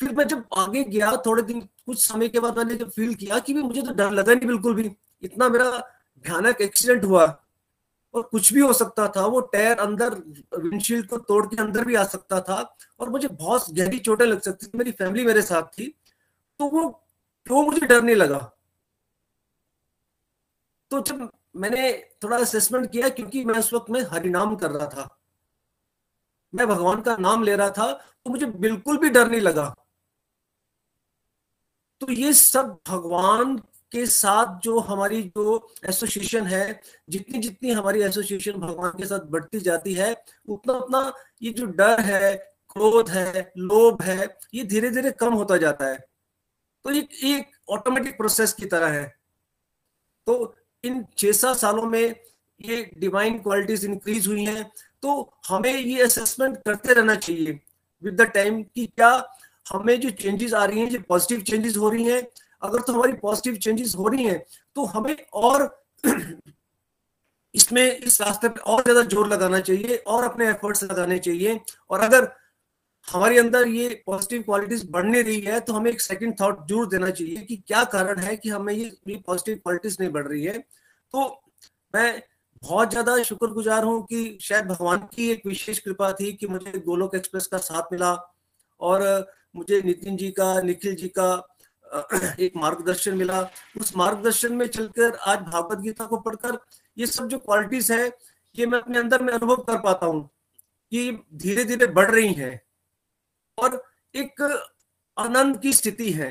[0.00, 3.38] फिर मैं जब आगे गया, थोड़े दिन, कुछ समय के बाद मैंने जब फील किया
[3.38, 4.90] कि भी मुझे तो डर लगा नहीं बिल्कुल भी।
[5.22, 5.70] इतना मेरा
[6.24, 7.26] भयानक एक्सीडेंट हुआ।
[8.14, 10.14] और कुछ भी हो सकता था, वो टायर अंदर
[10.58, 12.54] विंडशील्ड को तोड़ के अंदर भी आ सकता था
[13.00, 15.86] और मुझे बहुत गहरी चोटें लग सकती थी, मेरी फैमिली मेरे साथ थी
[16.60, 16.88] तो वो
[17.46, 18.38] क्यों मुझे डर नहीं लगा।
[20.90, 21.92] तो जब मैंने
[22.22, 25.08] थोड़ा असेसमेंट किया, क्योंकि मैं उस वक्त में हरिनाम कर रहा था,
[26.52, 29.74] मैं भगवान का नाम ले रहा था तो मुझे बिल्कुल भी डर नहीं लगा।
[32.00, 33.56] तो ये सब भगवान
[33.92, 39.60] के साथ जो हमारी जो एसोसिएशन है, जितनी जितनी हमारी एसोसिएशन भगवान के साथ बढ़ती
[39.60, 40.14] जाती है,
[40.48, 41.12] उतना उतना
[41.42, 42.34] ये जो डर है,
[42.70, 45.98] क्रोध है, लोभ है, ये धीरे धीरे कम होता जाता है।
[46.84, 49.06] तो ये एक ऑटोमेटिक प्रोसेस की तरह है।
[50.26, 50.54] तो
[50.84, 52.14] इन छह सात सालों में
[52.60, 54.64] ये डिवाइन क्वालिटीज इंक्रीज हुई हैं
[55.02, 55.12] तो
[55.48, 57.60] हमें ये असेसमेंट करते रहना चाहिए।
[58.02, 59.10] विद द टाइम कि क्या
[59.68, 62.22] हमें जो चेंजेस आ रही हैं, जो पॉजिटिव चेंजेस हो रही हैं,
[62.62, 64.42] अगर तो हमारी पॉजिटिव चेंजेस हो रही हैं
[64.76, 65.68] तो हमें और
[67.54, 72.00] इसमें इस रास्ते पे और ज़्यादा ज़ोर लगाना चाहिए और अपने एफर्ट्स लगाने चाहिए। और
[72.00, 72.28] अगर
[73.08, 77.10] हमारे अंदर ये पॉजिटिव क्वालिटीज बढ़ने रही है तो हमें एक सेकंड थॉट ज़रूर देना
[77.10, 81.24] चाहिए कि क्या कारण है कि हमें ये पॉजिटिव क्वालिटीज नहीं बढ़ रही है। तो
[81.94, 82.22] मैं
[82.62, 87.14] बहुत ज़्यादा शुक्रगुजार हूँ कि शायद भगवान की एक विशेष कृपा थी कि मुझे गोलोक
[87.14, 88.12] एक्सप्रेस का साथ मिला
[88.80, 89.02] और
[89.54, 91.56] मुझे नितिन जी का, निखिल जी का
[92.40, 93.40] एक मार्गदर्शन मिला।
[93.80, 96.58] उस मार्गदर्शन में चलकर आज भागवत गीता को पढ़कर
[96.96, 98.12] ये सब जो क्वालिटीज है,
[98.54, 100.28] ये मैं अपने अंदर में अनुभव कर पाता हूँ
[100.92, 102.60] कि धीरे धीरे बढ़ रही हैं
[103.58, 103.82] और
[104.14, 104.42] एक
[105.16, 106.30] आनंद की स्थिति है।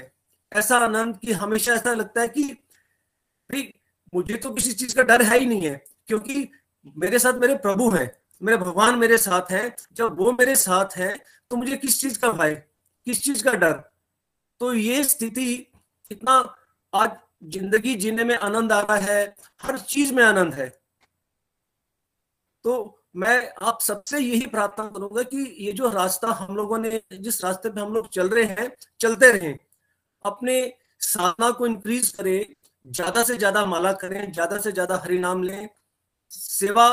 [0.51, 3.73] ऐसा आनंद कि हमेशा ऐसा लगता है कि भाई,
[4.13, 6.49] मुझे तो किसी चीज़ का डर है ही नहीं है, क्योंकि
[6.97, 8.11] मेरे साथ मेरे प्रभु हैं,
[8.41, 11.17] मेरे भगवान मेरे साथ हैं। जब वो मेरे साथ हैं
[11.51, 12.61] तो मुझे किस चीज़ का भय?
[13.07, 13.73] किस चीज़ का डर?
[14.61, 15.51] तो ये स्थिति
[16.11, 16.33] इतना
[16.93, 17.11] आज
[17.53, 20.67] ज़िंदगी जीने में आनंद आ रहा है, हर चीज़ में आनंद है।
[22.65, 22.73] तो
[23.15, 27.69] मैं आप सबसे यही प्रार्थना करूँगा कि ये जो रास्ता हम लोगों ने, जिस रास्ते
[27.69, 29.57] पे हम लोग चल रहे हैं, चलते रहें।
[30.25, 30.57] अपने
[31.01, 32.45] साधना को इंक्रीज करें,
[32.85, 35.69] ज़्यादा से ज़्यादा माला करें, ज़्यादा से ज़्यादा हरि नाम लें,
[36.31, 36.89] सेवा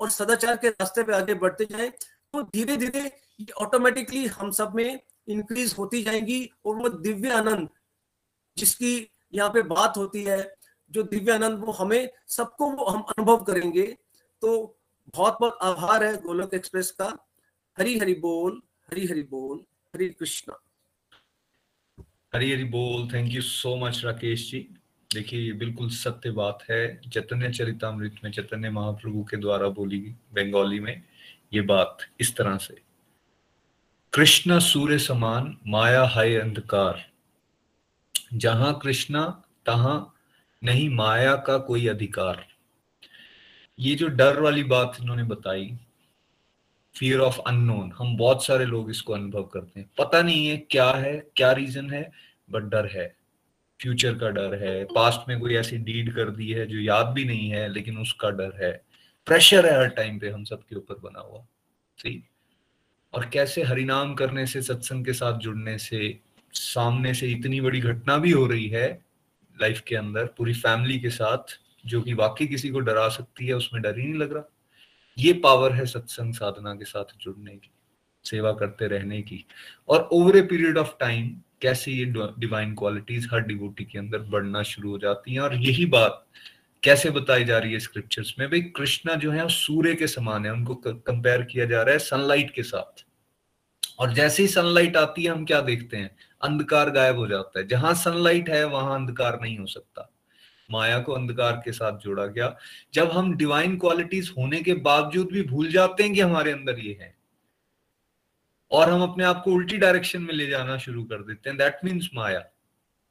[0.00, 3.10] और सदाचार के रास्ते पे आगे बढ़ते जाएँ तो धीरे धीरे
[3.60, 7.68] ऑटोमेटिकली हम सब में इंक्रीज होती जाएँगी और वो दिव्य आनंद
[8.56, 10.56] जिसकी यहाँ पे बात होती है,
[10.90, 13.86] जो दिव्य आनंद वो हमें सबको वो हम अनुभव करेंगे।
[14.42, 14.78] तो
[15.16, 17.28] बहुत बहुत आभार है गोलक एक्सप्रेस का।
[17.78, 19.58] हरी हरी बोल, हरी हरी बोल,
[19.94, 20.60] हरी कृष्णा।
[22.34, 24.68] हरी हरी बोल thank you so much Rakesh ji.
[25.10, 30.00] देखिए बिल्कुल सत्य बात है। चैतन्य चरितमृत में, चैतन्य महाप्रभु के द्वारा बोली
[30.32, 31.02] बंगाली में
[31.52, 32.89] ये बात इस तरह से।
[34.12, 37.04] कृष्ण सूर्य समान, माया है अंधकार।
[38.34, 40.00] जहाँ कृष्णा, तहां
[40.64, 42.44] नहीं, माया का कोई अधिकार।
[43.78, 45.78] ये जो डर वाली बात इन्होंने बताई
[46.94, 50.90] फियर ऑफ़ अननोन हम बहुत सारे लोग इसको अनुभव करते हैं। पता नहीं है क्या
[50.90, 52.10] है, क्या रीजन है
[52.50, 53.16] बट डर है।
[53.80, 57.24] फ्यूचर का डर है पास्ट में कोई ऐसी डीड कर दी है जो याद भी
[57.24, 58.72] नहीं है, लेकिन उसका डर है।
[59.26, 61.44] प्रेशर है हर टाइम पे हम सबके ऊपर बना हुआ।
[61.98, 62.22] सही
[63.14, 66.18] और कैसे हरिनाम करने से, सत्संग के साथ जुड़ने से,
[66.52, 69.04] सामने से इतनी बड़ी घटना भी हो रही है
[69.60, 73.54] लाइफ के अंदर, पूरी फैमिली के साथ, जो कि वाकई किसी को डरा सकती है,
[73.54, 74.50] उसमें डर ही नहीं लग रहा।
[75.18, 77.70] ये पावर है सत्संग साधना के साथ जुड़ने की,
[78.24, 79.44] सेवा करते रहने की।
[79.88, 84.62] और over a period of time कैसे ये डिवाइन क्वालिटीज हर डिवोटी के अंदर बढ़ना
[84.62, 86.26] शुरू हो जाती हैं। और यही बात
[86.82, 88.48] कैसे बताई जा रही है स्क्रिप्चर्स में?
[88.48, 92.50] भाई, कृष्णा जो है सूर्य के समान है। उनको कंपेयर किया जा रहा है सनलाइट
[92.50, 93.04] के साथ।
[93.98, 96.16] और जैसे ही सनलाइट आती है, हम क्या देखते हैं?
[96.42, 100.10] अंधकार गायब हो जाता है। जहाँ सनलाइट है, वहाँ अंधकार नहीं हो सकता।
[100.70, 102.56] माया को अंधकार के साथ जोड़ा गया।
[102.94, 106.92] जब हम डिवाइन क्वालिटीज होने के बावजूद भी भूल जाते हैं कि हमारे अंदर ये
[107.00, 107.14] है,
[108.70, 111.78] और हम अपने आप को उल्टी डायरेक्शन में ले जाना शुरू कर देते हैं that
[111.84, 112.44] means maya.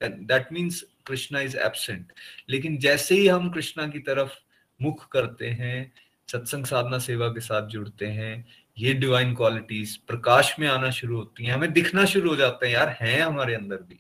[0.02, 2.14] That means Krishna is absent
[2.50, 4.32] लेकिन जैसे ही हम कृष्णा की तरफ़
[4.80, 5.92] मुख करते हैं,
[6.28, 8.46] सत्संग साधना सेवा के साथ जुड़ते हैं,
[8.78, 12.72] ये डिवाइन क्वालिटीज प्रकाश में आना शुरू होती हैं, हमें दिखना शुरू हो जाता है,
[12.72, 14.00] यार हैं हमारे अंदर भी।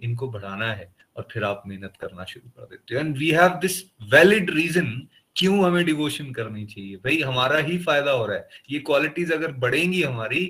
[0.00, 3.58] इनको बढ़ाना है और फिर आप मेहनत करना शुरू कर देते हो। And we have
[3.60, 3.82] this
[4.12, 4.90] valid reason
[5.36, 6.96] क्यों हमें डिवोशन करनी चाहिए?
[6.96, 10.44] भाई, हमारा ही फ़ायदा हो रहा है। ये क्वालिटीज अगर बढ़ेंगी हमारी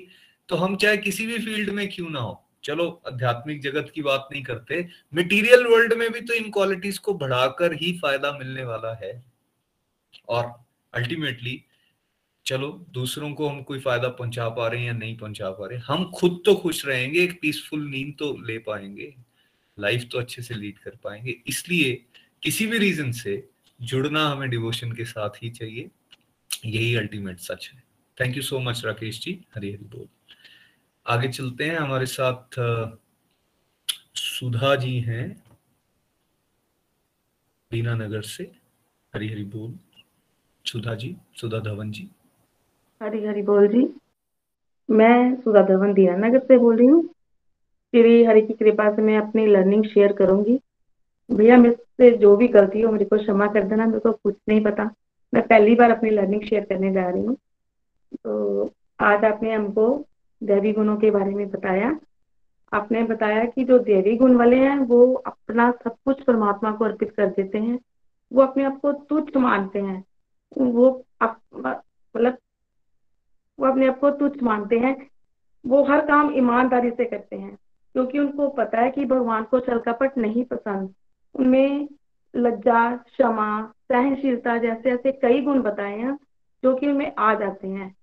[0.49, 2.33] तो हम चाहे किसी भी फ़ील्ड में क्यों ना हो
[2.63, 7.13] चलो, आध्यात्मिक जगत की बात नहीं करते। मटेरियल वर्ल्ड में भी तो इन क्वालिटीज को
[7.13, 9.23] बढ़ाकर ही फ़ायदा मिलने वाला है।
[10.29, 10.53] और
[10.93, 11.63] अल्टीमेटली
[12.45, 15.79] चलो, दूसरों को हम कोई फ़ायदा पहुँचा पा रहे हैं या नहीं पहुँचा पा रहे
[15.79, 19.13] हम खुद तो खुश रहेंगे, एक पीसफुल नींद तो ले पाएँगे।
[19.79, 21.93] लाइफ तो अच्छे से लीड कर पाएँगे। इसलिए
[22.43, 23.49] किसी भी रीजन से
[23.81, 25.89] जुड़ना हमें डिवोशन के साथ ही चाहिए।
[26.65, 27.83] यही अल्टीमेट सच है।
[28.17, 29.39] Thank you so much Rakesh ji.
[29.55, 30.07] Hari Hari बोल।
[31.05, 32.55] आगे चलते हैं। हमारे साथ
[34.15, 35.43] सुधा जी हैं।
[37.71, 38.43] दीना नगर से।
[39.15, 39.73] हरी हरी बोल।
[40.65, 42.09] सुधा जी, सुधा धवन जी।
[43.03, 43.93] हरी हरी बोल जी।
[44.89, 47.03] मैं सुधा धवन दीना नगर से बोल रही हूँ।
[47.93, 50.59] श्री हरि की कृपा से मैं अपनी लर्निंग शेयर करूँगी।
[51.31, 54.63] भैया, मेरे जो भी गलती हो, मेरे को क्षमा कर देना, मेरे को कुछ नहीं
[54.63, 54.83] पता।
[55.33, 57.37] मैं पहली बार अपनी लर्निंग शेयर करने जा रही हूँ।
[58.15, 60.05] तो आज आपने हमको
[60.43, 61.97] दैवी गुणों के बारे में बताया।
[62.73, 67.11] आपने बताया कि जो देवी गुण वाले हैं, वो अपना सब कुछ परमात्मा को अर्पित
[67.11, 67.79] कर देते हैं।
[68.31, 70.03] वो अपने आप को तुच्छ मानते हैं।
[70.51, 72.37] वो मतलब
[73.59, 74.95] वो अपने आप को तुच्छ मानते हैं।
[75.65, 77.55] वो हर काम ईमानदारी से करते हैं,
[77.95, 80.93] क्योंकि उनको पता है कि भगवान को छल कपट नहीं पसंद।
[81.35, 81.87] उनमें
[82.33, 86.17] लज्जा, क्षमा, सहनशीलता जैसे ऐसे कई गुण बताए हैं,
[86.63, 87.95] जो कि उनमें आ जाते हैं।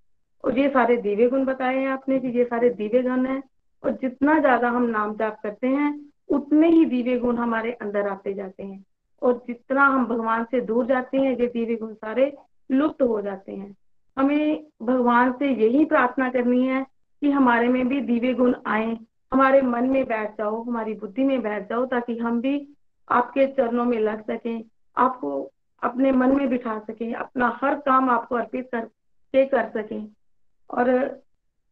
[0.45, 3.43] और ये सारे दिव्य गुण बताए हैं आपने कि ये सारे दिव्य गुण हैं,
[3.85, 5.99] और जितना ज़्यादा हम नाम जाप करते हैं,
[6.29, 8.85] उतने ही दिव्य गुण हमारे अंदर आते जाते हैं।
[9.23, 12.33] और जितना हम भगवान से दूर जाते हैं, ये दिव्य गुण सारे
[12.71, 13.77] लुप्त हो जाते हैं।
[14.17, 16.87] हमें भगवान से यही प्रार्थना करनी है
[17.23, 18.97] कि हमारे में भी दिव्य गुण आए,
[19.33, 22.69] हमारे मन में बैठ जाओ, हमारी बुद्धि में बैठ जाओ, ताकि हम भी
[23.09, 24.63] आपके चरणों में लग सकें,
[24.97, 25.51] आपको
[25.83, 30.07] अपने मन में बिठा सकें, अपना हर काम आपको अर्पित करके कर सकें।
[30.71, 31.21] और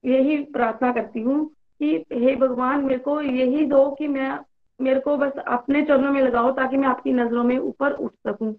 [0.05, 4.39] यही प्रार्थना करती हूँ कि हे भगवान मेरे को यही दो कि मैं
[4.81, 8.55] मेरे को बस अपने चरणों में लगाओ ताकि मैं आपकी नज़रों में ऊपर उठ सकूँ।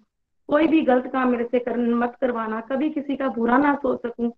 [0.48, 4.02] कोई भी गलत काम मेरे से कर, मत करवाना। कभी किसी का बुरा ना सोच
[4.02, 4.32] सकूँ।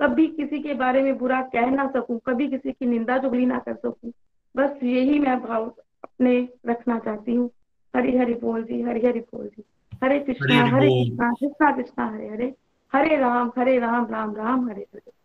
[0.00, 3.58] कभी किसी के बारे में बुरा कह ना सकूँ। कभी किसी की निंदा चुगली ना
[3.58, 4.12] कर सकूँ।
[4.56, 5.66] बस यही मैं भाव
[6.04, 7.50] अपने रखना चाहती हूँ।
[7.96, 9.64] हरी हरि बोल जी हरी हरि बोल जी।
[10.04, 12.54] हरे कृष्णा हरे कृष्णा कृष्णा कृष्णा हरे हरे।
[12.92, 15.15] हरे राम हरे राम राम राम हरे हरे।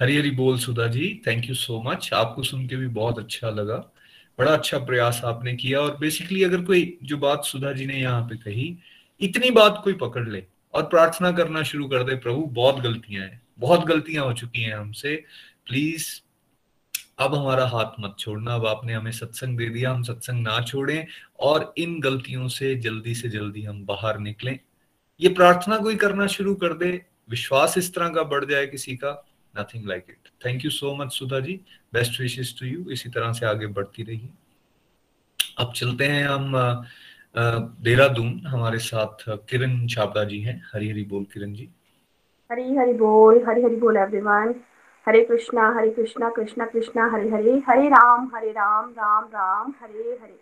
[0.00, 3.50] हरी हरी बोल Sudha ji thank you so much आपको सुन के भी बहुत अच्छा
[3.50, 3.76] लगा।
[4.38, 8.22] बड़ा अच्छा प्रयास आपने किया और बेसिकली अगर कोई जो बात सुधा जी ने यहाँ
[8.22, 8.78] पे कही,
[9.20, 10.44] इतनी बात कोई पकड़ ले
[10.74, 14.74] और प्रार्थना करना शुरू कर दे, प्रभु, बहुत गलतियाँ हैं। बहुत गलतियाँ हो चुकी हैं
[14.74, 15.24] हमसे।
[15.66, 16.06] प्लीज़
[17.18, 21.06] अब हमारा हाथ मत छोड़ना। अब आपने हमें सत्संग दे दिया, हम सत्संग ना छोड़ें
[21.40, 24.58] और इन गलतियों से जल्दी से जल्दी हम बाहर निकलें।
[25.20, 29.27] ये प्रार्थना कोई करना शुरू कर दे। विश्वास इस तरह का बढ़ जाए किसी का।
[29.58, 31.60] Nothing like it thank you so much Sudha ji
[31.94, 34.28] best wishes to you इसी तरह से आगे बढ़ती रहिए।
[35.58, 36.52] अब चलते हैं हम
[37.84, 41.68] देहरादून। हमारे साथ किरण छाबड़ा जी हैं। हरी हरी बोल किरण जी।
[42.50, 44.54] हरी हरी बोल, हरी हरी बोल एवरीवन
[45.06, 50.18] हरे कृष्णा हरे कृष्णा कृष्णा कृष्णा, हरे हरे। हरे राम हरे राम राम राम, हरे
[50.22, 50.38] हरे।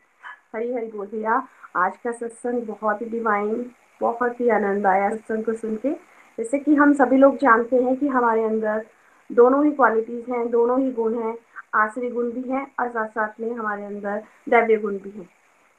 [0.54, 3.70] हरी हरी बोल भैया। आज का सत्संग बहुत ही डिवाइन
[4.00, 5.92] बहुत ही आनंद आया सत्संग को सुन के।
[6.38, 8.84] जैसे कि हम सभी लोग जानते हैं कि हमारे अंदर
[9.30, 11.36] दोनों ही क्वालिटीज हैं, दोनों ही गुण हैं
[11.74, 15.28] आश्री गुण भी हैं और साथ साथ में हमारे अंदर दैव्य गुण भी हैं।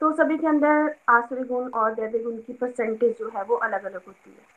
[0.01, 3.83] तो सभी के अंदर आश्री गुण और दैव्य गुण की परसेंटेज जो है वो अलग
[3.83, 4.55] अलग होती है।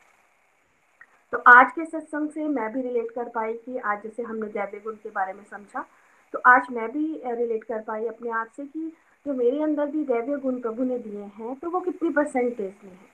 [1.33, 4.79] तो आज के सत्संग से मैं भी रिलेट कर पाई कि आज जैसे हमने दैव्य
[4.79, 5.85] गुण के बारे में समझा
[6.33, 8.91] तो आज मैं भी रिलेट कर पाई अपने आप से कि
[9.25, 12.91] जो मेरे अंदर भी दैव्य गुण प्रभु ने दिए हैं तो वो कितनी परसेंटेज में
[12.91, 13.09] है।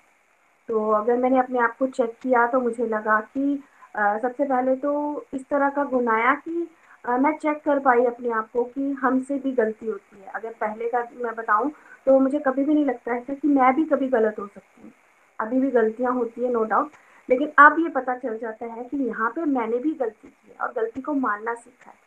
[0.69, 3.63] तो अगर मैंने अपने आप को चेक किया तो मुझे लगा कि
[3.97, 4.91] सबसे पहले तो
[5.33, 6.67] इस तरह का गुण आया कि
[7.03, 10.89] मैं चेक कर पाई अपने आप को कि हमसे भी गलती होती है। अगर पहले
[10.89, 11.71] का मैं बताऊँ
[12.07, 14.91] तो मुझे कभी भी नहीं लगता है कि मैं भी कभी गलत हो सकती हूँ।
[15.39, 16.91] अभी भी गलतियाँ होती है नो डाउट
[17.29, 20.65] लेकिन अब ये पता चल जाता है कि यहाँ पे मैंने भी गलती की है
[20.65, 22.05] और गलती को मानना सीखा है।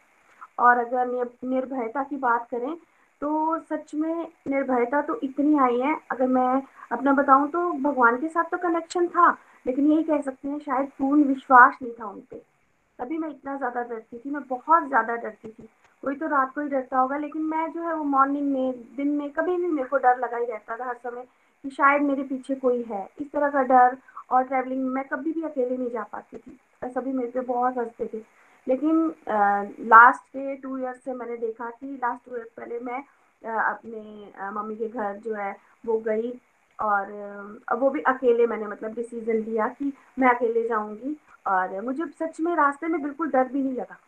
[0.58, 1.06] और अगर
[1.44, 2.74] निर्भयता की बात करें
[3.22, 6.62] तो सच में निर्भयता तो इतनी आई है, अगर मैं
[6.92, 9.30] अपना बताऊँ तो भगवान के साथ तो कनेक्शन था
[9.66, 12.42] लेकिन यही कह सकते हैं शायद पूर्ण विश्वास नहीं था उन पर
[12.98, 15.68] तभी मैं इतना ज़्यादा डरती थी मैं बहुत ज़्यादा डरती थी।
[16.02, 19.08] कोई तो रात को ही डरता होगा लेकिन मैं जो है वो मॉर्निंग में दिन
[19.08, 21.24] में कभी भी मेरे को डर लगा ही रहता था हर समय
[21.64, 23.96] कि शायद मेरे पीछे कोई है। इस तरह का डर
[24.30, 28.06] और ट्रैवलिंग में कभी भी अकेले नहीं जा पाती थी। सभी मेरे पे बहुत हँसते
[28.14, 28.22] थे।
[28.66, 33.02] लेकिन आ, लास्ट के टू ईयर्स से मैंने देखा कि लास्ट टू ईयर्स पहले मैं
[33.42, 35.54] आ, अपने मम्मी के घर जो है
[35.86, 36.32] वो गई।
[36.80, 41.16] और वो भी अकेले मैंने मतलब डिसीज़न लिया कि मैं अकेले जाऊँगी।
[41.46, 43.98] और मुझे सच में रास्ते में बिल्कुल डर भी नहीं लगा।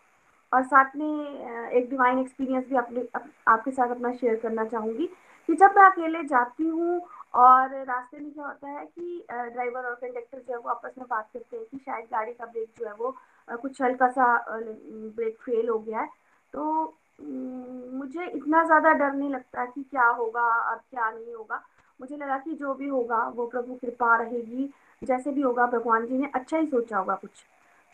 [0.53, 3.07] और साथ में एक डिवाइन एक्सपीरियंस भी अपने
[3.49, 5.07] आपके साथ अपना शेयर करना चाहूँगी
[5.49, 7.01] कि जब मैं अकेले जाती हूँ
[7.35, 11.07] और रास्ते में क्या होता है कि ड्राइवर और कंडक्टर जो है वो आपस में
[11.11, 13.16] बात करते हैं कि शायद गाड़ी का ब्रेक जो है वो
[13.62, 16.09] कुछ हल्का सा ब्रेक फेल हो गया है।
[16.55, 21.62] तो मुझे इतना ज़्यादा डर नहीं लगता कि क्या होगा, अब क्या नहीं होगा।
[22.03, 24.69] मुझे लगा कि जो भी होगा, वो प्रभु कृपा रहेगी।
[25.03, 27.31] जैसे भी होगा, भगवान जी ने अच्छा ही सोचा होगा कुछ।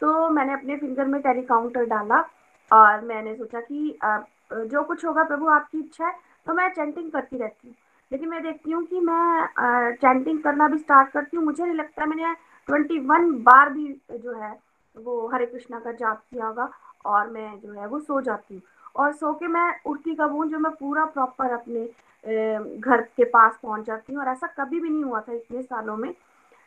[0.01, 2.21] तो मैंने अपने फिंगर में टेली काउंटर डाला
[2.71, 3.99] और मैंने सोचा कि
[4.53, 6.15] जो कुछ होगा, प्रभु आपकी इच्छा है
[6.47, 7.75] तो मैं चैंटिंग करती रहती हूँ।
[8.11, 12.07] लेकिन मैं देखती हूँ कि मैं चैंटिंग करना भी स्टार्ट करती हूँ। मुझे नहीं लगता
[12.07, 12.35] मैंने
[12.69, 14.57] ट्वेंटी वन बार भी जो है,
[14.95, 16.71] वो हरे कृष्णा का जाप किया होगा
[17.07, 18.63] और मैं जो है, वो सो जाती हूँ।
[18.97, 21.85] और सो के मैं उठती कब हूँ जो मैं पूरा प्रॉपर अपने
[22.24, 25.97] घर के पास पहुँच जाती हूँ। और ऐसा कभी भी नहीं हुआ था इतने सालों
[25.97, 26.12] में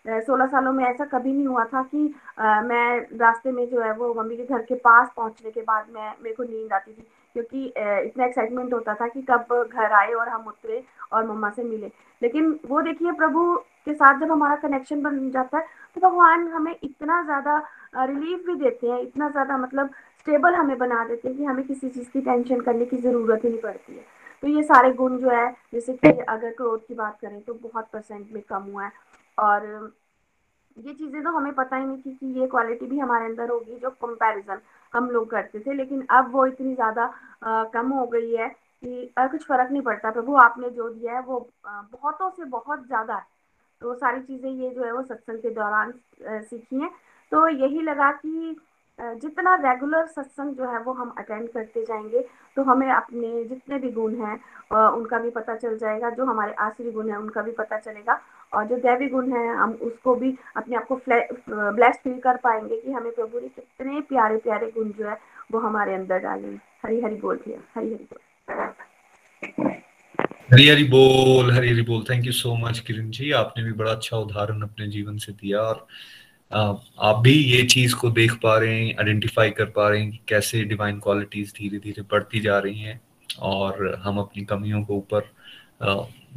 [0.06, 3.92] सोलह सालों में ऐसा कभी नहीं हुआ था कि आ, मैं रास्ते में जो है
[3.96, 7.06] वो मम्मी के घर के पास पहुँचने के बाद मैं मेरे को नींद आती थी।
[7.36, 10.84] क्योंकि इतना एक्साइटमेंट होता था कि कब घर आए और हम उतरे
[11.14, 11.92] और मम्मा से मिले।
[12.22, 13.54] लेकिन वो देखिए प्रभु
[13.86, 15.66] के साथ जब हमारा कनेक्शन बन जाता है
[15.96, 17.58] तो भगवान हमें इतना ज़्यादा
[17.98, 19.90] रिलीफ भी देते हैं इतना ज़्यादा मतलब
[20.22, 23.50] स्टेबल हमें बना देते हैं कि हमें किसी चीज़ की टेंशन करने की ज़रूरत ही
[23.50, 24.04] नहीं पड़ती है।
[24.44, 27.88] तो ये सारे गुण जो है, जैसे कि अगर क्रोध की बात करें तो बहुत
[27.94, 28.92] परसेंट में कम हुआ है।
[29.38, 29.92] और
[30.78, 33.78] ये चीज़ें तो हमें पता ही नहीं थी कि ये क्वालिटी भी हमारे अंदर होगी
[33.80, 34.60] जो कंपैरिजन
[34.94, 37.14] हम लोग करते थे। लेकिन अब वो इतनी ज़्यादा
[37.74, 41.48] कम हो गई है कि कुछ फ़र्क नहीं पड़ता। प्रभु, आपने जो दिया है वो
[41.66, 43.26] बहुतों से बहुत ज़्यादा है।
[43.82, 46.90] तो सारी चीज़ें ये जो है वो सत्संग के दौरान सीखी हैं।
[47.32, 48.56] तो यही लगा कि
[49.00, 52.20] जितना रेगुलर सत्संग जो है वो हम अटेंड करते जाएँगे
[52.58, 54.36] तो हमें अपने जितने भी गुण हैं
[54.72, 58.20] उनका भी पता चल जाएगा, जो हमारे आसरी गुण हैं, उनका भी पता चलेगा।
[58.54, 62.78] और जो दैवी गुण है, हम उसको भी अपने आप को ब्लेस फील कर पाएँगे
[62.82, 65.18] कि हमें प्रभु ने कितने प्यारे प्यारे गुण जो है,
[65.52, 66.48] वो हमारे अंदर डाले।
[66.84, 68.20] हरी हरी बोल भैया, हरी हरी बोल।
[70.52, 73.32] हरी हरी बोल, हरी हरी बोल। Thank you so much Kiran ji.
[73.34, 75.86] आपने भी बड़ा अच्छा उदाहरण अपने जीवन से दिया और
[76.54, 80.20] आप भी ये चीज़ को देख पा रहे हैं आइडेंटिफाई कर पा रहे हैं कि
[80.28, 83.02] कैसे डिवाइन क्वालिटीज धीरे धीरे बढ़ती जा रही हैं
[83.40, 85.30] और हम अपनी कमियों को ऊपर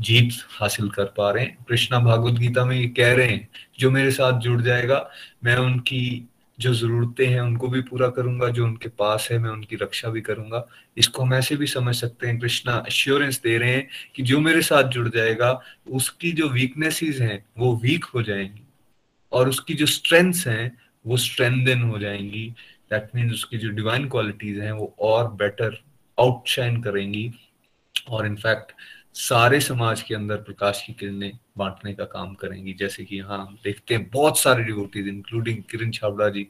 [0.00, 3.90] जीत हासिल कर पा रहे हैं। कृष्णा भागवत गीता में ये कह रहे हैं, जो
[3.90, 5.10] मेरे साथ जुड़ जाएगा,
[5.44, 6.28] मैं उनकी
[6.60, 10.20] जो जरूरतें हैं, उनको भी पूरा करूँगा, जो उनके पास है, मैं उनकी रक्षा भी
[10.20, 10.66] करूँगा।
[10.96, 14.62] इसको हम ऐसे भी समझ सकते हैं, कृष्णा अश्योरेंस दे रहे हैं कि जो मेरे
[14.62, 15.60] साथ जुड़ जाएगा,
[15.90, 18.63] उसकी जो वीकनेसेस हैं, वो वीक हो जाएँगी।
[19.34, 22.54] और उसकी जो स्ट्रेंथ्स हैं, वो स्ट्रेंथन हो जाएँगी।
[22.90, 25.82] दैट मीन्स उसकी जो डिवाइन क्वालिटीज हैं, वो और बेटर
[26.20, 27.30] आउटशाइन करेंगी।
[28.08, 28.72] और इनफैक्ट
[29.14, 33.58] सारे समाज के अंदर प्रकाश की किरणें बांटने का काम करेंगी। जैसे कि यहाँ हम
[33.64, 36.46] देखते हैं, बहुत सारे डिवोटीज इंक्लूडिंग किरण छाबड़ा जी,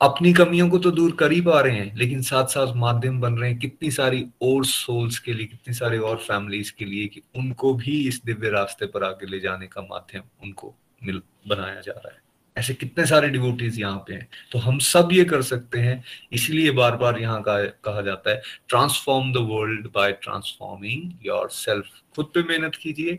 [0.00, 3.34] अपनी कमियों को तो दूर कर ही पा रहे हैं, लेकिन साथ साथ माध्यम बन
[3.34, 7.22] रहे हैं। कितनी सारी और सोल्स के लिए, कितनी सारी और फैमिलीज़ के लिए कि
[7.36, 11.92] उनको भी इस दिव्य रास्ते पर आगे ले जाने का माध्यम उनको मिल, बनाया जा
[11.92, 12.18] रहा है।
[12.56, 16.02] ऐसे कितने सारे डिवोटीज यहाँ पे हैं। तो हम सब ये कर सकते हैं,
[16.32, 21.86] इसीलिए बार बार यहाँ का कहा जाता है transform the world by transforming yourself
[22.16, 23.18] खुद पे मेहनत कीजिए।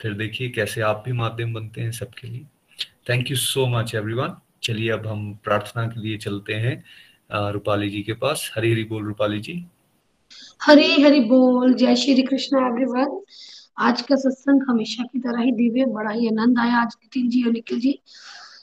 [0.00, 2.46] फिर देखिए कैसे आप भी माध्यम बनते हैं सबके लिए।
[3.08, 8.02] Thank you so much everyone चलिए अब हम प्रार्थना के लिए चलते हैं रूपाली जी
[8.02, 9.64] के पास। हरी हरी बोल, रूपाली जी।
[10.60, 13.20] हरी हरी बोल। जय श्री कृष्ण एवरीवन
[13.78, 17.42] आज का सत्संग हमेशा की तरह ही दिव्य, बड़ा ही आनंद आया। आज नितिन जी
[17.44, 17.98] और निखिल जी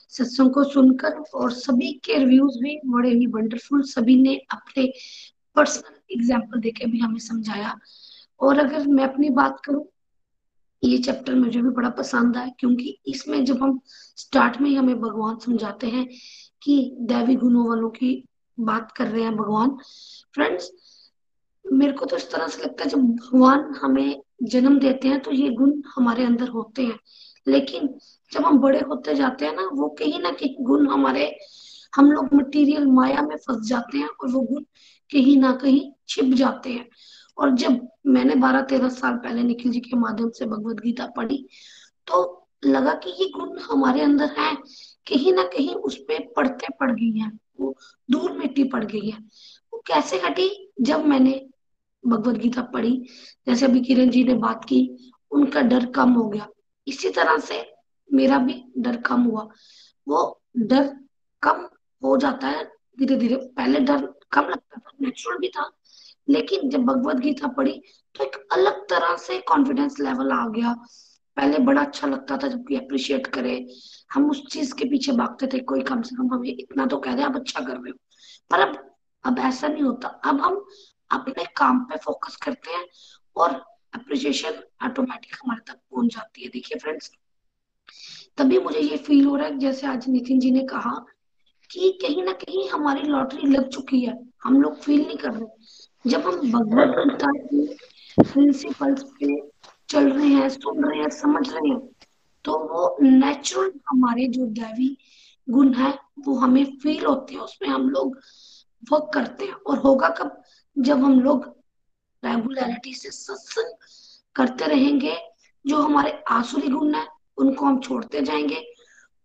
[0.10, 4.86] सत्संग को सुनकर और सभी के रिव्यूज़ भी बड़े ही वंडरफुल सभी ने अपने
[5.56, 7.76] पर्सनल एग्ज़ाम्पल देके भी हमें समझाया।
[8.40, 9.84] और अगर मैं अपनी बात करूँ,
[10.84, 13.80] ये चैप्टर मुझे भी बड़ा पसंद आया क्योंकि इसमें जब हम
[14.18, 16.07] स्टार्ट में ही हमें भगवान समझाते हैं
[16.61, 18.14] कि दैवी गुणों वालों की
[18.57, 19.77] बात कर रहे हैं भगवान।
[20.34, 20.72] फ्रेंड्स
[21.65, 25.31] मेरे को तो इस तरह से लगता है जब भगवान हमें जन्म देते हैं तो
[25.31, 26.99] ये गुण हमारे अंदर होते हैं।
[27.47, 27.87] लेकिन
[28.31, 31.35] जब हम बड़े होते जाते हैं ना, वो कहीं ना कहीं गुण हमारे,
[31.93, 34.63] हम लोग मटेरियल माया में फंस जाते हैं और वो गुण
[35.09, 36.87] कहीं ना कहीं छिप जाते हैं।
[37.37, 41.45] और जब मैंने बारह तेरह साल पहले निखिल जी के माध्यम से भगवत गीता पढ़ी
[42.07, 44.55] तो लगा कि ये गुण हमारे अंदर है,
[45.07, 47.75] कहीं ना कहीं उस पर पड़ते पड़ गई है, वो
[48.09, 49.17] दूर मिट्टी पड़ गई है।
[49.73, 50.49] वो कैसे हटी
[50.81, 51.31] जब मैंने
[52.03, 52.91] भगवत गीता पढ़ी,
[53.47, 54.80] जैसे अभी किरण जी ने बात की,
[55.31, 56.47] उनका डर कम हो गया।
[56.88, 57.65] इसी तरह से
[58.09, 59.47] मेरा भी डर कम हुआ।
[60.07, 60.88] वो डर
[61.43, 61.67] कम
[62.03, 62.63] हो जाता है
[62.99, 65.69] धीरे धीरे पहले डर कम लगता था नेचुरल भी था,
[66.27, 67.81] लेकिन जब भगवत गीता पढ़ी
[68.15, 70.73] तो एक अलग तरह से कॉन्फिडेंस लेवल आ गया।
[71.38, 73.55] पहले बड़ा अच्छा लगता था जब कोई अप्रिशिएट करे।
[74.13, 77.15] हम उस चीज़ के पीछे भागते थे, कोई कम से कम हमें इतना तो कह
[77.15, 77.97] दे, आप अच्छा कर रहे हो।
[78.51, 78.85] पर अब
[79.23, 80.63] अब ऐसा नहीं होता। अब हम
[81.11, 82.86] अपने काम पे फोकस करते हैं
[83.36, 83.53] और
[83.94, 87.11] अप्रिसिएशन ऑटोमेटिक हमारे तक पहुँच जाती है। देखिए फ्रेंड्स
[88.38, 90.94] तभी मुझे ये फील हो रहा है, जैसे आज नितिन जी ने कहा
[91.72, 96.10] कि कहीं ना कहीं हमारी लॉटरी लग चुकी है। हम लोग फील नहीं कर रहे।
[96.10, 97.65] जब हम भगवत गीता की
[98.19, 99.41] प्रिंसिपल्स पे
[99.90, 101.80] चल रहे हैं, सुन रहे हैं, समझ रहे हैं
[102.45, 104.98] तो वो नेचुरल हमारे जो दैवी
[105.49, 108.18] गुण है, वो हमें फील होते हैं। उसमें हम लोग
[108.91, 110.41] वर्क करते हैं। और होगा कब?
[110.80, 111.57] जब हम लोग
[112.26, 113.77] रेगुलरिटी से सत्संग
[114.35, 115.18] करते रहेंगे,
[115.68, 117.07] जो हमारे आसुरी गुण है,
[117.38, 118.73] उनको हम छोड़ते जाएँगे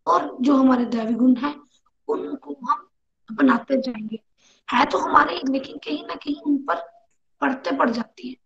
[0.06, 1.55] और जो हमारे दैवी गुण है,
[2.09, 2.89] उनको हम
[3.31, 4.20] अपनाते जाएँगे।
[4.72, 6.76] है तो हमारे, लेकिन कहीं ना कहीं उन पर
[7.40, 8.36] पड़ते पड़ जाती है।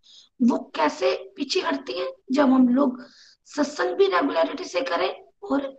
[0.43, 2.13] वो कैसे पीछे हटती है?
[2.33, 3.03] जब हम लोग
[3.45, 5.79] सत्संग भी रेगुलरिटी से करें और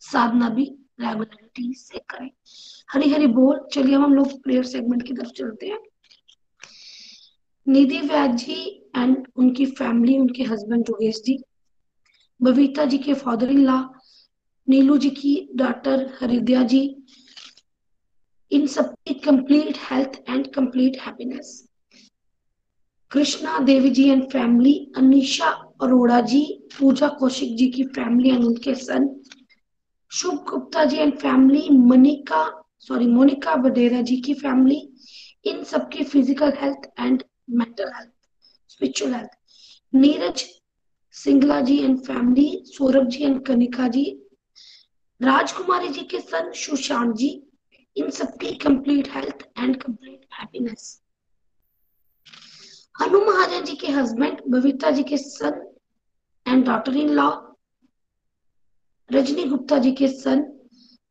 [0.00, 2.30] साधना भी रेगुलरिटी से करें।
[2.90, 5.78] हरी हरी बोल, चलिए हम लोग प्रेयर सेगमेंट की तरफ़ चलते हैं।
[7.66, 8.54] निधि व्यास जी
[8.96, 11.38] एंड उनकी फैमिली उनके हस्बैंड योगेश जी,
[12.40, 13.80] बबीता जी के father in law
[14.68, 16.82] Neelu ji की डॉटर हरिद्या जी,
[18.52, 21.62] इन सबकी complete health and complete happiness
[23.10, 25.48] Krishna Devi ji and family Anisha
[25.82, 26.42] Arora ji,
[26.78, 29.08] Pooja Kaushik ji की फैमिली एंड उनके son
[30.12, 32.44] Shubh Gupta ji and family Manika
[32.88, 34.80] sorry Monika Vadera ji की family
[35.50, 38.12] इन सबकी physical health and mental health,
[38.66, 39.34] spiritual health.
[39.92, 40.44] Neeraj
[41.14, 44.02] Singla ji and family Saurabh ji and Kanika ji
[45.20, 47.28] Rajkumari ji के son Sushant ji
[47.96, 50.82] इन सबकी complete health and complete happiness
[53.00, 55.60] Hanu Mahajan ji के husband Babita ji के son
[56.46, 57.30] and daughter in law
[59.10, 60.44] Rajni Gupta ji के son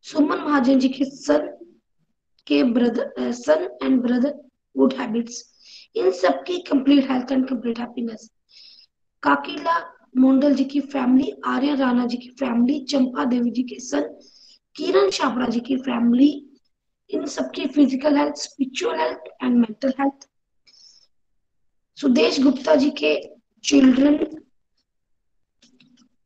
[0.05, 1.47] Suman Mahajan ji के सन
[2.47, 4.33] के brother son and brother
[4.77, 5.43] good habits
[5.95, 8.29] इन सबकी complete health and complete happiness
[9.23, 9.77] Kakila
[10.17, 14.07] Mondal ji की family आर्य राणा जी की family चंपा देवी जी के सन
[14.75, 16.29] किरण छाबड़ा जी की फैमिली
[17.09, 20.27] इन सबकी physical health spiritual health and mental health
[21.97, 23.15] Sudesh Gupta ji के
[23.63, 24.17] चिल्ड्रन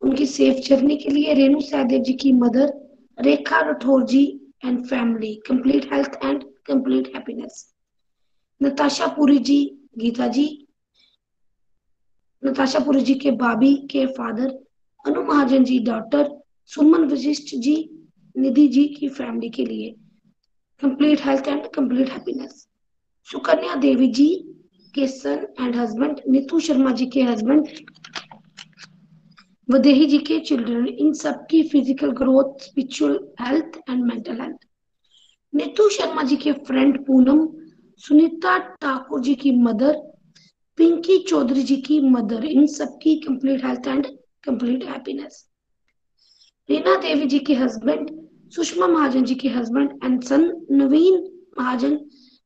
[0.01, 2.71] उनकी सेफ़ जर्नी के लिए रेणु सहदेव जी की mother
[3.17, 4.23] Rekha Rathore ji
[4.65, 7.65] and family complete health and complete happiness
[8.61, 9.59] Natasha Puri ji,
[9.99, 10.47] Gita ji,
[12.43, 14.49] Natasha Puri ji के बाबी के father
[15.05, 16.29] Anu Mahajan ji daughter
[16.71, 17.75] Suman Vashisht ji,
[18.35, 19.95] Nidhi ji की family के लिए।
[20.81, 22.67] Complete health and complete happiness
[23.29, 24.27] Sukanya Devi ji
[24.93, 27.67] के son and husband Neetu Sharma ji के husband
[29.69, 34.65] Vaidehi ji के children इन सब की physical growth spiritual health and mental health
[35.53, 37.45] Neetu Sharma ji के फ्रेंड पूनम
[38.03, 39.93] सुनीता ठाकुर जी की मदर,
[40.77, 44.05] पिंकी चौधरी जी की मदर, इन सबकी complete health and
[44.43, 45.45] complete happiness
[46.69, 48.09] Reena Devi ji के हस्बैंड
[48.55, 51.17] सुषमा महाजन जी के हस्बैंड एंड सन नवीन
[51.57, 51.99] महाजन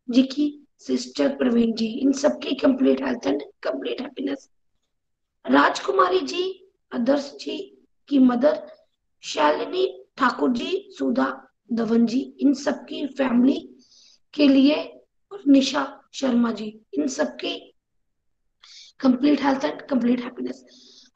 [0.09, 0.47] जी की
[0.79, 4.49] सिस्टर प्रवीण जी, इन सबकी complete health and complete happiness
[5.45, 6.43] Rajkumari ji,
[6.91, 7.57] Adarsh ji
[8.09, 8.61] की मदर,
[9.23, 9.85] शालिनी
[10.17, 11.29] ठाकुर जी, सुधा
[11.73, 13.57] धवन जी, इन सबकी फैमिली
[14.33, 14.81] के लिए
[15.33, 17.73] और निशा शर्मा जी, इन सबकी
[18.99, 20.65] complete health and complete happiness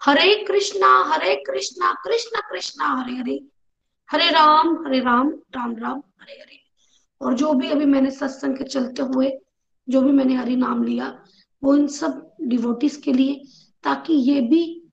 [0.03, 3.45] Hare Krishna Hare Krishna Krishna Krishna, Hare Hare.
[4.11, 6.60] Hare Ram Hare Ram Ram Ram, Hare Hare.
[7.22, 9.39] और जो भी अभी मैंने सत्संग के चलते हुए,
[9.89, 11.23] जो भी मैंने हरि नाम लिया,
[11.64, 13.41] वो इन सब डिवोटिस के लिए,
[13.84, 14.88] ताकि ये भी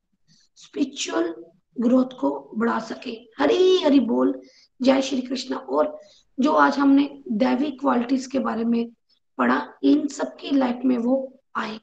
[0.57, 1.45] स्पिरिचुअल
[1.81, 4.41] ग्रोथ को बढ़ा सके। हरी, हरि बोल।
[4.83, 6.01] जय श्री कृष्ण। और
[6.41, 8.91] जो आज हमने दैवी क्वालिटीज के बारे में
[9.39, 11.79] पढ़ा, इन सबकी लाइफ में वो आए।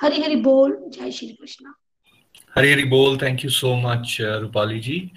[0.00, 1.72] हरी हरि बोल, जय श्री कृष्ण।
[2.54, 5.10] हरे हरि बोल thank you so much Rupali ji.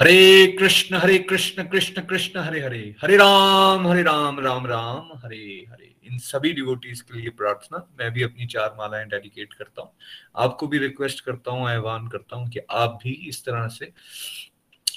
[0.00, 2.94] Hare Krishna Hare Krishna Krishna Krishna, Hare Hare.
[3.02, 5.94] Hare Ram Hare Ram Ram Ram, Hare Hare.
[6.04, 9.92] इन सभी डिवोटीज के लिए प्रार्थना, मैं भी अपनी चार मालाएँ डेडिकेट करता हूँ।
[10.36, 13.92] आपको भी रिक्वेस्ट करता हूँ आह्वान करता हूँ कि आप भी इस तरह से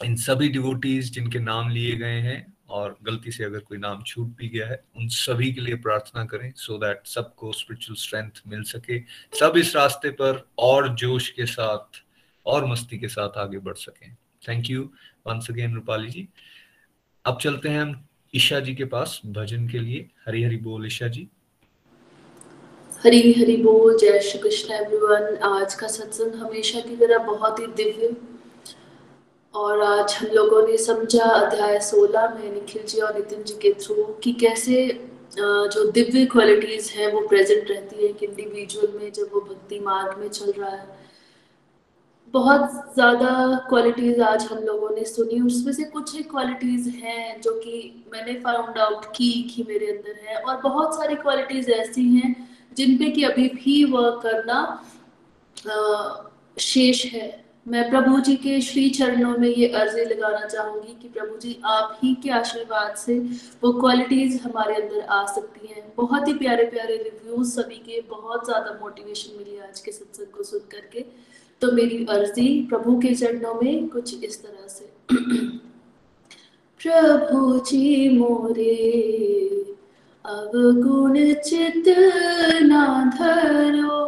[0.06, 4.28] इन सभी डिवोटीज जिनके नाम लिए गए हैं और गलती से अगर कोई नाम छूट
[4.38, 8.64] भी गया है, उन सभी के लिए प्रार्थना करें सो दैट सबको स्पिरिचुअल स्ट्रेंथ मिल
[8.64, 9.00] सके।
[9.40, 12.04] सब इस रास्ते पर और जोश के साथ,
[12.46, 14.16] और मस्ती के साथ आगे बढ़ सकें।
[14.50, 14.84] Thank you
[15.28, 16.28] once again Rupali ji
[17.26, 21.08] अब चलते हैं हम ईशा जी के पास भजन के लिए। हरी हरी बोल ईशा
[21.08, 21.28] जी।
[23.02, 27.68] हरी हरी बोल, जय श्री कृष्ण एवरीवन आज का सत्संग हमेशा की तरह बहुत ही
[27.68, 28.10] दिव्य
[29.56, 33.72] और आज हम लोगों ने समझा अध्याय 16 में निखिल जी और नितिन जी के
[33.74, 34.88] थ्रू कि कैसे
[35.38, 40.18] जो दिव्य क्वालिटीज हैं वो प्रेजेंट रहती है एक इंडिविजुअल में जब वो भक्ति मार्ग
[40.20, 40.98] में चल रहा है।
[42.34, 43.32] बहुत ज़्यादा
[43.70, 48.34] क्वालिटीज़ आज हम लोगों ने सुनी। उसमें से कुछ ही क्वालिटीज़ हैं जो कि मैंने
[48.42, 52.36] फाउंड आउट की कि मेरे अंदर है और बहुत सारी क्वालिटीज़ ऐसी हैं
[52.78, 54.60] जिन पे कि अभी भी वर्क करना
[56.62, 61.38] शेष है। मैं प्रभु जी के श्री चरणों में ये अर्जी लगाना चाहूँगी कि प्रभु
[61.38, 63.20] जी, आप ही के आशीर्वाद से
[63.64, 68.46] वो क्वालिटीज हमारे अंदर आ सकती हैं। बहुत ही प्यारे प्यारे रिव्यूज़ सभी के, बहुत
[68.46, 71.06] ज़्यादा मोटिवेशन मिली आज के सत्संग को सुन करके।
[71.62, 74.94] तो मेरी अर्जी प्रभु के चरणों में कुछ इस तरह से।
[76.84, 78.76] प्रभु जी मोरे,
[80.26, 81.84] अवगुण चित
[82.62, 84.06] ना धरो।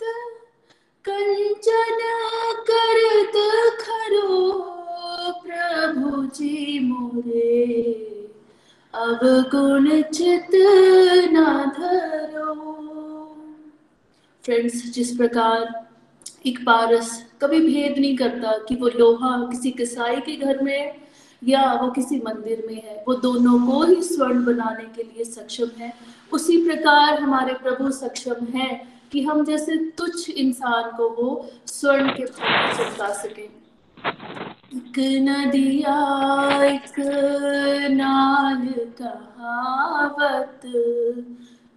[1.05, 1.99] कंचन
[2.71, 3.37] करत
[3.81, 4.53] खरो
[5.47, 8.10] प्रभु जी मोरे।
[8.95, 9.21] अब
[9.53, 10.49] गुण चित
[11.33, 12.55] ना धरो।
[14.45, 15.87] फ्रेंड्स जिस प्रकार
[16.47, 17.11] एक पारस
[17.43, 20.97] कभी भेद नहीं करता कि वो लोहा किसी कसाई के घर में है
[21.43, 25.71] या वो किसी मंदिर में है, वो दोनों को ही स्वर्ण बनाने के लिए सक्षम
[25.79, 25.93] है।
[26.33, 28.71] उसी प्रकार हमारे प्रभु सक्षम है
[29.12, 33.60] कि हम जैसे तुच्छ इंसान को वो स्वर्ण के भाव चमका सके।
[34.07, 35.97] एक नदिया,
[36.65, 36.95] एक
[37.91, 38.67] नाल
[39.03, 40.61] कहावत,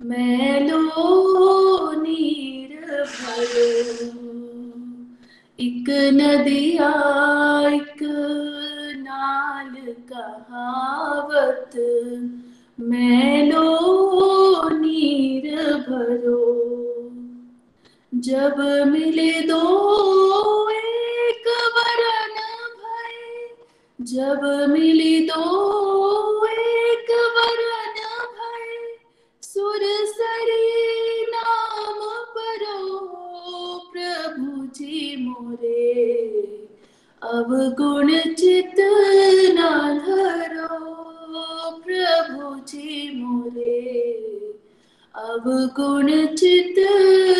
[0.02, 3.68] मैं लो नीर भरो
[5.60, 6.92] एक नदिया,
[7.70, 8.04] एक
[8.98, 9.74] नाल
[10.12, 11.72] कहावत
[12.80, 13.70] मैलो
[14.70, 15.56] नीर
[15.90, 16.42] भरो
[18.14, 19.62] जब मिले दो
[21.34, 22.36] एक वरन
[22.80, 23.16] भय,
[24.00, 27.98] जब मिली दो एक वरन
[28.34, 28.76] भय।
[29.44, 32.00] सुर सरी नाम
[32.36, 32.82] परो,
[33.94, 35.90] प्रभु जी मोरे।
[37.22, 37.50] अब
[37.80, 38.80] गुण चित
[39.58, 39.62] न
[40.00, 40.78] धरो,
[41.80, 43.82] प्रभु जी मोरे।
[45.16, 45.44] अब
[45.78, 46.76] गुण चित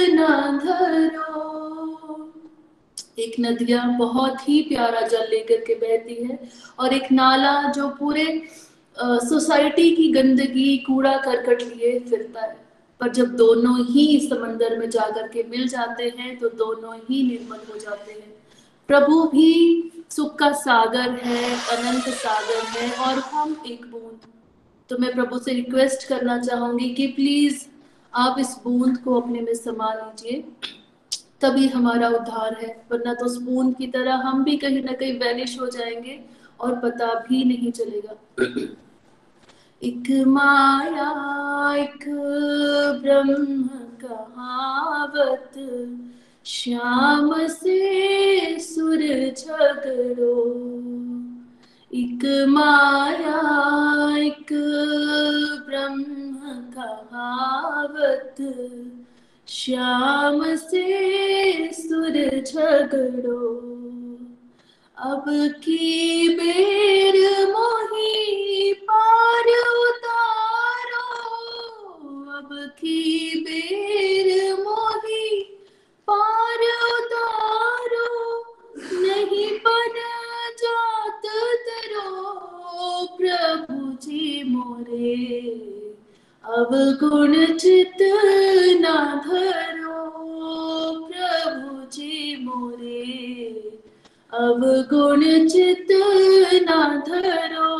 [0.10, 0.26] न
[0.66, 1.73] धरो।
[3.18, 6.40] एक नदिया बहुत ही प्यारा जल लेकर के बहती है
[6.80, 8.26] और एक नाला जो पूरे
[8.98, 12.62] सोसाइटी की गंदगी, कूड़ा करकट लिए फिरता है।
[13.02, 17.60] पर जब दोनों ही समंदर में जाकर के मिल जाते हैं तो दोनों ही निर्मल
[17.72, 18.34] हो जाते हैं।
[18.90, 24.20] प्रभु भी सुख का सागर है, अनंत सागर है और हम एक बूंद।
[24.90, 27.66] तो मैं प्रभु से रिक्वेस्ट करना चाहूँगी कि प्लीज़
[28.14, 30.44] आप इस बूंद को अपने में समा लीजिए।
[31.44, 35.60] तभी हमारा उद्धार है, वरना तो बूंद की तरह हम भी कहीं ना कहीं वैनिश
[35.62, 36.20] हो जाएँगे
[36.60, 38.16] और पता भी नहीं चलेगा।
[39.84, 41.10] एक माया,
[41.76, 42.06] एक
[43.02, 43.64] ब्रह्म
[44.04, 45.56] कहावत,
[46.46, 49.02] श्याम से सुर
[49.38, 50.40] झगड़ो।
[51.94, 53.40] एक माया,
[54.18, 54.54] एक
[55.66, 56.04] ब्रह्म
[56.76, 58.36] कहावत
[59.48, 63.50] श्याम से सुर झगड़ो।
[64.98, 65.24] अब
[65.64, 69.48] की बेर मोही पार
[69.88, 71.26] उतारो।
[72.32, 75.44] अब की बेर मोही
[76.10, 76.62] पार
[76.94, 78.44] उतारो।
[78.78, 80.00] नहीं बन
[80.58, 81.22] जात
[81.68, 82.22] तरो
[83.06, 85.83] प्रभु जी मोरे।
[86.46, 88.02] अब गुण चित
[88.82, 88.86] न
[89.26, 90.02] धरो,
[91.08, 93.04] प्रभु जी मोरे।
[94.34, 94.62] अब
[94.94, 95.88] गुण चित
[96.70, 96.72] न
[97.08, 97.72] धरो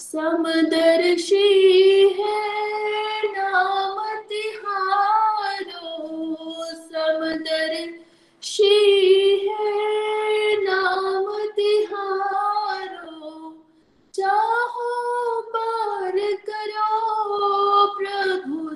[0.00, 1.48] समदर्शी
[2.18, 2.42] है
[3.26, 3.96] नाम
[4.28, 5.88] तिहारो।
[6.76, 8.74] समदर्शी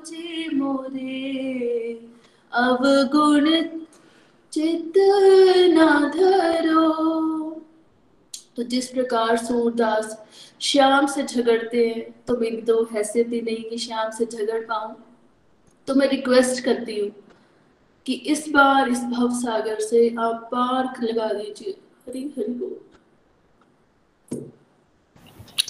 [0.06, 1.92] जी मोरे।
[2.52, 3.46] अब गुण
[4.52, 4.92] चित
[5.68, 6.90] न धरो।
[8.56, 10.16] तो जिस प्रकार सूरदास
[10.60, 14.96] श्याम से झगड़ते हैं तो मेरी तो हैसियत ही नहीं कि श्याम से झगड़ पाऊँ।
[15.88, 17.10] तो मैं रिक्वेस्ट करती हूँ
[18.06, 21.76] कि इस बार इस भव सागर से आप पार्क लगा दीजिए।
[22.08, 22.76] हरी हरी बोल।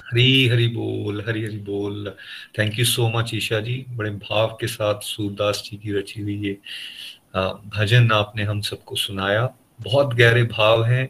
[0.09, 2.12] हरी हरी बोल, हरी हरी बोल।
[2.59, 3.85] Thank you so much Isha ji.
[3.89, 6.52] बड़े भाव के साथ सूरदास जी की रची हुई ये
[7.76, 9.48] भजन आपने हम सबको सुनाया।
[9.80, 11.09] बहुत गहरे भाव हैं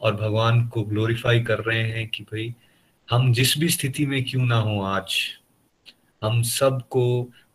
[0.00, 2.54] और भगवान को ग्लोरीफाई कर रहे हैं कि भाई,
[3.08, 5.18] हम जिस भी स्थिति में क्यों ना हो आज,
[6.22, 7.04] हम सबको